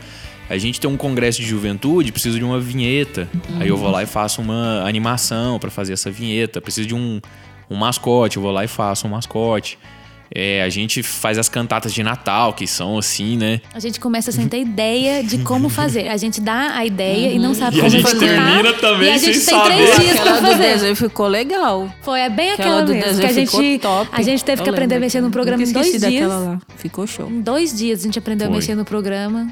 a 0.49 0.57
gente 0.57 0.79
tem 0.81 0.89
um 0.89 0.97
congresso 0.97 1.39
de 1.39 1.47
juventude, 1.47 2.11
preciso 2.11 2.37
de 2.37 2.43
uma 2.43 2.59
vinheta. 2.59 3.29
Aí 3.59 3.69
eu 3.69 3.77
vou 3.77 3.89
lá 3.89 4.03
e 4.03 4.05
faço 4.05 4.41
uma 4.41 4.83
animação 4.85 5.59
para 5.59 5.69
fazer 5.69 5.93
essa 5.93 6.11
vinheta. 6.11 6.59
Preciso 6.59 6.87
de 6.87 6.95
um, 6.95 7.21
um 7.69 7.75
mascote, 7.77 8.35
eu 8.37 8.43
vou 8.43 8.51
lá 8.51 8.65
e 8.65 8.67
faço 8.67 9.07
um 9.07 9.11
mascote. 9.11 9.77
É, 10.33 10.61
a 10.63 10.69
gente 10.69 11.01
faz 11.01 11.37
as 11.37 11.49
cantatas 11.49 11.93
de 11.93 12.03
Natal, 12.03 12.53
que 12.53 12.67
são 12.67 12.97
assim, 12.97 13.35
né? 13.35 13.61
A 13.73 13.79
gente 13.79 13.99
começa 13.99 14.31
sem 14.31 14.47
ter 14.47 14.59
ideia 14.61 15.23
de 15.23 15.39
como 15.39 15.67
fazer. 15.69 16.07
A 16.07 16.17
gente 16.17 16.39
dá 16.39 16.75
a 16.75 16.85
ideia 16.85 17.31
e 17.33 17.39
não 17.39 17.53
sabe 17.55 17.77
E 17.77 17.79
a 17.79 17.83
como 17.83 17.89
gente 17.91 18.05
executar. 18.05 18.29
termina 18.29 18.73
também 18.73 19.09
E 19.09 19.11
a 19.13 19.17
sem 19.19 19.33
gente 19.33 19.45
tem 19.45 19.55
saber. 19.55 19.75
três 19.75 19.99
dias 19.99 20.19
Aquela 20.19 20.37
pra 20.37 20.49
do 20.49 20.51
fazer. 20.57 20.63
desenho 20.73 20.95
ficou 20.95 21.27
legal. 21.27 21.93
Foi, 22.01 22.19
é 22.19 22.29
bem 22.29 22.51
Aquela 22.51 22.81
aquela 22.81 22.85
do 22.85 22.93
mesmo. 22.93 23.19
Que 23.21 23.25
a 23.27 23.31
gente, 23.33 23.49
ficou 23.49 23.79
top. 23.79 24.09
a 24.13 24.21
gente 24.21 24.43
teve 24.45 24.61
Eu 24.61 24.63
que 24.65 24.69
aprender 24.69 24.95
a 24.95 24.99
mexer 24.99 25.21
no 25.21 25.31
programa 25.31 25.63
em 25.63 25.71
dois 25.71 25.99
dias. 25.99 26.29
lá. 26.29 26.59
Ficou 26.77 27.07
show. 27.07 27.29
Em 27.29 27.41
dois 27.41 27.75
dias 27.75 28.01
a 28.01 28.03
gente 28.03 28.19
aprendeu 28.19 28.47
Foi. 28.47 28.55
a 28.55 28.59
mexer 28.59 28.75
no 28.75 28.85
programa. 28.85 29.51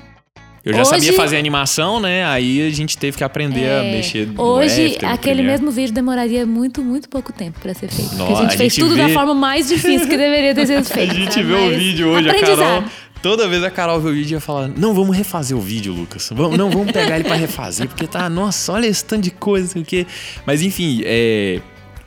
Eu 0.68 0.74
já 0.74 0.82
Hoje- 0.82 0.90
sabia 0.90 1.14
fazer 1.14 1.38
animação, 1.38 2.00
né? 2.00 2.26
Aí 2.26 2.68
a 2.68 2.70
gente 2.72 2.98
teve 2.98 3.18
que 3.18 3.24
aprender 3.24 3.66
a 3.70 3.84
É, 3.84 3.92
mexer 3.92 4.28
no 4.28 4.42
Hoje, 4.42 4.98
no 5.02 5.08
aquele 5.10 5.42
mesmo 5.42 5.72
vídeo 5.72 5.94
demoraria 5.94 6.46
muito, 6.46 6.84
muito 6.84 7.08
pouco 7.10 7.32
tempo 7.32 7.60
pra 7.60 7.74
ser 7.74 7.88
feito. 7.90 8.10
Porque 8.10 8.24
Nossa, 8.24 8.42
a 8.42 8.44
gente 8.44 8.54
a 8.54 8.58
fez 8.58 8.74
gente 8.74 8.84
tudo 8.84 8.96
vê- 8.96 9.08
da 9.08 9.10
forma 9.10 9.34
mais 9.34 9.68
difícil 9.68 10.08
que 10.08 10.18
deveria 10.18 10.54
ter 10.54 10.68
sido 10.68 10.80
A 10.82 10.84
feito. 10.84 11.16
gente 11.16 11.34
sabe? 11.34 11.44
vê 11.46 11.54
o 11.54 11.78
vídeo 11.78 12.08
hoje, 12.10 12.30
a. 12.30 12.40
Carol. 12.40 12.84
Toda 13.22 13.48
vez 13.48 13.64
a 13.64 13.72
Carol 13.72 14.00
vê 14.00 14.10
o 14.10 14.14
vídeo 14.14 14.38
e 14.38 14.42
fala: 14.42 14.72
Não, 14.78 14.94
vamos 14.94 15.16
refazer 15.18 15.58
o 15.58 15.62
vídeo, 15.62 15.92
Lucas. 15.94 16.30
Vamos, 16.34 16.58
não, 16.58 16.70
vamos 16.70 16.92
pegar 16.92 17.16
ele 17.16 17.24
pra 17.24 17.36
refazer, 17.36 17.88
porque 17.88 18.06
tá, 18.06 18.30
nossa, 18.30 18.74
olha 18.74 18.86
esse 18.88 19.04
tanto 19.04 19.24
de 19.24 19.32
coisa, 19.32 19.68
sei 19.70 19.82
o 19.82 19.86
quê. 19.86 20.06
Mas 20.46 20.62
enfim, 20.62 21.02
é. 21.04 21.60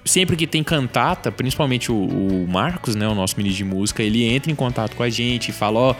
Sempre 0.02 0.34
que 0.34 0.46
tem 0.46 0.64
cantata, 0.64 1.30
principalmente 1.30 1.92
o, 1.92 1.94
o 1.94 2.46
Marcos, 2.48 2.94
né, 2.94 3.06
o 3.06 3.14
nosso 3.14 3.34
ministro 3.36 3.64
de 3.64 3.70
música, 3.70 4.02
ele 4.02 4.24
entra 4.24 4.50
em 4.50 4.54
contato 4.54 4.96
com 4.96 5.02
a 5.02 5.10
gente 5.10 5.50
e 5.50 5.52
fala: 5.52 5.78
Ó, 5.78 5.94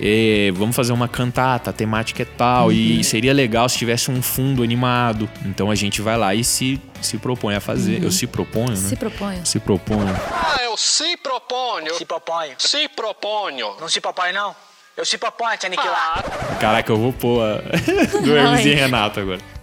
é, 0.00 0.50
vamos 0.52 0.74
fazer 0.74 0.92
uma 0.92 1.08
cantata, 1.08 1.70
a 1.70 1.72
temática 1.72 2.22
é 2.22 2.26
tal, 2.26 2.72
e 2.72 3.02
seria 3.04 3.32
legal 3.32 3.68
se 3.68 3.78
tivesse 3.78 4.10
um 4.10 4.22
fundo 4.22 4.62
animado. 4.62 5.28
Então 5.44 5.70
a 5.70 5.74
gente 5.74 6.00
vai 6.00 6.16
lá 6.16 6.34
e 6.34 6.44
se, 6.44 6.80
se 7.00 7.18
propõe 7.18 7.54
a 7.54 7.60
fazer. 7.60 8.02
Eu 8.02 8.10
se 8.10 8.26
proponho, 8.26 8.70
né? 8.70 8.76
Se 8.76 8.96
proponho. 8.96 9.46
Se 9.46 9.60
proponho. 9.60 10.16
Ah, 10.32 10.58
eu 10.62 10.76
se 10.76 11.16
proponho. 11.16 11.94
Se 11.94 12.04
proponho. 12.04 12.54
Se 12.58 12.88
proponho. 12.88 13.76
Não 13.80 13.88
se 13.88 14.00
propõe, 14.00 14.32
não? 14.32 14.54
Eu 14.96 15.04
se 15.04 15.18
proponho 15.18 15.50
a 15.52 15.56
te 15.56 15.66
aniquilar. 15.66 16.24
Ah, 16.24 16.54
Caraca, 16.56 16.90
eu 16.90 16.96
vou 16.96 17.12
pôr 17.12 17.42
a... 17.42 17.56
do 18.24 18.36
Hermes 18.36 18.64
e. 18.64 18.74
Renato 18.74 19.20
agora. 19.20 19.55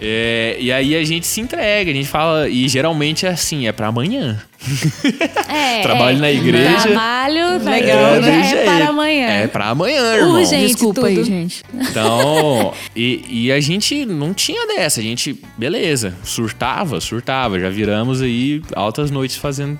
É, 0.00 0.56
e 0.58 0.72
aí 0.72 0.96
a 0.96 1.04
gente 1.04 1.26
se 1.26 1.40
entrega, 1.40 1.90
a 1.90 1.94
gente 1.94 2.08
fala, 2.08 2.48
e 2.48 2.68
geralmente 2.68 3.26
é 3.26 3.30
assim, 3.30 3.66
é 3.66 3.72
pra 3.72 3.88
amanhã. 3.88 4.42
É, 5.48 5.82
Trabalho 5.82 6.16
é. 6.18 6.20
na 6.20 6.32
igreja. 6.32 6.80
Trabalho 6.82 7.58
na 7.62 7.70
Legal, 7.70 8.16
igreja 8.16 8.20
do 8.20 8.28
é 8.28 8.48
jeito. 8.48 8.64
para 8.64 8.88
amanhã. 8.88 9.26
É 9.26 9.46
pra 9.46 9.68
amanhã, 9.68 10.14
irmão. 10.14 10.34
Urgente. 10.34 10.66
Desculpa 10.66 11.06
aí, 11.06 11.14
tudo. 11.16 11.26
gente. 11.26 11.62
Então, 11.72 12.72
e, 12.96 13.24
e 13.28 13.52
a 13.52 13.60
gente 13.60 14.04
não 14.04 14.34
tinha 14.34 14.66
dessa. 14.66 15.00
A 15.00 15.02
gente, 15.02 15.38
beleza, 15.56 16.14
surtava, 16.24 17.00
surtava. 17.00 17.60
Já 17.60 17.68
viramos 17.68 18.20
aí 18.22 18.62
altas 18.74 19.10
noites 19.10 19.36
fazendo 19.36 19.78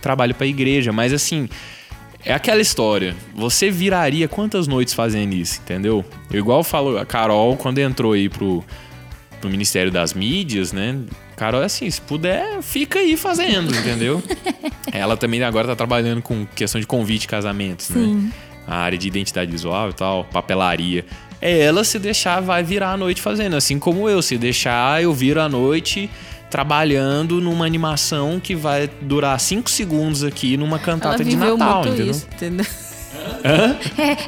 trabalho 0.00 0.34
pra 0.34 0.46
igreja. 0.46 0.92
Mas 0.92 1.12
assim, 1.12 1.48
é 2.24 2.32
aquela 2.32 2.60
história. 2.60 3.14
Você 3.34 3.70
viraria 3.70 4.28
quantas 4.28 4.66
noites 4.66 4.94
fazendo 4.94 5.34
isso, 5.34 5.60
entendeu? 5.62 6.04
Eu 6.30 6.38
igual 6.38 6.64
falo, 6.64 6.98
a 6.98 7.06
Carol, 7.06 7.56
quando 7.56 7.78
entrou 7.78 8.12
aí 8.12 8.28
pro, 8.28 8.64
pro 9.42 9.50
Ministério 9.50 9.90
das 9.90 10.14
Mídias, 10.14 10.72
né? 10.72 10.96
Carol 11.36 11.60
é 11.60 11.66
assim, 11.66 11.90
se 11.90 12.00
puder, 12.00 12.62
fica 12.62 13.00
aí 13.00 13.16
fazendo, 13.16 13.74
entendeu? 13.76 14.22
Ela 14.92 15.16
também 15.16 15.42
agora 15.42 15.66
tá 15.66 15.76
trabalhando 15.76 16.22
com 16.22 16.46
questão 16.46 16.80
de 16.80 16.86
convite 16.86 17.24
e 17.24 17.28
casamentos, 17.28 17.90
né? 17.90 18.30
A 18.66 18.76
área 18.76 18.96
de 18.96 19.08
identidade 19.08 19.50
visual 19.50 19.90
e 19.90 19.92
tal, 19.92 20.24
papelaria. 20.24 21.04
É 21.40 21.58
ela 21.58 21.82
se 21.82 21.98
deixar, 21.98 22.40
vai 22.40 22.62
virar 22.62 22.92
a 22.92 22.96
noite 22.96 23.20
fazendo. 23.20 23.56
Assim 23.56 23.76
como 23.76 24.08
eu, 24.08 24.22
se 24.22 24.38
deixar, 24.38 25.02
eu 25.02 25.12
viro 25.12 25.40
a 25.40 25.48
noite 25.48 26.08
trabalhando 26.48 27.40
numa 27.40 27.66
animação 27.66 28.38
que 28.38 28.54
vai 28.54 28.88
durar 29.00 29.40
5 29.40 29.68
segundos 29.68 30.22
aqui 30.22 30.56
numa 30.56 30.78
cantata 30.78 31.24
de 31.24 31.34
Natal, 31.34 31.82
muito 31.82 31.88
entendeu? 31.88 32.10
isso, 32.10 32.28
entendeu? 32.32 32.66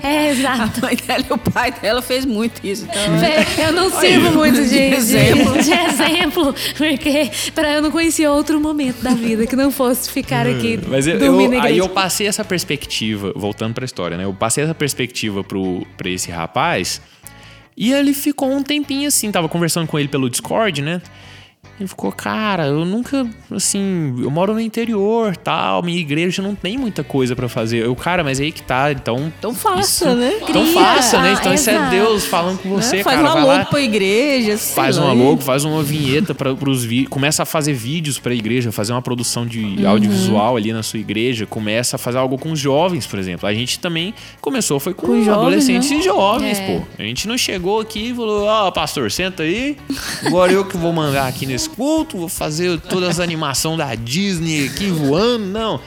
É, 0.02 0.06
é, 0.08 0.30
exato. 0.30 0.78
A 0.78 0.86
mãe 0.86 0.96
dela 0.96 1.24
e 1.28 1.32
o 1.32 1.38
pai 1.38 1.72
dela 1.72 2.02
fez 2.02 2.24
muito 2.24 2.60
isso. 2.66 2.84
Então, 2.84 3.18
Fê, 3.18 3.62
Eu 3.62 3.72
não 3.72 3.90
sirvo 3.90 4.30
muito 4.32 4.62
de, 4.62 4.68
de 4.68 4.76
exemplo. 4.78 5.52
de 5.62 5.72
exemplo, 5.72 6.54
porque 6.76 7.30
para 7.54 7.72
eu 7.72 7.82
não 7.82 7.90
conhecia 7.90 8.30
outro 8.30 8.60
momento 8.60 9.02
da 9.02 9.10
vida 9.10 9.46
que 9.46 9.56
não 9.56 9.70
fosse 9.70 10.10
ficar 10.10 10.46
aqui 10.46 10.78
Mas 10.88 11.06
eu, 11.06 11.18
dormindo 11.18 11.54
eu- 11.54 11.62
aí 11.62 11.78
eu 11.78 11.88
passei 11.88 12.26
essa 12.26 12.44
perspectiva, 12.44 13.32
voltando 13.36 13.74
pra 13.74 13.84
história, 13.84 14.16
né? 14.16 14.24
Eu 14.24 14.34
passei 14.34 14.64
essa 14.64 14.74
perspectiva 14.74 15.44
pro, 15.44 15.86
pra 15.96 16.08
esse 16.10 16.30
rapaz 16.30 17.00
e 17.76 17.92
ele 17.92 18.14
ficou 18.14 18.50
um 18.52 18.62
tempinho 18.62 19.08
assim, 19.08 19.30
tava 19.32 19.48
conversando 19.48 19.86
com 19.86 19.98
ele 19.98 20.08
pelo 20.08 20.28
Discord, 20.30 20.80
né? 20.82 21.00
Ele 21.78 21.88
ficou, 21.88 22.12
cara, 22.12 22.66
eu 22.68 22.84
nunca, 22.84 23.26
assim, 23.50 24.14
eu 24.22 24.30
moro 24.30 24.54
no 24.54 24.60
interior, 24.60 25.36
tal, 25.36 25.82
minha 25.82 25.98
igreja 26.00 26.40
não 26.40 26.54
tem 26.54 26.78
muita 26.78 27.02
coisa 27.02 27.34
pra 27.34 27.48
fazer. 27.48 27.84
Eu, 27.84 27.96
cara, 27.96 28.22
mas 28.22 28.38
aí 28.38 28.52
que 28.52 28.62
tá, 28.62 28.92
então... 28.92 29.32
Então 29.38 29.52
faça, 29.54 29.80
isso- 29.80 30.14
né? 30.14 30.34
Então 30.40 30.62
Cria. 30.62 30.72
faça, 30.72 31.20
né? 31.20 31.30
Ah, 31.30 31.40
Então 31.40 31.52
isso 31.54 31.70
é. 31.70 31.90
Deus 31.90 32.26
falando 32.26 32.58
com 32.62 32.68
você, 32.70 32.98
Né? 32.98 33.02
faz 33.02 33.16
cara. 33.16 33.28
uma 33.28 33.34
vai 33.34 33.44
lá, 33.44 33.54
logo 33.58 33.70
pra 33.70 33.80
igreja. 33.80 34.56
sei 34.56 34.74
Faz 34.74 34.96
lá, 34.96 35.06
uma 35.06 35.12
logo, 35.12 35.40
faz 35.42 35.64
uma 35.64 35.82
vinheta 35.82 36.32
para 36.34 36.52
os 36.70 36.84
vídeos, 36.84 37.08
começa 37.08 37.42
a 37.42 37.46
fazer 37.46 37.72
vídeos 37.72 38.18
para 38.20 38.32
a 38.32 38.36
igreja, 38.36 38.70
fazer 38.70 38.92
uma 38.92 39.02
produção 39.02 39.44
de 39.44 39.60
Uhum. 39.64 39.88
audiovisual 39.88 40.56
ali 40.56 40.72
na 40.72 40.82
sua 40.82 41.00
igreja, 41.00 41.44
começa 41.44 41.96
a 41.96 41.98
fazer 41.98 42.18
algo 42.18 42.38
com 42.38 42.52
os 42.52 42.58
jovens, 42.60 43.04
por 43.06 43.18
exemplo. 43.18 43.48
A 43.48 43.52
gente 43.54 43.80
também 43.80 44.14
começou 44.40 44.78
foi 44.78 44.94
com, 44.94 45.08
Com 45.08 45.14
jovens, 45.24 45.28
adolescentes 45.28 45.90
né? 45.90 45.96
e 45.96 46.02
jovens, 46.02 46.58
É. 46.60 46.66
pô. 46.78 46.84
A 46.98 47.02
gente 47.02 47.26
não 47.26 47.36
chegou 47.36 47.80
aqui 47.80 48.10
e 48.10 48.14
falou: 48.14 48.44
"Ó, 48.44 48.70
pastor, 48.70 49.10
senta 49.10 49.42
aí. 49.42 49.76
Agora 50.24 50.52
eu 50.52 50.64
que 50.64 50.76
vou 50.76 50.92
mandar 50.92 51.26
aqui 51.26 51.46
nesse 51.46 51.63
culto, 51.66 52.16
vou 52.18 52.28
fazer 52.28 52.78
todas 52.80 53.08
as 53.10 53.20
animações 53.20 53.78
da 53.78 53.94
Disney 53.94 54.66
aqui 54.66 54.86
voando". 54.86 55.44
Não. 55.46 55.80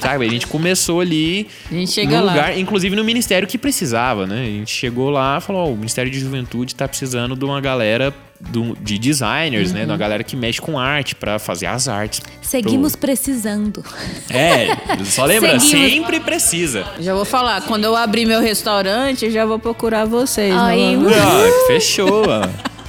Sabe, 0.00 0.26
a 0.26 0.30
gente 0.30 0.46
começou 0.46 1.00
ali 1.00 1.48
A 1.70 1.74
gente 1.74 1.90
chega 1.92 2.18
no 2.18 2.24
lá. 2.26 2.32
lugar, 2.32 2.58
inclusive 2.58 2.94
no 2.94 3.02
ministério 3.04 3.48
que 3.48 3.56
precisava, 3.58 4.26
né? 4.26 4.42
A 4.42 4.44
gente 4.46 4.70
chegou 4.70 5.10
lá 5.10 5.38
e 5.38 5.40
falou: 5.40 5.66
ó, 5.66 5.70
o 5.72 5.76
Ministério 5.76 6.10
de 6.10 6.18
Juventude 6.20 6.74
tá 6.74 6.86
precisando 6.86 7.34
de 7.34 7.44
uma 7.44 7.60
galera 7.60 8.14
do- 8.38 8.76
de 8.80 8.98
designers, 8.98 9.72
né? 9.72 9.84
De 9.84 9.90
uma 9.90 9.96
galera 9.96 10.22
que 10.24 10.34
mexe 10.36 10.60
com 10.60 10.78
arte 10.78 11.14
pra 11.14 11.38
fazer 11.38 11.66
as 11.66 11.88
artes. 11.88 12.20
Seguimos 12.42 12.92
pro- 12.94 13.02
precisando. 13.08 13.84
É, 14.28 14.76
só 15.04 15.24
lembra, 15.24 15.58
Seguimos. 15.58 15.92
sempre 15.92 16.20
precisa. 16.20 16.84
Já 17.00 17.14
vou 17.14 17.24
falar, 17.24 17.62
quando 17.62 17.84
eu 17.84 17.96
abrir 17.96 18.26
meu 18.26 18.40
restaurante, 18.40 19.24
eu 19.24 19.30
já 19.30 19.46
vou 19.46 19.58
procurar 19.58 20.04
vocês. 20.04 20.54
Aí, 20.56 20.94
não 20.96 21.04
vou- 21.04 21.12
Ah, 21.14 21.66
fechou, 21.66 22.24
ó. 22.28 22.48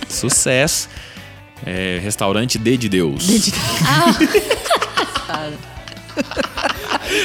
Sucesso. 0.10 0.90
É, 1.66 2.00
restaurante 2.04 2.58
D 2.58 2.78
de 2.78 2.90
Deus. 2.90 3.28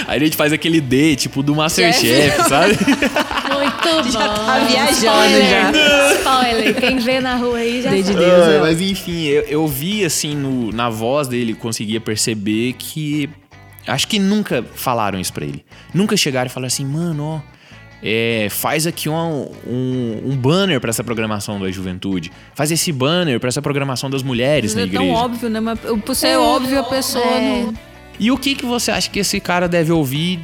Aí 0.07 0.17
a 0.21 0.25
gente 0.25 0.37
faz 0.37 0.53
aquele 0.53 0.81
D, 0.81 1.17
tipo 1.17 1.43
do 1.43 1.55
Masterchef, 1.55 2.49
sabe? 2.49 2.75
Muito 2.79 4.13
bom. 4.13 4.19
tá 4.19 4.59
viajando 4.69 4.93
Spoiler. 4.93 5.73
Spoiler. 6.19 6.75
Quem 6.81 6.99
vê 6.99 7.21
na 7.21 7.37
rua 7.37 7.59
aí 7.59 7.83
já 7.83 7.91
Day 7.91 8.03
de. 8.03 8.15
Deus. 8.15 8.49
Ah, 8.57 8.59
mas 8.61 8.81
enfim, 8.81 9.25
eu, 9.27 9.43
eu 9.43 9.67
vi 9.69 10.05
assim 10.05 10.35
no- 10.35 10.73
na 10.73 10.89
voz 10.91 11.29
dele, 11.29 11.55
conseguia 11.55 12.01
perceber 12.01 12.75
que. 12.75 13.29
Acho 13.87 14.07
que 14.07 14.19
nunca 14.19 14.65
falaram 14.75 15.19
isso 15.19 15.33
pra 15.33 15.45
ele. 15.45 15.65
Nunca 15.95 16.17
chegaram 16.17 16.47
e 16.47 16.51
falaram 16.51 16.67
assim, 16.69 16.85
mano, 16.85 17.25
ó. 17.25 17.58
É, 18.03 18.49
faz 18.51 18.87
aqui 18.87 19.09
um, 19.09 19.49
um, 19.67 20.23
um 20.27 20.37
banner 20.37 20.81
pra 20.81 20.91
essa 20.91 21.03
programação 21.03 21.59
da 21.61 21.71
juventude. 21.71 22.31
Faz 22.55 22.71
esse 22.71 22.93
banner 22.93 23.41
pra 23.41 23.49
essa 23.49 23.61
programação 23.63 24.09
das 24.09 24.23
mulheres 24.23 24.75
na 24.75 24.83
É 24.83 24.87
tão 24.87 25.03
igreja. 25.03 25.13
óbvio, 25.19 25.51
né? 25.51 25.61
Mas 25.61 25.79
por 26.05 26.15
ser 26.15 26.37
óbvio, 26.37 26.79
a 26.81 26.85
pessoa 26.85 27.25
É. 27.25 27.63
não... 27.65 27.75
E 28.21 28.33
o 28.33 28.37
que, 28.37 28.55
que 28.57 28.67
você 28.67 28.91
acha 28.91 29.09
que 29.09 29.21
esse 29.21 29.39
cara 29.39 29.69
deve 29.69 29.93
ouvir? 29.93 30.41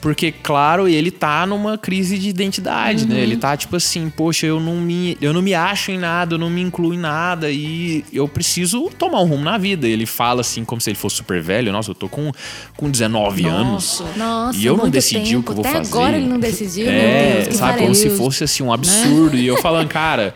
Porque, 0.00 0.30
claro, 0.30 0.86
ele 0.86 1.10
tá 1.10 1.44
numa 1.44 1.76
crise 1.76 2.18
de 2.18 2.28
identidade, 2.28 3.06
né? 3.06 3.18
Ele 3.20 3.36
tá 3.36 3.56
tipo 3.56 3.74
assim, 3.74 4.08
poxa, 4.08 4.46
eu 4.46 4.60
não, 4.60 4.76
me, 4.76 5.18
eu 5.20 5.32
não 5.32 5.42
me 5.42 5.54
acho 5.54 5.90
em 5.90 5.98
nada, 5.98 6.34
eu 6.34 6.38
não 6.38 6.48
me 6.48 6.60
incluo 6.62 6.94
em 6.94 6.98
nada 6.98 7.50
e 7.50 8.04
eu 8.12 8.28
preciso 8.28 8.90
tomar 8.96 9.20
um 9.20 9.26
rumo 9.26 9.42
na 9.42 9.58
vida. 9.58 9.88
Ele 9.88 10.06
fala 10.06 10.40
assim, 10.42 10.64
como 10.64 10.80
se 10.80 10.90
ele 10.90 10.96
fosse 10.98 11.16
super 11.16 11.42
velho. 11.42 11.72
Nossa, 11.72 11.90
eu 11.90 11.94
tô 11.96 12.08
com, 12.08 12.30
com 12.76 12.88
19 12.90 13.46
anos. 13.46 14.02
Nossa, 14.16 14.56
E 14.56 14.64
eu 14.66 14.76
não 14.76 14.88
decidi 14.88 15.36
o 15.36 15.42
que 15.42 15.50
eu 15.50 15.54
tempo. 15.54 15.62
vou 15.62 15.64
Até 15.66 15.78
fazer. 15.78 15.92
agora 15.92 16.16
ele 16.16 16.26
não 16.26 16.38
decidiu. 16.38 16.88
É, 16.88 17.34
meu 17.34 17.42
Deus, 17.46 17.56
sabe? 17.56 17.78
Como 17.78 17.94
se 17.94 18.10
fosse 18.10 18.44
assim 18.44 18.62
um 18.62 18.72
absurdo. 18.72 19.36
E 19.36 19.46
eu 19.46 19.56
falando, 19.56 19.88
cara, 19.88 20.32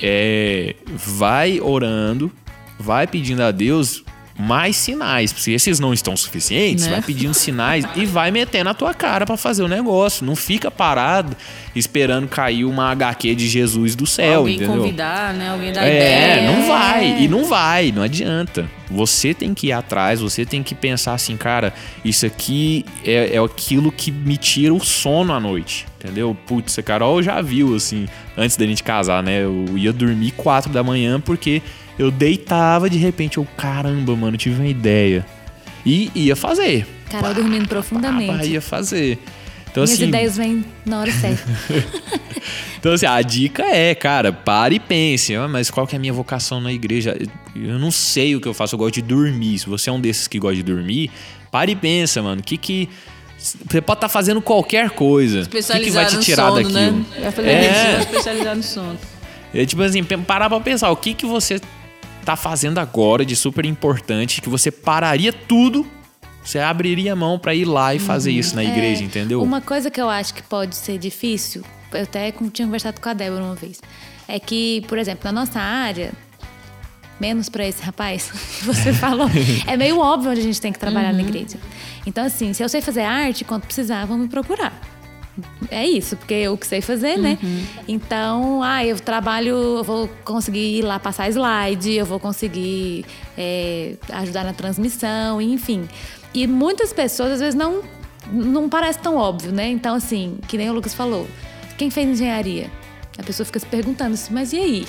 é, 0.00 0.74
vai 0.94 1.60
orando, 1.60 2.32
vai 2.78 3.06
pedindo 3.06 3.42
a 3.42 3.50
Deus 3.50 4.02
mais 4.40 4.76
sinais. 4.76 5.30
Se 5.36 5.52
esses 5.52 5.78
não 5.78 5.92
estão 5.92 6.16
suficientes, 6.16 6.86
Né? 6.86 6.92
vai 6.92 7.02
pedindo 7.02 7.34
sinais 7.34 7.84
e 7.94 8.04
vai 8.06 8.30
metendo 8.30 8.70
a 8.70 8.74
tua 8.74 8.94
cara 8.94 9.26
pra 9.26 9.36
fazer 9.36 9.62
o 9.62 9.68
negócio. 9.68 10.24
Não 10.24 10.34
fica 10.34 10.70
parado 10.70 11.36
esperando 11.74 12.26
cair 12.26 12.64
uma 12.64 12.90
HQ 12.90 13.34
de 13.34 13.48
Jesus 13.48 13.94
do 13.94 14.06
céu, 14.06 14.38
Alguém 14.40 14.56
entendeu? 14.56 14.76
convidar, 14.76 15.34
né? 15.34 15.50
Alguém 15.50 15.72
dar 15.72 15.86
É, 15.86 15.96
ideia. 16.38 16.50
não 16.52 16.66
vai. 16.66 17.22
E 17.22 17.28
não 17.28 17.44
vai, 17.44 17.92
não 17.92 18.02
adianta. 18.02 18.68
Você 18.90 19.32
tem 19.32 19.54
que 19.54 19.68
ir 19.68 19.72
atrás, 19.72 20.20
você 20.20 20.44
tem 20.44 20.62
que 20.64 20.74
pensar 20.74 21.14
assim, 21.14 21.36
cara, 21.36 21.72
isso 22.04 22.26
aqui 22.26 22.84
é, 23.04 23.36
é 23.36 23.38
aquilo 23.38 23.92
que 23.92 24.10
me 24.10 24.36
tira 24.36 24.74
o 24.74 24.80
sono 24.84 25.32
à 25.32 25.38
noite. 25.38 25.86
Entendeu? 26.02 26.36
Putz, 26.46 26.78
a 26.78 26.82
Carol 26.82 27.22
já 27.22 27.42
viu, 27.42 27.76
assim, 27.76 28.08
antes 28.36 28.56
da 28.56 28.64
gente 28.66 28.82
casar, 28.82 29.22
né? 29.22 29.44
Eu 29.44 29.66
ia 29.76 29.92
dormir 29.92 30.30
quatro 30.32 30.72
da 30.72 30.82
manhã 30.82 31.20
porque 31.20 31.60
eu 32.00 32.10
deitava 32.10 32.88
de 32.88 32.96
repente, 32.96 33.36
eu, 33.36 33.46
caramba, 33.58 34.16
mano, 34.16 34.34
tive 34.38 34.58
uma 34.58 34.66
ideia. 34.68 35.26
E 35.84 36.10
ia 36.14 36.34
fazer. 36.34 36.86
Carol 37.10 37.34
dormindo 37.34 37.68
profundamente. 37.68 38.38
Pá, 38.38 38.44
ia 38.44 38.62
fazer. 38.62 39.18
Então, 39.70 39.84
Minhas 39.84 39.98
assim, 39.98 40.08
ideias 40.08 40.36
vêm 40.38 40.64
na 40.86 41.00
hora 41.00 41.12
certa. 41.12 41.44
então, 42.78 42.94
assim, 42.94 43.04
a 43.04 43.20
dica 43.20 43.64
é, 43.64 43.94
cara, 43.94 44.32
pare 44.32 44.76
e 44.76 44.80
pense. 44.80 45.34
Ah, 45.34 45.46
mas 45.46 45.70
qual 45.70 45.86
que 45.86 45.94
é 45.94 45.98
a 45.98 46.00
minha 46.00 46.12
vocação 46.12 46.58
na 46.58 46.72
igreja? 46.72 47.14
Eu 47.54 47.78
não 47.78 47.90
sei 47.90 48.34
o 48.34 48.40
que 48.40 48.48
eu 48.48 48.54
faço, 48.54 48.76
eu 48.76 48.78
gosto 48.78 48.94
de 48.94 49.02
dormir. 49.02 49.58
Se 49.58 49.68
você 49.68 49.90
é 49.90 49.92
um 49.92 50.00
desses 50.00 50.26
que 50.26 50.38
gosta 50.38 50.56
de 50.56 50.62
dormir, 50.62 51.10
pare 51.50 51.72
e 51.72 51.76
pensa, 51.76 52.22
mano. 52.22 52.40
O 52.40 52.44
que 52.44 52.56
que... 52.56 52.88
Você 53.36 53.82
pode 53.82 53.98
estar 53.98 54.08
fazendo 54.08 54.40
qualquer 54.40 54.88
coisa. 54.90 55.42
O 55.42 55.48
que, 55.48 55.48
que 55.48 55.52
vai 55.52 55.60
Especializado 55.60 56.18
te 56.18 56.24
tirar 56.24 56.48
sono, 56.48 56.56
daquilo? 56.56 56.74
né? 56.74 57.04
Eu 57.18 57.44
É. 57.44 57.60
medicina 57.60 57.98
especializada 58.00 58.54
no 58.54 58.62
sono. 58.62 58.98
É 59.52 59.66
tipo 59.66 59.82
assim, 59.82 60.02
parar 60.02 60.48
pra 60.48 60.60
pensar. 60.60 60.90
O 60.90 60.96
que 60.96 61.12
que 61.12 61.26
você 61.26 61.60
tá 62.24 62.36
fazendo 62.36 62.78
agora 62.78 63.24
de 63.24 63.34
super 63.34 63.64
importante 63.64 64.40
que 64.40 64.48
você 64.48 64.70
pararia 64.70 65.32
tudo... 65.32 65.86
Você 66.42 66.58
abriria 66.58 67.12
a 67.12 67.16
mão 67.16 67.38
pra 67.38 67.54
ir 67.54 67.66
lá 67.66 67.94
e 67.94 67.98
fazer 67.98 68.32
isso 68.32 68.56
na 68.56 68.64
igreja, 68.64 69.04
entendeu? 69.04 69.42
É, 69.42 69.44
Uma 69.44 69.60
coisa 69.60 69.90
que 69.90 70.00
eu 70.00 70.08
acho 70.08 70.32
que 70.32 70.42
pode 70.42 70.74
ser 70.74 70.96
difícil, 70.96 71.62
eu 71.92 72.02
até 72.02 72.32
tinha 72.50 72.66
conversado 72.66 72.98
com 72.98 73.08
a 73.10 73.12
Débora 73.12 73.44
uma 73.44 73.54
vez, 73.54 73.78
é 74.26 74.40
que, 74.40 74.82
por 74.88 74.96
exemplo, 74.96 75.20
na 75.24 75.32
nossa 75.32 75.60
área, 75.60 76.12
menos 77.20 77.50
pra 77.50 77.66
esse 77.66 77.82
rapaz 77.82 78.30
que 78.58 78.64
você 78.64 78.90
falou, 78.94 79.28
é 79.66 79.76
meio 79.76 79.98
óbvio 79.98 80.30
onde 80.30 80.40
a 80.40 80.42
gente 80.42 80.60
tem 80.62 80.72
que 80.72 80.78
trabalhar 80.78 81.12
na 81.12 81.20
igreja. 81.20 81.58
Então, 82.06 82.24
assim, 82.24 82.54
se 82.54 82.62
eu 82.62 82.68
sei 82.70 82.80
fazer 82.80 83.02
arte, 83.02 83.44
quando 83.44 83.66
precisar, 83.66 84.06
vão 84.06 84.16
me 84.16 84.26
procurar. 84.26 84.72
É 85.70 85.86
isso, 85.86 86.16
porque 86.16 86.34
eu 86.34 86.56
que 86.56 86.66
sei 86.66 86.80
fazer, 86.80 87.16
né? 87.16 87.38
Então, 87.86 88.62
ah, 88.62 88.84
eu 88.84 88.98
trabalho, 88.98 89.78
eu 89.78 89.84
vou 89.84 90.08
conseguir 90.24 90.78
ir 90.78 90.82
lá 90.82 90.98
passar 90.98 91.28
slide, 91.28 91.92
eu 91.92 92.04
vou 92.04 92.18
conseguir 92.18 93.04
é, 93.38 93.94
ajudar 94.12 94.44
na 94.44 94.52
transmissão, 94.52 95.40
enfim. 95.40 95.88
E 96.34 96.46
muitas 96.46 96.92
pessoas, 96.92 97.32
às 97.32 97.40
vezes, 97.40 97.54
não, 97.54 97.82
não 98.30 98.68
parece 98.68 98.98
tão 98.98 99.16
óbvio, 99.16 99.52
né? 99.52 99.68
Então, 99.68 99.94
assim, 99.94 100.38
que 100.48 100.56
nem 100.56 100.68
o 100.68 100.72
Lucas 100.72 100.94
falou, 100.94 101.26
quem 101.78 101.90
fez 101.90 102.08
engenharia? 102.08 102.70
A 103.18 103.22
pessoa 103.22 103.44
fica 103.44 103.58
se 103.58 103.66
perguntando 103.66 104.14
assim, 104.14 104.32
mas 104.32 104.52
e 104.52 104.58
aí? 104.58 104.86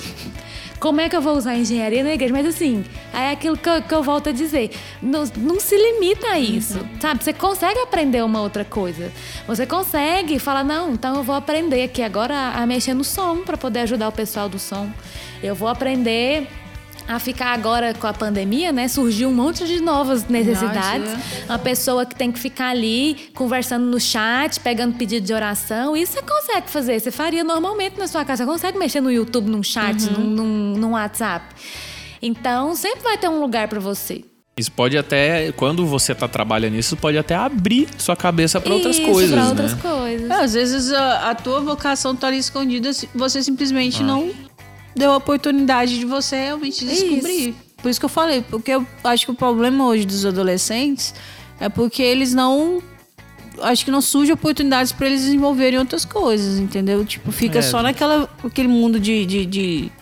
Como 0.82 1.00
é 1.00 1.08
que 1.08 1.14
eu 1.14 1.22
vou 1.22 1.36
usar 1.36 1.52
a 1.52 1.56
engenharia 1.56 2.02
na 2.02 2.12
igreja? 2.12 2.32
Mas 2.32 2.44
assim, 2.44 2.84
é 3.14 3.30
aquilo 3.30 3.56
que 3.56 3.68
eu, 3.68 3.80
que 3.80 3.94
eu 3.94 4.02
volto 4.02 4.30
a 4.30 4.32
dizer. 4.32 4.72
Não, 5.00 5.22
não 5.36 5.60
se 5.60 5.76
limita 5.76 6.26
a 6.26 6.40
isso, 6.40 6.84
sabe? 7.00 7.22
Você 7.22 7.32
consegue 7.32 7.78
aprender 7.78 8.20
uma 8.24 8.40
outra 8.40 8.64
coisa. 8.64 9.12
Você 9.46 9.64
consegue 9.64 10.40
falar, 10.40 10.64
não, 10.64 10.92
então 10.92 11.14
eu 11.14 11.22
vou 11.22 11.36
aprender 11.36 11.84
aqui 11.84 12.02
agora 12.02 12.34
a, 12.34 12.62
a 12.62 12.66
mexer 12.66 12.94
no 12.94 13.04
som 13.04 13.44
para 13.44 13.56
poder 13.56 13.78
ajudar 13.80 14.08
o 14.08 14.12
pessoal 14.12 14.48
do 14.48 14.58
som. 14.58 14.90
Eu 15.40 15.54
vou 15.54 15.68
aprender 15.68 16.48
a 17.08 17.18
ficar 17.18 17.52
agora 17.52 17.92
com 17.94 18.06
a 18.06 18.12
pandemia, 18.12 18.72
né? 18.72 18.88
Surgiu 18.88 19.28
um 19.28 19.34
monte 19.34 19.64
de 19.66 19.80
novas 19.80 20.26
necessidades. 20.28 21.10
Nossa. 21.10 21.44
Uma 21.48 21.58
pessoa 21.58 22.06
que 22.06 22.14
tem 22.14 22.30
que 22.32 22.38
ficar 22.38 22.68
ali 22.70 23.30
conversando 23.34 23.84
no 23.86 24.00
chat, 24.00 24.58
pegando 24.60 24.94
pedido 24.96 25.26
de 25.26 25.32
oração. 25.34 25.96
Isso 25.96 26.12
você 26.12 26.22
consegue 26.22 26.70
fazer. 26.70 27.00
Você 27.00 27.10
faria 27.10 27.44
normalmente 27.44 27.98
na 27.98 28.06
sua 28.06 28.24
casa. 28.24 28.44
Você 28.44 28.50
consegue 28.50 28.78
mexer 28.78 29.00
no 29.00 29.10
YouTube, 29.10 29.50
num 29.50 29.62
chat, 29.62 30.02
num, 30.10 30.24
num, 30.24 30.72
num 30.76 30.90
WhatsApp. 30.92 31.46
Então, 32.20 32.74
sempre 32.74 33.00
vai 33.02 33.18
ter 33.18 33.28
um 33.28 33.40
lugar 33.40 33.68
para 33.68 33.80
você. 33.80 34.24
Isso 34.56 34.70
pode 34.70 34.98
até, 34.98 35.50
quando 35.52 35.86
você 35.86 36.14
tá 36.14 36.28
trabalhando 36.28 36.74
nisso, 36.74 36.94
pode 36.94 37.16
até 37.16 37.34
abrir 37.34 37.88
sua 37.96 38.14
cabeça 38.14 38.60
para 38.60 38.74
outras 38.74 38.98
coisas, 38.98 39.30
pra 39.32 39.42
né? 39.44 39.48
outras 39.48 39.72
coisas. 39.74 40.30
É, 40.30 40.34
às 40.34 40.52
vezes 40.52 40.92
a, 40.92 41.30
a 41.30 41.34
tua 41.34 41.60
vocação 41.60 42.14
tá 42.14 42.26
ali 42.26 42.36
escondida, 42.36 42.92
se- 42.92 43.08
você 43.14 43.42
simplesmente 43.42 44.02
Ah. 44.02 44.06
não 44.06 44.30
deu 44.94 45.12
a 45.12 45.16
oportunidade 45.16 45.98
de 45.98 46.04
você 46.04 46.36
realmente 46.36 46.84
descobrir. 46.84 47.54
Por 47.82 47.90
isso 47.90 47.98
que 47.98 48.04
eu 48.06 48.10
falei, 48.10 48.42
porque 48.48 48.70
eu 48.70 48.86
acho 49.02 49.24
que 49.26 49.32
o 49.32 49.34
problema 49.34 49.86
hoje 49.86 50.04
dos 50.04 50.24
adolescentes 50.24 51.14
é 51.60 51.68
porque 51.68 52.02
eles 52.02 52.32
não. 52.32 52.80
Acho 53.60 53.84
que 53.84 53.90
não 53.90 54.00
surge 54.00 54.32
oportunidades 54.32 54.92
para 54.92 55.06
eles 55.06 55.22
desenvolverem 55.22 55.78
outras 55.78 56.04
coisas, 56.04 56.58
entendeu? 56.58 57.04
Tipo, 57.04 57.30
fica 57.30 57.58
É. 57.58 57.62
só 57.62 57.82
naquela 57.82 58.28
aquele 58.44 58.68
mundo 58.68 58.98
de, 58.98 59.26
de, 59.26 59.44
de 59.46 59.92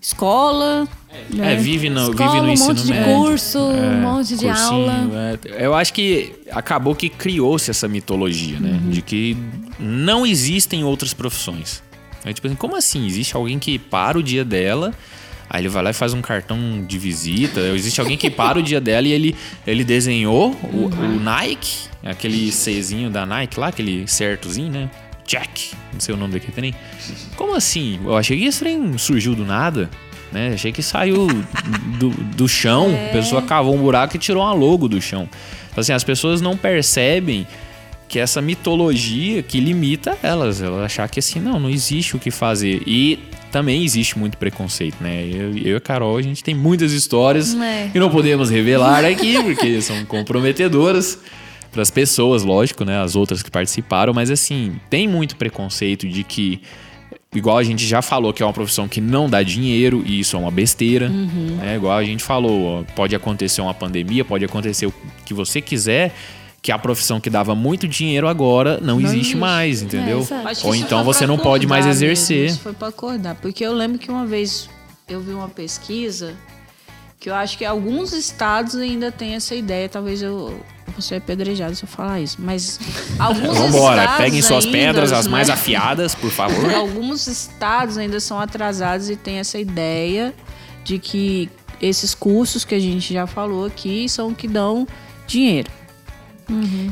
escola. 0.00 0.88
né? 1.30 1.52
É, 1.54 1.56
vive 1.56 1.88
no, 1.88 2.10
Escola, 2.10 2.30
vive 2.30 2.42
no 2.42 2.48
um 2.48 2.52
ensino 2.52 2.68
monte 2.74 2.82
de 2.84 2.90
médio. 2.92 3.14
curso, 3.14 3.58
um 3.58 4.00
monte 4.00 4.36
de 4.36 4.44
cursinho, 4.46 4.68
aula. 4.70 5.08
é. 5.56 5.64
Eu 5.66 5.74
acho 5.74 5.92
que 5.92 6.32
acabou 6.50 6.94
que 6.94 7.08
criou-se 7.08 7.70
essa 7.70 7.86
mitologia, 7.88 8.58
né? 8.58 8.80
Uhum. 8.82 8.90
De 8.90 9.02
que 9.02 9.36
não 9.78 10.26
existem 10.26 10.84
outras 10.84 11.12
profissões. 11.14 11.82
É 12.26 12.32
tipo 12.32 12.46
assim, 12.46 12.56
como 12.56 12.76
assim? 12.76 13.06
Existe 13.06 13.34
alguém 13.36 13.58
que 13.58 13.78
para 13.78 14.18
o 14.18 14.22
dia 14.22 14.44
dela, 14.44 14.92
aí 15.48 15.62
ele 15.62 15.68
vai 15.68 15.82
lá 15.82 15.90
e 15.90 15.92
faz 15.94 16.12
um 16.12 16.20
cartão 16.20 16.84
de 16.86 16.98
visita. 16.98 17.60
Existe 17.60 18.00
alguém 18.00 18.16
que 18.16 18.28
para 18.28 18.58
o 18.58 18.62
dia 18.62 18.80
dela 18.80 19.06
e 19.06 19.12
ele, 19.12 19.36
ele 19.66 19.84
desenhou 19.84 20.50
o, 20.64 20.76
Uhum. 20.76 21.16
o 21.16 21.20
Nike, 21.20 21.88
aquele 22.04 22.50
Czinho 22.50 23.08
da 23.10 23.24
Nike 23.24 23.58
lá, 23.60 23.68
aquele 23.68 24.06
certozinho, 24.08 24.70
né? 24.72 24.90
Jack, 25.26 25.72
não 25.92 25.98
sei 26.00 26.14
o 26.14 26.18
nome 26.18 26.34
daquele 26.34 26.52
trem. 26.52 26.74
Como 27.36 27.54
assim? 27.54 27.98
Eu 28.04 28.16
achei 28.16 28.38
que 28.38 28.44
esse 28.44 28.58
trem 28.60 28.96
surgiu 28.98 29.34
do 29.34 29.44
nada. 29.44 29.88
Né? 30.32 30.52
Achei 30.54 30.70
que 30.72 30.82
saiu 30.82 31.26
do, 31.98 32.10
do 32.10 32.48
chão, 32.48 32.90
É. 32.90 33.10
a 33.10 33.12
pessoa 33.12 33.40
cavou 33.42 33.74
um 33.74 33.78
buraco 33.80 34.16
e 34.16 34.18
tirou 34.18 34.42
uma 34.42 34.52
logo 34.52 34.88
do 34.88 35.00
chão. 35.00 35.28
Então, 35.70 35.80
assim, 35.80 35.92
as 35.92 36.02
pessoas 36.04 36.40
não 36.40 36.56
percebem 36.56 37.46
que 38.08 38.18
essa 38.18 38.40
mitologia 38.40 39.42
que 39.42 39.58
limita 39.58 40.16
elas, 40.22 40.62
elas 40.62 40.80
achar 40.84 41.08
que 41.08 41.18
assim, 41.18 41.40
não, 41.40 41.58
não 41.58 41.68
existe 41.70 42.14
o 42.16 42.18
que 42.18 42.30
fazer. 42.30 42.82
E 42.86 43.18
também 43.50 43.84
existe 43.84 44.18
muito 44.18 44.36
preconceito, 44.38 44.96
né? 45.00 45.24
Eu, 45.24 45.56
eu 45.56 45.72
e 45.72 45.76
a 45.76 45.80
Carol, 45.80 46.16
a 46.16 46.22
gente 46.22 46.44
tem 46.44 46.54
muitas 46.54 46.92
histórias 46.92 47.54
É. 47.54 47.88
que 47.92 47.98
não 47.98 48.10
podemos 48.10 48.50
revelar 48.50 49.04
aqui, 49.04 49.42
porque 49.42 49.80
são 49.82 50.04
comprometedoras 50.04 51.18
para 51.72 51.82
as 51.82 51.90
pessoas, 51.90 52.42
lógico, 52.42 52.84
né? 52.84 53.00
As 53.00 53.16
outras 53.16 53.42
que 53.42 53.50
participaram, 53.50 54.14
mas 54.14 54.30
assim, 54.30 54.76
tem 54.88 55.08
muito 55.08 55.36
preconceito 55.36 56.08
de 56.08 56.22
que 56.22 56.60
igual 57.34 57.58
a 57.58 57.62
gente 57.62 57.84
já 57.86 58.00
falou 58.00 58.32
que 58.32 58.42
é 58.42 58.46
uma 58.46 58.52
profissão 58.52 58.88
que 58.88 59.00
não 59.00 59.28
dá 59.28 59.42
dinheiro 59.42 60.02
e 60.06 60.20
isso 60.20 60.36
é 60.36 60.38
uma 60.38 60.50
besteira. 60.50 61.08
né? 61.08 61.76
Igual 61.76 61.98
a 61.98 62.04
gente 62.04 62.22
falou, 62.22 62.80
ó, 62.80 62.82
pode 62.94 63.14
acontecer 63.14 63.60
uma 63.60 63.74
pandemia, 63.74 64.24
pode 64.24 64.44
acontecer 64.44 64.86
o 64.86 64.94
que 65.24 65.34
você 65.34 65.60
quiser, 65.60 66.14
que 66.66 66.72
a 66.72 66.78
profissão 66.80 67.20
que 67.20 67.30
dava 67.30 67.54
muito 67.54 67.86
dinheiro 67.86 68.26
agora 68.26 68.80
não, 68.82 68.98
existe, 69.00 69.18
existe. 69.18 69.36
mais, 69.36 69.82
entendeu? 69.82 70.26
É, 70.28 70.66
Ou 70.66 70.74
então 70.74 71.04
você 71.04 71.24
não 71.24 71.38
pode 71.38 71.64
mais 71.64 71.86
exercer. 71.86 72.38
mesmo, 72.38 72.54
Isso 72.56 72.60
foi 72.64 72.72
pra 72.72 72.88
acordar. 72.88 73.36
Porque 73.36 73.64
eu 73.64 73.72
lembro 73.72 74.00
que 74.00 74.10
uma 74.10 74.26
vez 74.26 74.68
eu 75.08 75.20
vi 75.20 75.30
uma 75.30 75.48
pesquisa 75.48 76.34
que 77.20 77.30
eu 77.30 77.34
acho 77.36 77.56
que 77.56 77.64
alguns 77.64 78.12
estados 78.12 78.74
ainda 78.74 79.12
têm 79.12 79.36
essa 79.36 79.54
ideia. 79.54 79.88
Talvez 79.88 80.20
eu 80.20 80.60
vou 80.88 81.00
ser 81.00 81.14
apedrejado 81.14 81.76
se 81.76 81.84
eu 81.84 81.88
falar 81.88 82.18
isso. 82.20 82.36
Mas 82.40 82.80
alguns 83.16 83.56
Vambora, 83.56 84.00
estados 84.02 84.24
peguem 84.24 84.42
suas 84.42 84.64
ainda, 84.64 84.76
pedras, 84.76 85.12
as 85.12 85.26
né? 85.26 85.30
mais 85.30 85.48
afiadas, 85.48 86.16
por 86.16 86.32
favor. 86.32 86.68
Alguns 86.74 87.28
estados 87.28 87.96
ainda 87.96 88.18
são 88.18 88.40
atrasados 88.40 89.08
e 89.08 89.14
têm 89.14 89.38
essa 89.38 89.56
ideia 89.56 90.34
de 90.82 90.98
que 90.98 91.48
esses 91.80 92.12
cursos 92.12 92.64
que 92.64 92.74
a 92.74 92.80
gente 92.80 93.14
já 93.14 93.24
falou 93.24 93.66
aqui 93.66 94.08
são 94.08 94.34
que 94.34 94.48
dão 94.48 94.84
dinheiro. 95.28 95.75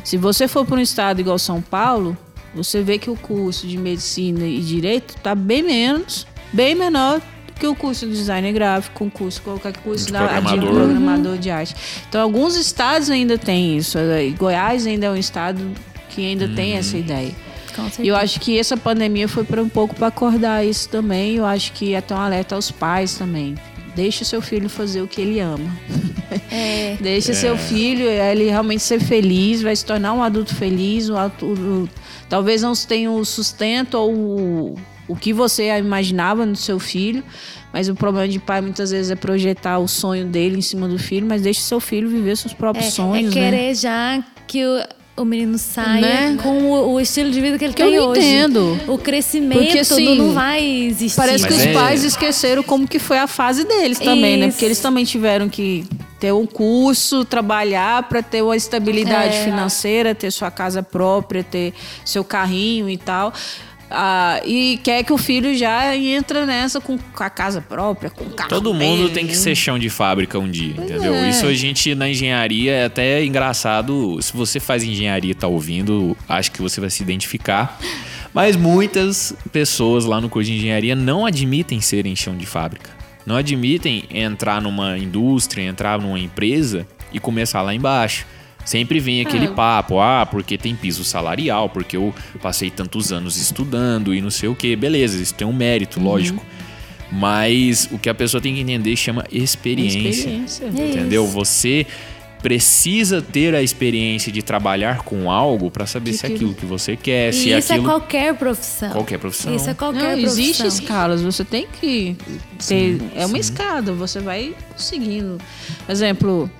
Se 0.05 0.17
você 0.17 0.49
for 0.49 0.65
para 0.67 0.77
um 0.77 0.81
estado 0.81 1.21
igual 1.21 1.39
São 1.39 1.61
Paulo, 1.63 2.17
você 2.55 2.83
vê 2.83 2.99
que 2.99 3.11
o 3.11 3.17
curso 3.17 3.67
de 3.67 3.77
medicina 3.79 4.45
e 4.45 4.61
direito 4.61 5.15
está 5.17 5.35
bem 5.35 5.63
menos, 5.63 6.27
bem 6.53 6.75
menor 6.75 7.21
do 7.47 7.53
que 7.61 7.67
o 7.67 7.75
curso 7.75 8.07
de 8.07 8.13
design 8.13 8.53
gráfico, 8.53 9.05
um 9.05 9.11
curso, 9.11 9.41
qualquer 9.43 9.77
curso 9.79 10.07
De 10.07 10.13
da, 10.13 10.21
programador. 10.29 10.61
de 10.61 10.67
programador 10.75 11.39
de 11.39 11.51
arte. 11.51 11.75
Então, 12.09 12.21
alguns 12.21 12.57
estados 12.57 13.11
ainda 13.11 13.39
têm 13.39 13.77
isso. 13.77 13.99
E 13.99 14.31
Goiás 14.31 14.87
ainda 14.87 15.07
é 15.07 15.11
um 15.11 15.17
estado 15.17 15.61
que 16.11 16.25
ainda 16.27 16.49
tem 16.49 16.73
Uhum. 16.73 16.79
essa 16.79 16.97
ideia. 16.99 17.33
E 17.99 18.07
eu 18.09 18.15
acho 18.17 18.39
que 18.41 18.57
essa 18.57 18.77
pandemia 18.77 19.27
foi 19.29 19.43
para 19.43 19.61
um 19.61 19.69
pouco 19.69 19.95
para 19.97 20.07
acordar 20.07 20.65
isso 20.65 20.89
também. 20.89 21.37
Eu 21.37 21.45
acho 21.45 21.73
que 21.73 21.95
até 21.97 22.15
um 22.15 22.19
alerta 22.19 22.55
aos 22.55 22.71
pais 22.71 23.15
também. 23.15 23.57
Deixa 23.97 24.25
seu 24.25 24.41
filho 24.41 24.69
fazer 24.69 25.03
o 25.03 25.09
que 25.09 25.21
ele 25.21 25.41
ama. 25.41 25.69
É. 26.51 26.97
Deixa 27.01 27.35
seu 27.35 27.57
filho 27.57 28.07
ele 28.09 28.45
realmente 28.51 28.83
ser 28.83 29.01
feliz, 29.01 29.63
vai 29.63 29.75
se 29.75 29.85
tornar 29.85 30.13
um 30.13 30.23
adulto 30.23 30.55
feliz, 30.55 31.09
um 31.11 31.17
adulto, 31.17 31.89
talvez 32.29 32.63
não 32.63 32.73
tenha 32.75 33.11
o 33.11 33.25
sustento 33.25 33.95
ou 33.95 34.13
o, 34.15 34.75
o 35.09 35.17
que 35.17 35.33
você 35.33 35.77
imaginava 35.79 36.47
no 36.47 36.57
seu 36.57 36.79
filho, 36.79 37.23
mas 37.73 37.89
o 37.89 37.95
problema 37.95 38.29
de 38.29 38.39
pai 38.39 38.61
muitas 38.61 38.91
vezes 38.91 39.11
é 39.11 39.17
projetar 39.17 39.79
o 39.79 39.89
sonho 39.89 40.27
dele 40.27 40.59
em 40.59 40.63
cima 40.63 40.87
do 40.89 40.99
filho, 40.99 41.27
mas 41.27 41.43
deixe 41.43 41.61
seu 41.61 41.81
filho 41.81 42.09
viver 42.09 42.37
seus 42.37 42.55
próprios 42.55 42.87
É, 42.87 42.91
sonhos, 42.91 43.35
é 43.37 43.41
né? 43.41 43.51
querer 43.51 43.75
já 43.75 44.25
que 44.47 44.65
o, 44.65 45.23
o 45.23 45.25
menino 45.25 45.59
saia 45.59 46.01
Né? 46.01 46.39
com 46.43 46.71
o, 46.71 46.93
o 46.93 47.01
estilo 47.01 47.31
de 47.31 47.41
vida 47.41 47.59
que 47.59 47.65
ele 47.65 47.75
Que 47.75 47.83
tem 47.83 47.95
eu 47.95 48.05
hoje. 48.05 48.21
entendo. 48.21 48.79
O 48.87 48.97
crescimento 48.99 49.59
Porque, 49.63 49.79
assim, 49.81 50.17
não 50.19 50.33
vai 50.33 50.65
existir. 50.65 51.17
Parece 51.17 51.47
que 51.47 51.53
Mas 51.53 51.61
os 51.63 51.67
é- 51.67 51.73
pais 51.73 52.05
esqueceram 52.05 52.63
como 52.63 52.87
que 52.87 52.99
foi 52.99 53.19
a 53.19 53.27
fase 53.27 53.65
deles 53.65 53.99
também, 53.99 54.37
né? 54.37 54.47
Isso. 54.47 54.55
Porque 54.57 54.65
eles 54.67 54.79
também 54.81 55.05
tiveram 55.05 55.49
que 55.49 55.85
ter 56.25 56.33
um 56.33 56.47
curso, 56.47 57.23
trabalhar 57.23 58.05
para 58.05 58.23
ter 58.23 58.41
uma 58.41 58.57
estabilidade 58.57 59.37
É. 59.37 59.45
financeira, 59.45 60.15
ter 60.15 60.31
sua 60.31 60.51
casa 60.51 60.83
própria, 60.83 61.45
ter 61.45 61.75
seu 62.03 62.25
carrinho 62.25 62.89
e 62.89 62.97
tal. 62.97 63.31
Ah, 63.91 64.41
e 64.43 64.81
quer 64.83 65.05
que 65.05 65.13
o 65.13 65.19
filho 65.19 65.55
já 65.55 65.95
entra 65.95 66.47
nessa 66.47 66.81
com, 66.81 66.99
a 67.21 67.29
casa 67.29 67.61
própria, 67.61 68.09
com 68.09 68.25
o 68.25 68.31
carro 68.31 68.49
Todo 68.49 68.73
mundo 68.73 69.11
tem 69.11 69.27
que 69.27 69.37
ser 69.37 69.55
chão 69.55 69.79
de 69.79 69.91
fábrica 69.91 70.39
um 70.39 70.51
dia, 70.51 70.73
entendeu? 70.73 71.15
é. 71.15 71.29
Isso 71.29 71.45
a 71.45 71.53
gente 71.53 71.95
na 71.95 72.09
engenharia 72.09 72.73
é 72.73 72.85
até 72.87 73.23
engraçado. 73.23 74.17
Se 74.23 74.35
você 74.35 74.59
faz 74.59 74.83
engenharia 74.83 75.33
e 75.33 75.35
tá 75.35 75.47
ouvindo, 75.47 76.17
acho 76.27 76.51
que 76.53 76.63
você 76.63 76.81
vai 76.81 76.89
se 76.89 77.03
identificar. 77.03 77.79
Mas 78.33 78.57
muitas 78.57 79.35
pessoas 79.53 80.07
lá 80.07 80.23
no 80.23 80.31
curso 80.31 80.51
de 80.51 80.57
engenharia 80.57 80.97
não 80.97 81.27
admitem 81.27 81.83
serem 81.83 82.17
chão 82.17 82.35
de 82.35 82.47
fábrica. 82.47 82.94
Não 83.27 83.37
admitem 83.37 84.05
entrar 84.11 84.61
numa 84.61 84.99
indústria, 84.99 85.63
entrar 85.63 86.01
numa 86.01 86.19
empresa 86.19 86.87
e 87.13 87.19
começar 87.19 87.63
lá 87.63 87.75
embaixo. 87.75 88.27
Sempre 88.65 88.99
vem 88.99 89.21
aquele 89.21 89.49
papo, 89.49 90.01
ah, 90.01 90.27
porque 90.27 90.57
tem 90.57 90.75
piso 90.75 91.05
salarial, 91.05 91.69
porque 91.69 91.97
eu 91.97 92.15
passei 92.41 92.71
tantos 92.71 93.13
anos 93.13 93.37
estudando 93.37 94.15
e 94.15 94.21
não 94.21 94.31
sei 94.31 94.49
o 94.49 94.55
que. 94.55 94.75
Beleza, 94.75 95.21
isso 95.21 95.35
tem 95.35 95.47
um 95.47 95.53
mérito, 95.53 96.01
lógico. 96.01 96.45
Mas 97.13 97.89
o 97.93 97.99
que 97.99 98.09
a 98.09 98.15
pessoa 98.15 98.41
tem 98.41 98.55
que 98.55 98.61
entender 98.61 98.97
chama 98.97 99.25
experiência. 99.31 100.09
Experiência. 100.09 100.67
Entendeu? 100.67 101.27
Você 101.27 101.87
precisa 102.45 103.23
ter 103.23 103.55
a 103.55 103.63
experiência 103.63 104.31
de 104.31 104.43
trabalhar 104.43 104.99
com 104.99 105.31
algo 105.31 105.71
para 105.71 105.87
saber 105.87 106.13
se 106.13 106.27
é 106.27 106.29
aquilo- 106.29 106.53
que 106.53 106.67
você 106.67 106.95
quer, 106.95 107.31
E 107.31 107.33
se 107.33 107.51
é 107.51 107.59
isso 107.59 107.73
é 107.73 107.77
aquilo. 107.77 107.89
qualquer 107.91 108.35
profissão. 108.35 108.91
Qualquer 108.91 109.19
profissão. 109.19 109.57
Isso 109.57 109.71
é 109.71 109.73
qualquer 109.73 110.03
Não, 110.03 110.21
profissão. 110.23 110.33
existe 110.45 110.67
escalas, 110.67 111.23
você 111.23 111.43
tem 111.43 111.67
que 111.81 112.15
ter. 112.69 113.01
é 113.17 113.25
uma 113.25 113.39
escada, 113.39 113.95
você 113.95 114.21
vai 114.21 114.55
conseguindo. 114.71 115.39
Exemplo, 115.89 116.51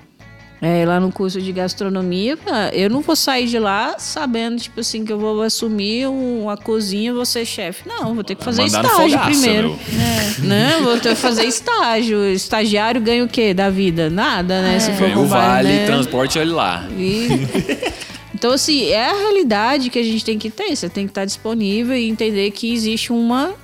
é, 0.65 0.87
lá 0.87 0.99
no 0.99 1.13
curso 1.13 1.41
de 1.43 1.53
gastronomia, 1.53 2.39
eu 2.73 2.89
não 2.89 3.01
vou 3.03 3.15
sair 3.15 3.47
de 3.47 3.59
lá 3.59 3.97
sabendo, 3.99 4.59
tipo 4.61 4.81
assim, 4.81 5.05
que 5.05 5.13
eu 5.13 5.19
vou 5.19 5.43
assumir 5.43 6.07
um- 6.09 6.45
uma 6.45 6.57
cozinha 6.57 7.11
e 7.11 7.13
vou 7.15 7.27
ser 7.27 7.45
chefe. 7.45 7.87
Não, 7.89 8.15
vou 8.15 8.25
ter 8.25 8.35
que 8.35 8.43
fazer 8.43 8.63
Mandar 8.63 8.83
estágio 8.85 9.11
fogaça, 9.19 9.31
primeiro. 9.31 9.69
meu. 9.93 10.49
Né? 10.49 10.79
Vou 10.83 10.99
ter 10.99 11.11
que 11.11 11.21
fazer 11.21 11.45
estágio. 11.45 12.25
Estagiário 12.33 13.01
ganha 13.01 13.23
o 13.25 13.29
quê 13.29 13.53
da 13.53 13.69
vida? 13.69 14.09
Nada, 14.09 14.63
né? 14.63 14.79
Se 14.81 14.91
for 14.93 15.09
Ganha 15.09 15.19
o 15.19 15.27
vale, 15.27 15.69
né? 15.69 15.87
transporte, 15.87 16.39
olha 16.39 16.53
lá. 16.55 16.89
E- 16.97 17.29
Então, 18.35 18.53
assim, 18.53 18.89
é 18.89 19.09
a 19.09 19.13
realidade 19.15 19.89
que 19.89 19.99
a 19.99 20.03
gente 20.03 20.23
tem 20.23 20.39
que 20.39 20.51
ter. 20.51 20.75
Você 20.77 20.89
tem 20.89 21.07
que 21.07 21.13
estar 21.13 21.25
disponível 21.25 21.97
e 21.97 22.09
entender 22.09 22.51
que 22.51 22.73
existe 22.75 23.11
uma 23.13 23.55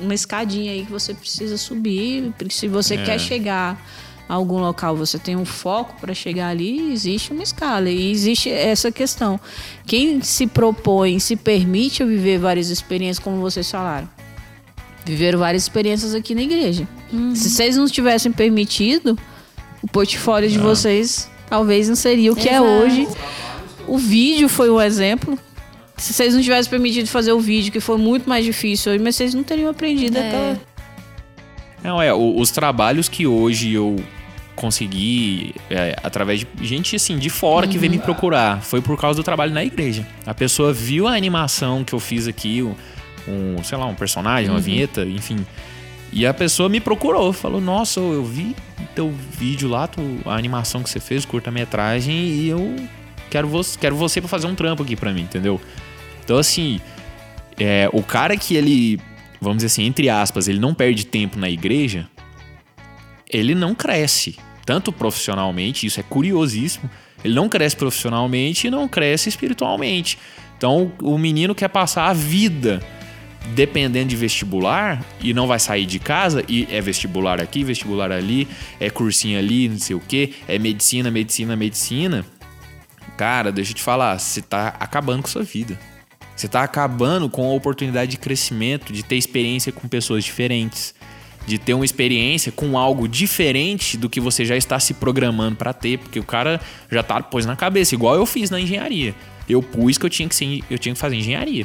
uma 0.00 0.14
escadinha 0.14 0.72
aí 0.72 0.84
que 0.84 0.90
você 0.90 1.12
precisa 1.14 1.56
subir. 1.58 2.32
Se 2.50 2.66
você 2.68 2.96
quer 2.96 3.18
chegar 3.20 3.78
algum 4.28 4.58
local, 4.58 4.96
você 4.96 5.18
tem 5.18 5.36
um 5.36 5.44
foco 5.44 5.94
para 6.00 6.14
chegar 6.14 6.48
ali, 6.48 6.92
existe 6.92 7.32
uma 7.32 7.42
escala. 7.42 7.90
E 7.90 8.10
existe 8.10 8.48
essa 8.50 8.90
questão. 8.90 9.38
Quem 9.86 10.22
se 10.22 10.46
propõe, 10.46 11.18
se 11.18 11.36
permite 11.36 12.02
viver 12.04 12.38
várias 12.38 12.70
experiências, 12.70 13.18
como 13.18 13.40
vocês 13.40 13.70
falaram. 13.70 14.08
Viveram 15.04 15.38
várias 15.38 15.64
experiências 15.64 16.14
aqui 16.14 16.34
na 16.34 16.42
igreja. 16.42 16.86
Se 17.34 17.50
vocês 17.50 17.76
não 17.76 17.86
tivessem 17.86 18.30
permitido, 18.32 19.18
o 19.82 19.88
portfólio 19.88 20.48
de 20.48 20.58
vocês 20.58 21.28
talvez 21.48 21.88
não 21.88 21.96
seria 21.96 22.32
o 22.32 22.36
que 22.36 22.48
é 22.48 22.52
Exato. 22.52 22.64
hoje. 22.66 23.08
O 23.86 23.98
vídeo 23.98 24.48
foi 24.48 24.70
um 24.70 24.80
exemplo. 24.80 25.38
Se 25.96 26.12
vocês 26.14 26.34
não 26.34 26.40
tivessem 26.40 26.70
permitido 26.70 27.06
fazer 27.08 27.32
o 27.32 27.40
vídeo, 27.40 27.70
que 27.72 27.80
foi 27.80 27.98
muito 27.98 28.28
mais 28.28 28.44
difícil 28.44 28.92
hoje, 28.92 29.02
mas 29.02 29.14
vocês 29.16 29.34
não 29.34 29.42
teriam 29.42 29.70
aprendido 29.70 30.16
É. 30.16 30.28
aquela. 30.28 30.60
Não, 31.82 32.00
é, 32.00 32.12
os 32.14 32.50
trabalhos 32.50 33.08
que 33.08 33.26
hoje 33.26 33.72
eu 33.72 33.96
consegui 34.54 35.54
é, 35.70 35.96
através 36.02 36.40
de 36.40 36.46
gente 36.66 36.94
assim 36.94 37.18
de 37.18 37.30
fora 37.30 37.66
que 37.66 37.78
veio 37.78 37.90
me 37.90 37.98
procurar 37.98 38.60
foi 38.62 38.80
por 38.82 38.98
causa 39.00 39.16
do 39.16 39.24
trabalho 39.24 39.52
na 39.52 39.64
igreja. 39.64 40.06
A 40.26 40.34
pessoa 40.34 40.72
viu 40.72 41.08
a 41.08 41.14
animação 41.14 41.82
que 41.82 41.92
eu 41.92 41.98
fiz 41.98 42.28
aqui, 42.28 42.62
um, 42.62 42.74
um, 43.26 43.64
sei 43.64 43.76
lá, 43.78 43.86
um 43.86 43.94
personagem, 43.94 44.50
uma 44.50 44.60
vinheta, 44.60 45.04
enfim. 45.04 45.44
E 46.12 46.26
a 46.26 46.34
pessoa 46.34 46.68
me 46.68 46.78
procurou, 46.78 47.32
falou: 47.32 47.60
Nossa, 47.60 47.98
eu 47.98 48.22
vi 48.24 48.54
teu 48.94 49.10
vídeo 49.10 49.68
lá, 49.68 49.86
tu- 49.86 50.20
a 50.26 50.34
animação 50.36 50.82
que 50.82 50.90
você 50.90 51.00
fez, 51.00 51.24
curta-metragem, 51.24 52.14
e 52.14 52.48
eu 52.48 52.76
quero 53.30 53.48
você, 53.48 53.78
quero 53.78 53.96
você 53.96 54.20
pra 54.20 54.28
fazer 54.28 54.46
um 54.46 54.54
trampo 54.54 54.82
aqui 54.82 54.94
pra 54.94 55.10
mim, 55.12 55.22
entendeu? 55.22 55.58
Então, 56.22 56.36
assim, 56.36 56.78
é, 57.58 57.88
o 57.92 58.02
cara 58.02 58.36
que 58.36 58.54
ele, 58.54 59.00
vamos 59.42 59.58
dizer 59.58 59.66
assim, 59.66 59.84
entre 59.84 60.08
aspas, 60.08 60.48
ele 60.48 60.60
não 60.60 60.72
perde 60.72 61.04
tempo 61.04 61.38
na 61.38 61.50
igreja, 61.50 62.08
ele 63.28 63.54
não 63.54 63.74
cresce. 63.74 64.36
Tanto 64.64 64.92
profissionalmente, 64.92 65.84
isso 65.84 65.98
é 65.98 66.02
curiosíssimo. 66.04 66.88
Ele 67.24 67.34
não 67.34 67.48
cresce 67.48 67.76
profissionalmente 67.76 68.68
e 68.68 68.70
não 68.70 68.86
cresce 68.86 69.28
espiritualmente. 69.28 70.16
Então, 70.56 70.92
o 71.02 71.18
menino 71.18 71.54
quer 71.54 71.68
passar 71.68 72.06
a 72.06 72.12
vida 72.12 72.80
dependendo 73.54 74.08
de 74.08 74.14
vestibular 74.14 75.04
e 75.20 75.34
não 75.34 75.48
vai 75.48 75.58
sair 75.58 75.84
de 75.84 75.98
casa 75.98 76.44
e 76.48 76.68
é 76.70 76.80
vestibular 76.80 77.40
aqui, 77.40 77.64
vestibular 77.64 78.12
ali, 78.12 78.46
é 78.78 78.88
cursinho 78.88 79.36
ali, 79.36 79.68
não 79.68 79.78
sei 79.78 79.96
o 79.96 80.00
que, 80.00 80.34
é 80.46 80.60
medicina, 80.60 81.10
medicina, 81.10 81.56
medicina. 81.56 82.24
Cara, 83.16 83.50
deixa 83.50 83.72
eu 83.72 83.76
te 83.76 83.82
falar, 83.82 84.18
você 84.18 84.40
tá 84.40 84.76
acabando 84.78 85.22
com 85.22 85.28
sua 85.28 85.42
vida. 85.42 85.76
Você 86.42 86.48
tá 86.48 86.64
acabando 86.64 87.30
com 87.30 87.48
a 87.48 87.54
oportunidade 87.54 88.10
de 88.10 88.16
crescimento, 88.16 88.92
de 88.92 89.04
ter 89.04 89.14
experiência 89.14 89.70
com 89.70 89.86
pessoas 89.86 90.24
diferentes, 90.24 90.92
de 91.46 91.56
ter 91.56 91.72
uma 91.72 91.84
experiência 91.84 92.50
com 92.50 92.76
algo 92.76 93.06
diferente 93.06 93.96
do 93.96 94.10
que 94.10 94.18
você 94.18 94.44
já 94.44 94.56
está 94.56 94.80
se 94.80 94.92
programando 94.94 95.54
para 95.54 95.72
ter, 95.72 96.00
porque 96.00 96.18
o 96.18 96.24
cara 96.24 96.60
já 96.90 97.00
tá 97.00 97.22
pôs 97.22 97.46
na 97.46 97.54
cabeça, 97.54 97.94
igual 97.94 98.16
eu 98.16 98.26
fiz 98.26 98.50
na 98.50 98.60
engenharia. 98.60 99.14
Eu 99.48 99.62
pus 99.62 99.96
que 99.96 100.04
eu 100.04 100.10
tinha 100.10 100.28
que 100.28 100.34
ser, 100.34 100.64
eu 100.68 100.76
tinha 100.80 100.92
que 100.92 101.00
fazer 101.00 101.14
engenharia. 101.14 101.64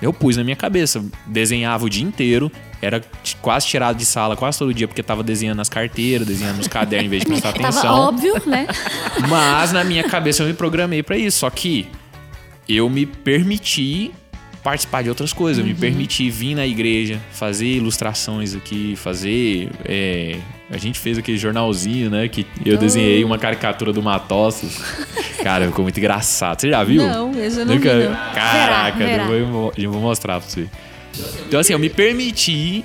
Eu 0.00 0.12
pus 0.12 0.36
na 0.36 0.44
minha 0.44 0.54
cabeça, 0.54 1.04
desenhava 1.26 1.84
o 1.84 1.90
dia 1.90 2.04
inteiro, 2.04 2.52
era 2.80 3.02
quase 3.42 3.66
tirado 3.66 3.96
de 3.96 4.04
sala 4.04 4.36
quase 4.36 4.60
todo 4.60 4.72
dia 4.72 4.86
porque 4.86 5.02
tava 5.02 5.24
desenhando 5.24 5.56
nas 5.56 5.68
carteiras, 5.68 6.24
desenhando 6.24 6.58
nos 6.58 6.68
cadernos 6.68 7.06
em 7.06 7.08
vez 7.08 7.22
de 7.22 7.26
prestar 7.30 7.50
Tava 7.58 7.66
atenção. 7.66 7.94
óbvio, 7.96 8.40
né? 8.46 8.68
Mas 9.28 9.72
na 9.72 9.82
minha 9.82 10.04
cabeça 10.04 10.44
eu 10.44 10.46
me 10.46 10.54
programei 10.54 11.02
pra 11.02 11.18
isso. 11.18 11.40
Só 11.40 11.50
que 11.50 11.88
eu 12.68 12.88
me 12.88 13.06
permiti 13.06 14.10
participar 14.62 15.02
de 15.02 15.08
outras 15.10 15.32
coisas. 15.32 15.58
Eu 15.62 15.66
me 15.66 15.74
permiti 15.74 16.30
vir 16.30 16.54
na 16.54 16.66
igreja, 16.66 17.20
fazer 17.32 17.66
ilustrações 17.66 18.54
aqui, 18.54 18.94
fazer. 18.96 19.68
é, 19.84 20.38
a 20.70 20.78
gente 20.78 20.98
fez 20.98 21.18
aquele 21.18 21.36
jornalzinho, 21.36 22.08
né? 22.08 22.26
Que 22.28 22.46
eu 22.64 22.78
desenhei 22.78 23.22
uma 23.24 23.38
caricatura 23.38 23.92
do 23.92 24.02
Matossos. 24.02 24.78
Cara, 25.44 25.66
ficou 25.66 25.82
muito 25.82 25.98
engraçado. 25.98 26.58
Você 26.60 26.70
já 26.70 26.82
viu? 26.82 27.06
Não, 27.06 27.30
esse 27.38 27.60
eu 27.60 27.66
não 27.66 27.74
Nunca- 27.74 27.94
vi, 27.98 28.04
não. 28.04 28.14
Caraca, 28.34 28.96
Verá, 28.98 29.24
Eu, 29.28 29.46
vou, 29.46 29.72
eu 29.76 29.92
vou 29.92 30.00
mostrar 30.00 30.40
pra 30.40 30.48
você. 30.48 30.66
Então, 31.46 31.60
assim, 31.60 31.74
eu 31.74 31.78
me 31.78 31.90
permiti 31.90 32.82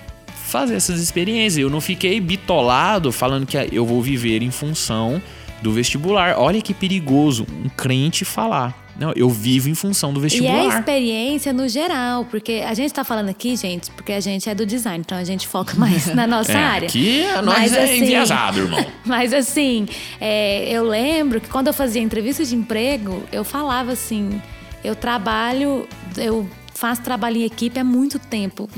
fazer 0.47 0.75
essas 0.75 0.99
experiências. 0.99 1.57
Eu 1.57 1.69
não 1.69 1.79
fiquei 1.79 2.19
bitolado 2.19 3.11
falando 3.13 3.45
que 3.47 3.57
eu 3.71 3.85
vou 3.85 4.01
viver 4.01 4.43
em 4.43 4.51
função 4.51 5.21
do 5.61 5.71
vestibular. 5.71 6.35
Olha 6.37 6.61
que 6.61 6.73
perigoso 6.73 7.47
um 7.63 7.69
crente 7.69 8.25
falar. 8.25 8.88
Não, 8.99 9.13
eu 9.15 9.29
vivo 9.29 9.69
em 9.69 9.75
função 9.75 10.11
do 10.13 10.19
E 10.19 10.23
é 10.23 10.25
a 10.25 10.29
vestibular. 10.29 10.79
experiência 10.79 11.53
no 11.53 11.67
geral, 11.69 12.25
porque 12.25 12.63
a 12.65 12.73
gente 12.73 12.93
tá 12.93 13.03
falando 13.03 13.29
aqui, 13.29 13.55
gente, 13.55 13.89
porque 13.91 14.11
a 14.11 14.19
gente 14.19 14.49
é 14.49 14.53
do 14.55 14.65
design, 14.65 14.99
então 15.05 15.17
a 15.17 15.23
gente 15.23 15.47
foca 15.47 15.73
mais 15.79 16.07
na 16.13 16.27
nossa 16.27 16.51
É, 16.53 16.55
área. 16.55 16.87
aqui 16.87 17.23
nós 17.43 17.45
Mas, 17.59 17.73
é 17.73 17.83
assim, 17.85 17.97
enviesado, 18.03 18.59
irmão. 18.59 18.85
Mas 19.05 19.33
assim, 19.33 19.87
é, 20.19 20.69
eu 20.69 20.83
lembro 20.83 21.39
que 21.39 21.47
quando 21.47 21.67
eu 21.67 21.73
fazia 21.73 22.01
entrevista 22.01 22.43
de 22.43 22.55
emprego, 22.55 23.23
eu 23.31 23.43
falava 23.43 23.91
assim: 23.93 24.41
eu 24.83 24.95
trabalho, 24.95 25.87
eu 26.17 26.49
faço 26.79 27.01
trabalho 27.01 27.37
em 27.37 27.43
equipe 27.43 27.77
há 27.79 27.83
muito 27.83 28.17
tempo. 28.17 28.69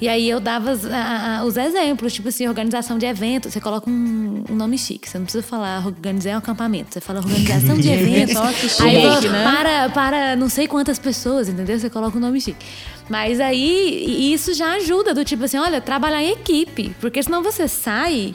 E 0.00 0.08
aí 0.08 0.28
eu 0.30 0.38
dava 0.40 0.70
as- 0.70 0.84
a- 0.86 1.38
a- 1.40 1.44
os 1.44 1.56
exemplos, 1.56 2.12
tipo 2.12 2.28
assim, 2.28 2.46
organização 2.46 2.96
de 2.96 3.06
eventos. 3.06 3.52
Você 3.52 3.60
coloca 3.60 3.90
um, 3.90 4.44
um 4.48 4.54
nome 4.54 4.78
chique, 4.78 5.08
você 5.08 5.18
não 5.18 5.24
precisa 5.24 5.42
falar 5.44 5.84
organizar 5.84 6.34
um 6.34 6.38
acampamento, 6.38 6.94
você 6.94 7.00
fala 7.00 7.18
organização 7.18 7.76
de 7.76 7.88
eventos. 7.90 8.36
Aí 8.80 9.02
chique, 9.14 9.28
né? 9.28 9.44
para, 9.44 9.88
para 9.90 10.36
não 10.36 10.48
sei 10.48 10.68
quantas 10.68 10.98
pessoas, 10.98 11.48
entendeu? 11.48 11.78
Você 11.78 11.90
coloca 11.90 12.16
um 12.16 12.20
nome 12.20 12.40
chique. 12.40 12.64
Mas 13.08 13.40
aí 13.40 14.32
isso 14.32 14.54
já 14.54 14.74
ajuda, 14.74 15.12
do 15.12 15.24
tipo 15.24 15.44
assim, 15.44 15.58
olha, 15.58 15.80
trabalhar 15.80 16.22
em 16.22 16.30
equipe. 16.32 16.94
Porque 17.00 17.22
senão 17.22 17.42
você 17.42 17.66
sai 17.68 18.34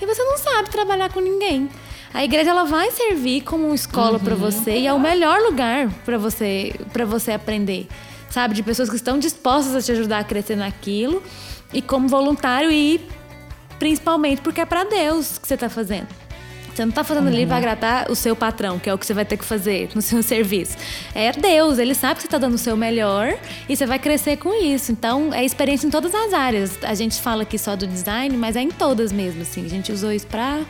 e 0.00 0.06
você 0.06 0.22
não 0.22 0.38
sabe 0.38 0.70
trabalhar 0.70 1.12
com 1.12 1.20
ninguém. 1.20 1.68
A 2.14 2.24
igreja 2.24 2.50
ela 2.50 2.64
vai 2.64 2.90
servir 2.90 3.42
como 3.42 3.66
uma 3.66 3.74
escola 3.74 4.18
pra 4.18 4.34
você 4.34 4.78
e 4.78 4.86
é 4.86 4.92
o 4.94 4.98
melhor 4.98 5.40
lugar 5.42 5.90
pra 6.06 6.16
você 6.16 6.72
para 6.92 7.04
você 7.04 7.32
aprender, 7.32 7.86
sabe, 8.30 8.54
de 8.54 8.62
pessoas 8.62 8.88
que 8.88 8.96
estão 8.96 9.18
dispostas 9.18 9.74
a 9.74 9.82
te 9.82 9.92
ajudar 9.92 10.18
a 10.20 10.24
crescer 10.24 10.56
naquilo 10.56 11.22
e 11.72 11.82
como 11.82 12.08
voluntário 12.08 12.70
e 12.70 13.00
principalmente 13.78 14.40
porque 14.42 14.60
é 14.60 14.66
pra 14.66 14.84
Deus 14.84 15.38
que 15.38 15.46
você 15.46 15.56
tá 15.56 15.68
fazendo. 15.68 16.08
Você 16.78 16.84
não 16.84 16.92
tá 16.92 17.02
fazendo 17.02 17.26
ali 17.26 17.44
pra 17.44 17.56
agradar 17.56 18.08
o 18.08 18.14
seu 18.14 18.36
patrão, 18.36 18.78
que 18.78 18.88
é 18.88 18.94
o 18.94 18.98
que 18.98 19.04
você 19.04 19.12
vai 19.12 19.24
ter 19.24 19.36
que 19.36 19.44
fazer 19.44 19.90
no 19.96 20.00
seu 20.00 20.22
serviço. 20.22 20.76
É 21.12 21.32
Deus, 21.32 21.76
ele 21.76 21.92
sabe 21.92 22.14
que 22.14 22.22
você 22.22 22.28
tá 22.28 22.38
dando 22.38 22.54
o 22.54 22.58
seu 22.58 22.76
melhor 22.76 23.36
e 23.68 23.76
você 23.76 23.84
vai 23.84 23.98
crescer 23.98 24.36
com 24.36 24.54
isso. 24.54 24.92
Então, 24.92 25.34
é 25.34 25.44
experiência 25.44 25.88
em 25.88 25.90
todas 25.90 26.14
as 26.14 26.32
áreas. 26.32 26.78
A 26.84 26.94
gente 26.94 27.20
fala 27.20 27.42
aqui 27.42 27.58
só 27.58 27.74
do 27.74 27.84
design, 27.84 28.36
mas 28.36 28.54
é 28.54 28.60
em 28.60 28.70
todas 28.70 29.10
mesmo, 29.10 29.42
assim. 29.42 29.66
A 29.66 29.68
gente 29.68 29.90
usou 29.90 30.12
isso 30.12 30.28
pra 30.28 30.60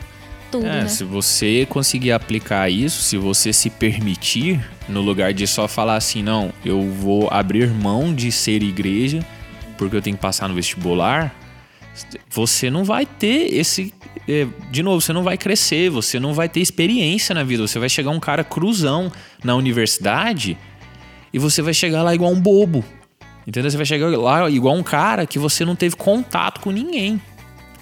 tudo, 0.51 0.65
É, 0.65 0.81
né? 0.83 0.87
se 0.87 1.03
você 1.03 1.65
conseguir 1.69 2.11
aplicar 2.11 2.69
isso, 2.69 3.01
se 3.01 3.17
você 3.17 3.53
se 3.53 3.69
permitir, 3.69 4.59
no 4.87 5.01
lugar 5.01 5.33
de 5.33 5.45
só 5.47 5.67
falar 5.67 5.95
assim, 5.95 6.21
não, 6.23 6.51
eu 6.65 6.81
vou 6.91 7.27
abrir 7.31 7.69
mão 7.69 8.13
de 8.13 8.31
ser 8.31 8.63
igreja 8.63 9.25
porque 9.77 9.95
eu 9.95 10.01
tenho 10.01 10.17
que 10.17 10.21
passar 10.21 10.49
no 10.49 10.53
vestibular, 10.53 11.33
você 12.29 12.69
não 12.69 12.83
vai 12.83 13.05
ter 13.05 13.53
esse. 13.53 13.93
é, 14.27 14.45
de 14.69 14.83
novo, 14.83 14.99
você 15.01 15.13
não 15.13 15.23
vai 15.23 15.37
crescer, 15.37 15.89
você 15.89 16.19
não 16.19 16.33
vai 16.33 16.49
ter 16.49 16.59
experiência 16.59 17.33
na 17.33 17.43
vida. 17.43 17.65
Você 17.65 17.79
vai 17.79 17.89
chegar 17.89 18.11
um 18.11 18.19
cara 18.19 18.43
cruzão 18.43 19.11
na 19.43 19.55
universidade 19.55 20.57
e 21.33 21.39
você 21.39 21.61
vai 21.61 21.73
chegar 21.73 22.03
lá 22.03 22.13
igual 22.13 22.31
um 22.31 22.39
bobo. 22.39 22.83
Entendeu? 23.47 23.71
Você 23.71 23.77
vai 23.77 23.85
chegar 23.85 24.07
lá 24.17 24.49
igual 24.49 24.75
um 24.75 24.83
cara 24.83 25.25
que 25.25 25.39
você 25.39 25.65
não 25.65 25.75
teve 25.75 25.95
contato 25.95 26.59
com 26.59 26.71
ninguém. 26.71 27.21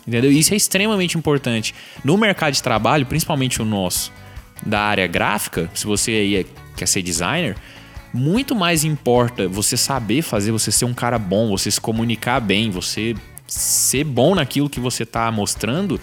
Entendeu? 0.07 0.31
Isso 0.31 0.53
é 0.53 0.57
extremamente 0.57 1.17
importante. 1.17 1.75
No 2.03 2.17
mercado 2.17 2.53
de 2.53 2.63
trabalho, 2.63 3.05
principalmente 3.05 3.61
o 3.61 3.65
nosso, 3.65 4.11
da 4.65 4.79
área 4.79 5.05
gráfica, 5.05 5.69
se 5.73 5.85
você 5.85 6.11
aí 6.11 6.35
é- 6.37 6.45
quer 6.75 6.87
ser 6.87 7.01
designer, 7.01 7.55
muito 8.13 8.55
mais 8.55 8.83
importa 8.83 9.47
você 9.47 9.75
saber 9.75 10.21
fazer, 10.21 10.51
você 10.51 10.71
ser 10.71 10.85
um 10.85 10.93
cara 10.93 11.19
bom, 11.19 11.49
você 11.49 11.69
se 11.69 11.81
comunicar 11.81 12.39
bem, 12.39 12.71
você 12.71 13.15
ser 13.45 14.03
bom 14.05 14.33
naquilo 14.33 14.69
que 14.69 14.79
você 14.79 15.05
tá 15.05 15.29
mostrando, 15.31 15.99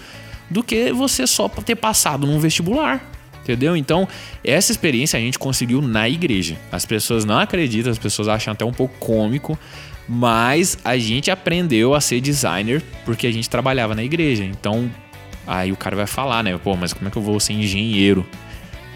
do 0.51 0.63
que 0.63 0.93
você 0.93 1.27
só 1.27 1.49
ter 1.49 1.75
passado 1.77 2.27
num 2.27 2.39
vestibular. 2.39 3.11
Entendeu? 3.43 3.77
Então, 3.77 4.09
essa 4.43 4.73
experiência 4.73 5.19
a 5.19 5.21
gente 5.21 5.39
conseguiu 5.39 5.83
na 5.83 6.09
igreja. 6.09 6.57
As 6.73 6.87
pessoas 6.87 7.27
não 7.27 7.39
acreditam, 7.39 7.93
as 7.93 7.99
pessoas 7.99 8.27
acham 8.27 8.53
até 8.53 8.65
um 8.65 8.73
pouco 8.73 8.97
cômico, 8.99 9.59
mas 10.09 10.79
a 10.85 10.97
gente 10.97 11.31
aprendeu 11.31 11.95
a 11.95 12.01
ser 12.01 12.21
designer 12.21 12.83
porque 13.05 13.27
a 13.27 13.33
gente 13.33 13.49
trabalhava 13.49 13.95
na 13.95 14.03
igreja. 14.03 14.45
Então, 14.45 14.91
aí 15.47 15.73
o 15.73 15.77
cara 15.77 15.97
vai 15.97 16.07
falar, 16.07 16.43
né? 16.43 16.59
Pô, 16.63 16.77
mas 16.77 16.93
como 16.93 17.09
é 17.09 17.11
que 17.11 17.17
eu 17.17 17.23
vou 17.23 17.41
ser 17.41 17.55
engenheiro? 17.55 18.27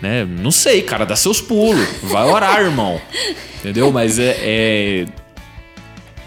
Né? 0.03 0.25
Não 0.25 0.51
sei, 0.51 0.83
cara, 0.83 1.05
dá 1.05 1.17
seus 1.17 1.41
pulos. 1.41 1.87
Vai 2.05 2.25
orar, 2.25 2.61
irmão. 2.61 3.01
Entendeu? 3.59 3.91
Mas 3.91 4.19
é, 4.19 4.37
é- 4.39 5.07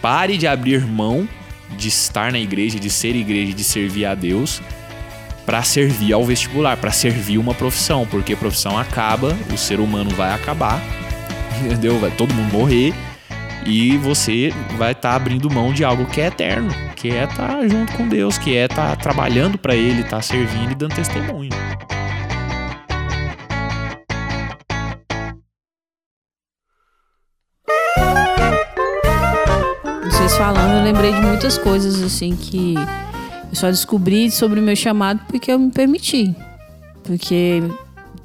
Pare 0.01 0.35
de 0.35 0.47
abrir 0.47 0.81
mão 0.81 1.29
de 1.77 1.87
estar 1.87 2.31
na 2.31 2.39
igreja, 2.39 2.79
de 2.79 2.89
ser 2.89 3.15
igreja, 3.15 3.53
de 3.53 3.63
servir 3.63 4.05
a 4.05 4.15
Deus 4.15 4.61
para 5.45 5.61
servir 5.63 6.13
ao 6.13 6.23
vestibular, 6.23 6.77
para 6.77 6.91
servir 6.91 7.37
uma 7.37 7.53
profissão, 7.53 8.05
porque 8.05 8.33
a 8.33 8.37
profissão 8.37 8.77
acaba, 8.77 9.37
o 9.53 9.57
ser 9.57 9.79
humano 9.79 10.09
vai 10.11 10.33
acabar, 10.33 10.81
entendeu? 11.63 11.99
Vai 11.99 12.11
todo 12.11 12.33
mundo 12.33 12.51
morrer 12.51 12.93
E 13.65 13.95
você 13.97 14.51
vai 14.77 14.91
estar 14.91 15.15
abrindo 15.15 15.49
mão 15.49 15.71
de 15.71 15.83
algo 15.83 16.05
que 16.05 16.19
é 16.19 16.27
eterno, 16.27 16.69
que 16.95 17.09
é 17.09 17.23
estar 17.25 17.67
junto 17.67 17.93
com 17.93 18.07
Deus, 18.07 18.37
que 18.37 18.55
é 18.55 18.65
estar 18.65 18.95
trabalhando 18.97 19.57
para 19.57 19.75
Ele, 19.75 20.01
estar 20.01 20.21
servindo 20.21 20.71
e 20.71 20.75
dando 20.75 20.95
testemunho. 20.95 21.51
Vocês 30.05 30.35
falando, 30.35 30.77
eu 30.77 30.83
lembrei 30.83 31.13
de 31.13 31.21
muitas 31.21 31.57
coisas 31.57 32.01
assim 32.01 32.35
que 32.35 32.75
eu 32.75 33.55
só 33.55 33.69
descobri 33.69 34.31
sobre 34.31 34.59
o 34.59 34.63
meu 34.63 34.75
chamado 34.75 35.21
porque 35.27 35.51
eu 35.51 35.59
me 35.59 35.71
permiti. 35.71 36.35
Porque 37.03 37.61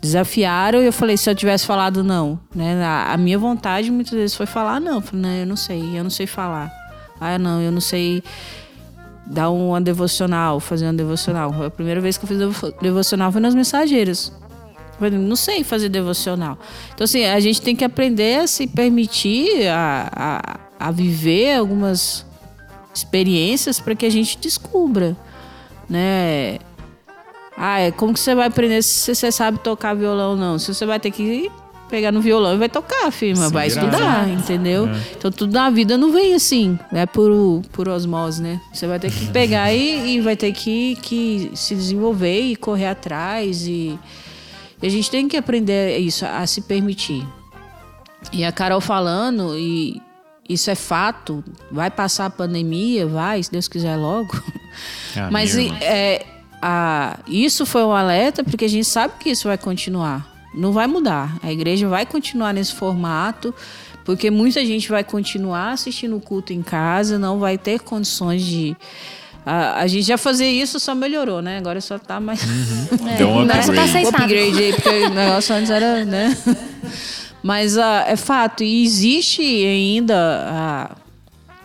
desafiaram 0.07 0.81
e 0.83 0.87
eu 0.87 0.93
falei, 0.93 1.17
se 1.17 1.29
eu 1.29 1.35
tivesse 1.35 1.67
falado 1.67 2.03
não, 2.03 2.39
né? 2.55 2.83
A, 2.85 3.17
minha 3.17 3.39
vontade 3.39 3.91
muitas 3.91 4.13
vezes 4.13 4.37
foi 4.37 4.47
falar 4.47 4.81
não. 4.81 4.97
Eu 4.97 5.01
falei, 5.01 5.23
não, 5.23 5.31
eu 5.31 5.47
não 5.47 5.57
sei, 5.57 5.99
eu 5.99 6.03
não 6.03 6.11
sei 6.11 6.27
falar. 6.27 6.73
Ah, 7.21 7.39
não, 7.39 7.61
eu 7.61 7.73
não 7.73 7.81
sei 7.81 8.23
dar 9.27 9.51
uma 9.51 9.81
devocional, 9.81 10.61
fazer 10.61 10.87
uma 10.87 10.95
devocional. 10.95 11.53
A 11.65 11.71
primeira 11.71 12.01
vez 12.01 12.17
que 12.17 12.25
eu 12.25 12.29
fiz 12.29 12.39
devo- 12.39 12.73
devocional 12.81 13.33
foi 13.33 13.41
nas 13.41 13.55
mensageiras. 13.55 14.33
Não 15.13 15.37
sei 15.37 15.63
fazer 15.63 15.89
devocional. 15.89 16.59
Então, 16.95 17.05
assim, 17.05 17.25
a 17.25 17.39
gente 17.41 17.61
tem 17.61 17.77
que 17.77 17.85
aprender 17.85 18.41
a 18.41 18.47
se 18.47 18.67
permitir 18.67 19.67
a, 19.69 20.11
a, 20.79 20.89
a 20.89 20.91
viver 20.91 21.57
algumas 21.57 22.25
experiências 22.95 23.79
para 23.79 23.95
que 23.95 24.07
a 24.07 24.11
gente 24.11 24.39
descubra, 24.39 25.15
né? 25.89 26.59
Ah, 27.57 27.81
é 27.81 27.91
como 27.91 28.13
que 28.13 28.21
você 28.21 28.35
vai 28.35 28.49
aprender 28.49 28.83
se 28.83 29.15
você 29.15 29.33
sabe 29.33 29.59
tocar 29.59 29.95
violão 29.95 30.37
não? 30.37 30.59
Se 30.59 30.75
você 30.75 30.85
vai 30.85 31.01
ter 31.01 31.11
que 31.11 31.51
pegar 31.89 32.13
no 32.13 32.21
violão 32.21 32.55
e 32.55 32.59
vai 32.59 32.69
tocar, 32.69 33.11
firma, 33.11 33.49
vai 33.49 33.69
estudar, 33.69 34.29
entendeu? 34.29 34.89
Então 35.17 35.31
tudo 35.31 35.53
na 35.53 35.71
vida 35.71 35.97
não 35.97 36.13
vem 36.13 36.35
assim, 36.35 36.79
é 36.93 37.07
por, 37.07 37.63
por 37.73 37.89
osmose, 37.89 38.43
né? 38.43 38.61
Você 38.73 38.87
vai 38.87 38.99
ter 38.99 39.11
que 39.11 39.27
pegar 39.33 39.73
e, 39.73 40.17
e 40.17 40.21
vai 40.21 40.37
ter 40.37 40.53
que, 40.53 40.97
que 40.97 41.51
se 41.55 41.75
desenvolver 41.75 42.41
e 42.41 42.57
correr 42.57 42.89
atrás 42.89 43.67
e, 43.67 43.99
e 44.83 44.87
a 44.87 44.91
gente 44.91 45.11
tem 45.11 45.29
que 45.29 45.37
aprender 45.37 45.97
isso, 45.99 46.27
a 46.27 46.47
se 46.47 46.61
permitir. 46.63 47.27
E 48.33 48.45
a 48.45 48.51
Carol 48.51 48.81
falando, 48.81 49.57
e 49.57 50.03
isso 50.49 50.71
é 50.71 50.75
fato, 50.75 51.45
vai 51.71 51.91
passar 51.91 52.27
a 52.27 52.31
pandemia, 52.31 53.07
vai, 53.07 53.43
se 53.43 53.51
Deus 53.51 53.69
quiser 53.69 53.97
logo. 53.97 54.33
Amém, 55.17 55.31
Mas 55.31 55.57
é, 55.81 56.27
a, 56.61 57.19
isso 57.27 57.67
foi 57.67 57.83
um 57.83 57.93
alerta 57.93 58.43
porque 58.43 58.65
a 58.65 58.69
gente 58.69 58.87
sabe 58.87 59.15
que 59.19 59.31
isso 59.31 59.49
vai 59.49 59.59
continuar. 59.59 60.27
Não 60.55 60.73
vai 60.73 60.87
mudar. 60.87 61.37
A 61.43 61.53
igreja 61.53 61.87
vai 61.87 62.07
continuar 62.07 62.53
nesse 62.53 62.73
formato, 62.75 63.55
porque 64.05 64.31
muita 64.31 64.65
gente 64.65 64.89
vai 64.89 65.05
continuar 65.05 65.73
assistindo 65.73 66.17
o 66.17 66.21
culto 66.21 66.53
em 66.53 66.63
casa, 66.63 67.19
não 67.19 67.39
vai 67.39 67.59
ter 67.59 67.81
condições 67.81 68.43
de. 68.43 68.77
A, 69.45 69.81
a 69.81 69.87
gente 69.87 70.07
já 70.07 70.17
fazia 70.17 70.51
isso, 70.51 70.81
só 70.81 70.95
melhorou, 70.95 71.43
né? 71.43 71.59
Agora 71.59 71.81
só 71.81 71.99
tá 71.99 72.19
mais. 72.19 72.41
Deu 73.19 73.29
um 73.29 73.41
Agora 73.41 73.63
só 73.63 73.73
upgrade. 73.73 74.11
tá 74.11 74.19
upgrade 74.19 74.63
aí, 74.63 74.73
porque 74.73 74.89
o 74.89 75.11
negócio 75.11 75.55
antes 75.55 75.71
era, 75.71 76.05
né? 76.05 76.37
Mas 77.43 77.79
ah, 77.79 78.05
é 78.09 78.17
fato, 78.17 78.65
e 78.65 78.83
existe 78.83 79.43
ainda 79.43 80.17
ah, 80.49 80.97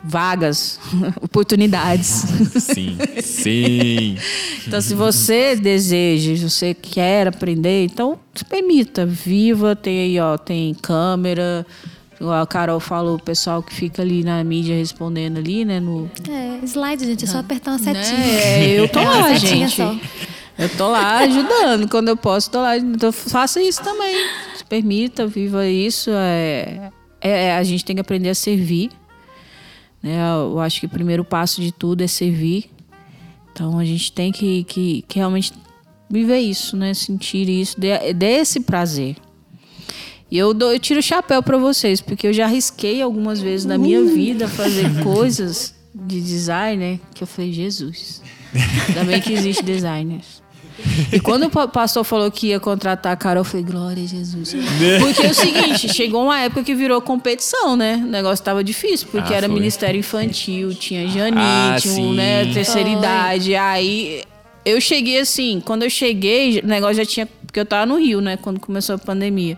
vagas, 0.04 0.80
oportunidades. 1.22 2.24
Sim, 2.60 2.98
sim. 3.22 4.18
Então, 4.68 4.80
se 4.80 4.94
você 4.94 5.56
deseja, 5.56 6.36
se 6.38 6.50
você 6.50 6.74
quer 6.74 7.28
aprender, 7.28 7.84
então 7.86 8.18
se 8.34 8.46
permita, 8.46 9.06
viva, 9.06 9.76
tem 9.76 10.00
aí, 10.00 10.20
ó, 10.20 10.38
tem 10.38 10.74
câmera. 10.76 11.66
A 12.22 12.46
Carol 12.46 12.80
falou, 12.80 13.16
o 13.16 13.20
pessoal 13.22 13.64
que 13.64 13.74
fica 13.74 14.04
ali 14.04 14.24
na 14.24 14.42
mídia 14.44 14.76
respondendo 14.76 15.40
ali, 15.40 15.66
né? 15.66 15.80
No, 15.80 16.10
É, 16.30 16.60
slide, 16.66 17.04
gente, 17.06 17.26
é 17.26 17.28
só 17.28 17.40
apertar 17.40 17.72
uma 17.72 17.80
setinha. 17.80 18.18
né? 18.20 18.70
Eu 18.80 18.88
tô 18.88 19.00
É 19.02 19.04
lá, 19.06 19.34
gente. 19.34 19.76
só. 19.76 19.96
Eu 20.60 20.70
tô 20.78 20.88
lá 20.90 21.18
ajudando. 21.22 21.90
Quando 21.90 22.10
eu 22.10 22.16
posso, 22.16 22.52
tô 22.52 22.62
lá. 22.62 22.78
Então, 22.78 23.12
faça 23.12 23.60
isso 23.62 23.82
também. 23.84 24.16
Se 24.56 24.64
permita, 24.64 25.26
viva 25.26 25.68
isso. 25.68 26.12
É, 26.14 26.92
é- 27.20 27.56
a 27.58 27.64
gente 27.64 27.84
tem 27.84 27.96
que 27.96 28.02
aprender 28.02 28.30
a 28.30 28.36
servir. 28.36 28.92
Né? 30.02 30.18
Eu 30.34 30.60
acho 30.60 30.80
que 30.80 30.86
o 30.86 30.90
primeiro 30.90 31.24
passo 31.24 31.62
de 31.62 31.72
tudo 31.72 32.02
é 32.02 32.08
servir. 32.08 32.70
Então 33.52 33.78
a 33.78 33.86
gente 33.86 34.12
tem 34.12 34.32
que, 34.32 34.64
que, 34.64 35.04
que 35.08 35.20
realmente 35.20 35.54
viver 36.10 36.40
isso, 36.40 36.76
né? 36.76 36.94
Sentir 36.94 37.48
isso, 37.48 37.80
dê, 37.80 38.14
dê 38.14 38.38
esse 38.38 38.60
prazer. 38.62 39.16
E 40.30 40.38
eu, 40.38 40.54
dou, 40.54 40.72
eu 40.72 40.80
tiro 40.80 41.00
o 41.00 41.04
chapéu 41.04 41.44
para 41.44 41.58
vocês, 41.58 42.00
porque 42.00 42.28
eu 42.28 42.34
já 42.34 42.46
arrisquei 42.46 43.02
algumas 43.02 43.42
vezes 43.42 43.66
na 43.66 43.78
minha 43.78 44.02
vida 44.04 44.48
fazer 44.48 44.86
coisas 45.04 45.76
de 45.94 46.22
design, 46.22 46.78
né? 46.78 47.00
Que 47.14 47.24
eu 47.24 47.28
falei, 47.28 47.52
Jesus. 47.52 48.22
Ainda 48.88 49.04
bem 49.04 49.20
que 49.20 49.34
existe 49.34 49.62
designers. 49.62 50.41
E 51.12 51.20
quando 51.20 51.44
o 51.46 51.50
pa- 51.50 51.68
pastor 51.68 52.04
falou 52.04 52.32
que 52.32 52.48
ia 52.48 52.60
contratar 52.60 53.14
a 53.14 53.16
Carol, 53.16 53.42
eu 53.42 53.46
falei, 53.46 53.66
glória 53.66 54.04
a 54.04 54.08
Jesus. 54.08 54.56
Porque 55.00 55.26
é 55.26 55.30
o 55.32 55.34
seguinte, 55.34 55.94
chegou 55.94 56.24
uma 56.24 56.40
época 56.40 56.64
que 56.64 56.74
virou 56.74 57.02
competição, 57.02 57.76
né? 57.78 57.96
O 58.04 58.08
negócio 58.08 58.44
tava 58.44 58.64
difícil, 58.64 59.08
porque 59.12 59.34
Ah, 59.34 59.38
era 59.38 59.48
foi. 59.48 59.56
ministério 59.56 60.00
infantil, 60.00 60.74
tinha 60.74 61.08
Janine, 61.08 61.38
Ah, 61.42 61.78
tinha 61.80 61.94
um, 61.96 62.14
né, 62.14 62.46
terceira 62.54 62.90
Foi. 62.90 62.98
idade. 62.98 63.56
Aí 63.56 64.24
eu 64.66 64.80
cheguei 64.82 65.20
assim, 65.20 65.62
quando 65.64 65.84
eu 65.84 65.90
cheguei, 65.90 66.60
o 66.60 66.68
negócio 66.68 66.96
já 66.96 67.06
tinha. 67.06 67.28
Porque 67.46 67.60
eu 67.60 67.66
tava 67.66 67.86
no 67.86 67.98
Rio, 68.00 68.22
né? 68.22 68.38
Quando 68.38 68.60
começou 68.60 68.96
a 68.96 68.98
pandemia. 68.98 69.58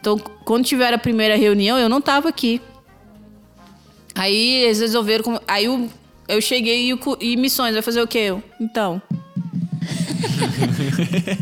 Então, 0.00 0.18
quando 0.44 0.64
tiver 0.64 0.92
a 0.92 0.98
primeira 0.98 1.36
reunião, 1.36 1.78
eu 1.78 1.88
não 1.88 2.00
tava 2.00 2.28
aqui. 2.28 2.60
Aí 4.14 4.64
eles 4.64 4.80
resolveram. 4.80 5.40
Aí 5.46 5.66
eu, 5.66 5.88
eu 6.28 6.40
cheguei 6.40 6.90
e, 6.92 6.98
e 7.20 7.36
missões, 7.36 7.72
vai 7.74 7.82
fazer 7.82 8.02
o 8.02 8.06
quê? 8.06 8.18
Eu, 8.18 8.42
então. 8.60 9.00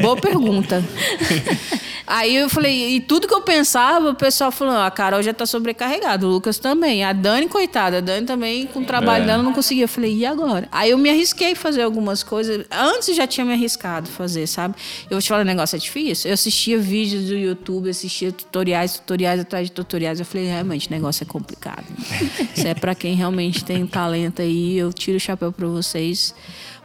Boa 0.01 0.17
pergunta. 0.17 0.83
Aí 2.07 2.37
eu 2.37 2.49
falei, 2.49 2.97
e 2.97 3.01
tudo 3.01 3.27
que 3.27 3.35
eu 3.35 3.41
pensava, 3.43 4.11
o 4.11 4.15
pessoal 4.15 4.53
falou, 4.53 4.75
"Ah, 4.75 4.87
a 4.87 4.91
Carol 4.91 5.23
já 5.23 5.35
tá 5.35 5.45
sobrecarregada, 5.45 6.27
o 6.27 6.31
Lucas 6.31 6.59
também, 6.59 7.03
a 7.05 7.13
Dani, 7.13 7.49
coitada, 7.49 7.99
a 7.99 8.01
Dani 8.01 8.27
também, 8.27 8.67
com 8.67 8.81
o 8.81 8.85
trabalho 8.85 9.25
É. 9.25 9.27
dela, 9.27 9.43
não 9.43 9.53
conseguia. 9.53 9.85
Eu 9.85 9.89
falei, 9.89 10.15
e 10.15 10.25
agora? 10.27 10.69
Aí 10.71 10.91
eu 10.91 10.99
me 10.99 11.11
arrisquei 11.11 11.53
a 11.53 11.57
fazer 11.57 11.83
algumas 11.83 12.23
coisas, 12.23 12.65
antes 12.71 13.15
já 13.17 13.27
tinha 13.27 13.45
me 13.45 13.53
arriscado 13.53 14.09
fazer, 14.09 14.47
sabe? 14.47 14.75
Eu 15.05 15.17
vou 15.17 15.21
te 15.23 15.29
falar, 15.29 15.41
o 15.43 15.45
negócio 15.45 15.75
é 15.77 15.79
difícil. 15.79 16.31
Eu 16.31 16.35
assistia 16.35 16.79
vídeos 16.79 17.25
do 17.25 17.35
YouTube, 17.37 17.91
assistia 17.91 18.31
tutoriais, 18.31 18.95
tutoriais 18.99 19.41
atrás 19.41 19.67
de 19.67 19.73
tutoriais, 19.73 20.21
eu 20.21 20.27
falei, 20.27 20.47
realmente, 20.47 20.89
o 20.89 20.91
negócio 20.93 21.25
é 21.25 21.27
complicado. 21.27 21.85
Isso 22.57 22.67
é 22.67 22.75
pra 22.75 22.95
quem 22.95 23.15
realmente 23.15 23.65
tem 23.65 23.85
talento 23.87 24.43
aí, 24.43 24.79
eu 24.79 24.93
tiro 24.93 25.17
o 25.17 25.21
chapéu 25.21 25.51
pra 25.53 25.67
vocês. 25.67 26.35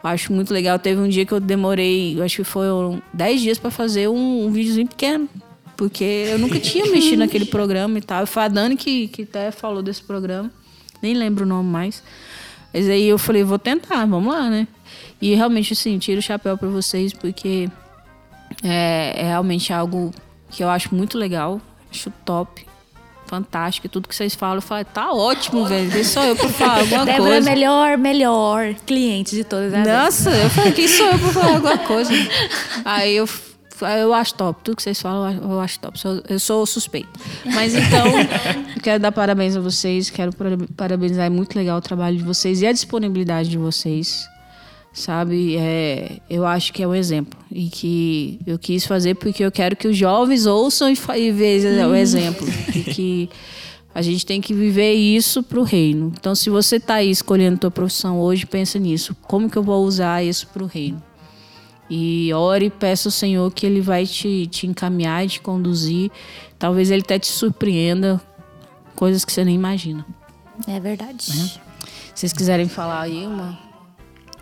Acho 0.04 0.34
muito 0.34 0.52
legal. 0.52 0.80
Teve 0.80 1.00
um 1.00 1.08
dia 1.08 1.24
que 1.28 1.32
eu 1.32 1.40
demorei, 1.40 2.20
acho 2.24 2.38
que 2.38 2.44
foram 2.44 3.00
10 3.14 3.40
dias 3.40 3.60
pra 3.60 3.70
fazer 3.70 4.08
um, 4.08 4.48
um 4.48 4.52
videozinho 4.52 4.88
pequeno. 4.88 5.11
Porque 5.78 6.04
eu 6.04 6.38
nunca 6.38 6.60
tinha 6.60 6.86
mexido 6.92 7.18
naquele 7.18 7.46
programa 7.46 7.98
e 7.98 8.02
tal. 8.02 8.26
Foi 8.28 8.44
a 8.44 8.48
Dani 8.48 8.76
que, 8.76 9.08
que 9.08 9.24
até 9.24 9.52
falou 9.52 9.82
desse 9.82 10.04
programa. 10.04 10.52
Nem 11.02 11.14
lembro 11.16 11.44
o 11.44 11.48
nome 11.48 11.68
mais. 11.70 12.04
Mas 12.74 12.88
aí 12.88 13.08
eu 13.08 13.18
falei, 13.18 13.44
vou 13.44 13.58
tentar, 13.60 14.06
vamos 14.06 14.32
lá, 14.34 14.50
né? 14.50 14.68
E 15.22 15.36
realmente, 15.36 15.74
assim, 15.74 15.98
tiro 15.98 16.20
o 16.20 16.22
chapéu 16.22 16.58
pra 16.58 16.68
vocês, 16.70 17.14
porque 17.14 17.70
é, 18.64 19.14
é 19.18 19.24
realmente 19.24 19.74
algo 19.74 20.12
que 20.50 20.64
eu 20.64 20.70
acho 20.70 20.94
muito 20.94 21.18
legal. 21.18 21.60
Acho 21.92 22.12
top. 22.26 22.66
Fantástico. 23.26 23.88
Tudo 23.88 24.08
que 24.10 24.16
vocês 24.16 24.36
falam, 24.36 24.58
eu 24.58 24.62
falo, 24.62 24.84
tá 24.86 25.12
ótimo, 25.12 25.66
velho. 25.66 25.90
Deixa 25.90 26.10
só 26.10 26.24
eu 26.26 26.36
pra 26.36 26.50
falar 26.50 26.80
alguma 26.82 27.06
Débora, 27.06 27.32
coisa. 27.32 27.50
melhor, 27.50 27.98
melhor 27.98 28.74
cliente 28.86 29.36
de 29.36 29.44
todas 29.44 29.74
as 29.74 29.88
Nossa, 29.88 30.30
eu 30.32 30.50
falei, 30.50 30.72
quem 30.74 30.88
sou 30.88 31.08
eu 31.08 31.18
pra 31.18 31.30
falar 31.30 31.56
alguma 31.56 31.78
coisa? 31.78 32.12
Aí 32.84 33.16
eu, 33.16 33.30
eu 33.86 34.14
acho 34.14 34.34
top. 34.36 34.60
Tudo 34.64 34.76
que 34.78 34.84
vocês 34.84 35.02
falam, 35.02 35.32
eu 35.42 35.60
acho- 35.60 35.80
top. 35.80 36.00
Eu 36.30 36.40
sou 36.40 36.66
suspeito. 36.66 37.10
Mas 37.46 37.74
então, 37.74 38.08
eu 38.76 38.80
quero 38.84 39.00
dar 39.02 39.12
parabéns 39.12 39.56
a 39.56 39.60
vocês. 39.60 40.10
Quero 40.10 40.32
para- 40.36 40.58
parabenizar. 40.76 41.26
É 41.26 41.30
muito 41.30 41.56
legal 41.56 41.78
o 41.78 41.82
trabalho 41.82 42.18
de 42.18 42.24
vocês 42.24 42.62
e 42.62 42.68
a 42.68 42.72
disponibilidade 42.72 43.50
de 43.50 43.58
vocês. 43.58 44.28
Sabe? 44.94 45.56
É, 45.58 46.18
eu 46.30 46.46
acho 46.46 46.74
que 46.74 46.84
é 46.84 46.88
um 46.88 46.94
exemplo. 46.94 47.40
E 47.50 47.70
que 47.70 48.40
eu 48.46 48.60
quis 48.60 48.86
fazer 48.86 49.16
porque 49.16 49.44
eu 49.44 49.52
quero 49.52 49.76
que 49.76 49.88
os 49.88 49.96
jovens 49.96 50.46
ouçam 50.46 50.90
e, 50.90 50.98
e 51.18 51.32
vejam 51.32 51.90
o 51.92 51.96
exemplo. 51.96 52.46
E 52.76 52.80
que 52.84 53.30
a 53.96 54.02
gente 54.02 54.26
tem 54.26 54.42
que 54.42 54.54
viver 54.54 54.94
isso 54.94 55.42
para 55.44 55.60
o 55.60 55.64
reino. 55.64 56.12
Então, 56.20 56.36
se 56.36 56.50
você 56.50 56.76
está 56.76 56.96
aí 56.96 57.10
escolhendo 57.10 57.58
tua 57.60 57.72
profissão 57.72 58.20
hoje, 58.20 58.46
pensa 58.46 58.78
nisso. 58.80 59.16
Como 59.22 59.50
que 59.50 59.58
eu 59.58 59.64
vou 59.64 59.86
usar 59.86 60.24
isso 60.24 60.48
para 60.48 60.64
o 60.64 60.66
reino? 60.68 61.02
E 61.94 62.32
ore 62.34 62.68
e 62.68 62.70
peça 62.70 63.10
ao 63.10 63.12
Senhor 63.12 63.52
que 63.52 63.66
Ele 63.66 63.82
vai 63.82 64.06
te, 64.06 64.48
te 64.48 64.66
encaminhar 64.66 65.26
e 65.26 65.28
te 65.28 65.42
conduzir. 65.42 66.10
Talvez 66.58 66.90
Ele 66.90 67.02
até 67.02 67.20
te 67.20 67.28
surpreenda 67.28 68.22
coisas 68.96 69.26
que 69.26 69.34
você 69.34 69.44
nem 69.44 69.56
imagina. 69.56 70.06
É 70.66 70.80
verdade. 70.80 71.22
Se 71.22 71.60
vocês 72.16 72.32
quiserem 72.32 72.70
falar 72.70 73.02
aí 73.02 73.28
uma... 73.28 73.60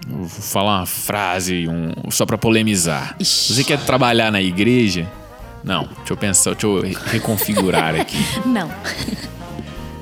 Eu 0.08 0.18
Vou 0.18 0.28
falar 0.30 0.78
uma 0.80 0.86
frase 0.86 1.68
um, 1.68 2.12
só 2.12 2.24
pra 2.26 2.38
polemizar. 2.38 3.16
Você 3.20 3.64
quer 3.64 3.80
trabalhar 3.84 4.32
na 4.32 4.42
igreja? 4.42 5.12
Não, 5.64 5.86
deixa 5.98 6.14
eu 6.14 6.18
pensar, 6.18 6.52
deixa 6.52 6.68
eu 6.68 6.82
re- 6.82 6.96
reconfigurar 7.08 7.96
aqui. 8.00 8.18
Não. 8.46 8.70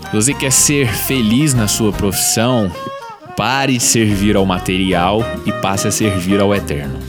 Se 0.10 0.14
você 0.14 0.34
quer 0.34 0.52
ser 0.52 0.88
feliz 0.94 1.54
na 1.54 1.68
sua 1.68 1.92
profissão, 1.94 2.70
pare 3.36 3.74
de 3.78 3.84
servir 3.84 4.36
ao 4.36 4.46
material 4.46 5.22
e 5.46 5.52
passe 5.54 5.88
a 5.88 5.92
servir 5.92 6.40
ao 6.42 6.54
eterno 6.54 7.00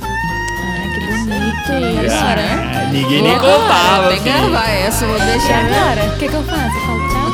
ah, 2.15 2.37
né? 2.37 2.73
É, 2.75 2.93
ninguém 2.93 3.23
nem 3.23 3.39
contava. 3.39 4.09
Tem 4.09 4.21
que 4.21 4.29
assim. 4.29 4.51
gravar 4.51 4.69
essa, 4.69 5.07
vou 5.07 5.17
é. 5.17 5.25
deixar. 5.25 5.63
E 5.63 5.75
agora? 5.75 6.05
O 6.05 6.19
que, 6.19 6.29
que 6.29 6.35
eu 6.35 6.43
faço? 6.43 6.77
Eu 6.77 6.81
falo 6.81 7.01
tchau. 7.07 7.29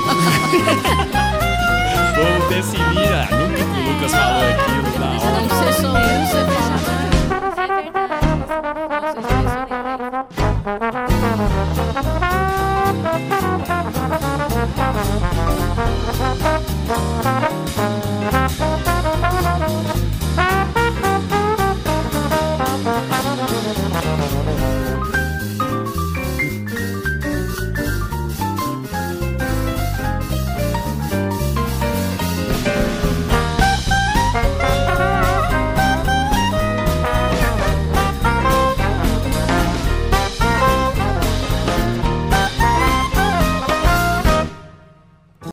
Povo 2.14 2.48
pessimista. 2.48 3.28
Nunca 3.32 3.62
o 3.62 3.82
Lucas 3.92 4.12
falou 4.12 4.42
aquilo 4.50 4.98
na 4.98 5.06
hora. 5.06 5.30
Não, 5.30 5.44
você 5.48 5.68
sou 5.80 5.96
eu, 5.98 6.26
você 6.26 6.40
fechar. 6.44 6.74
Thank 18.46 18.73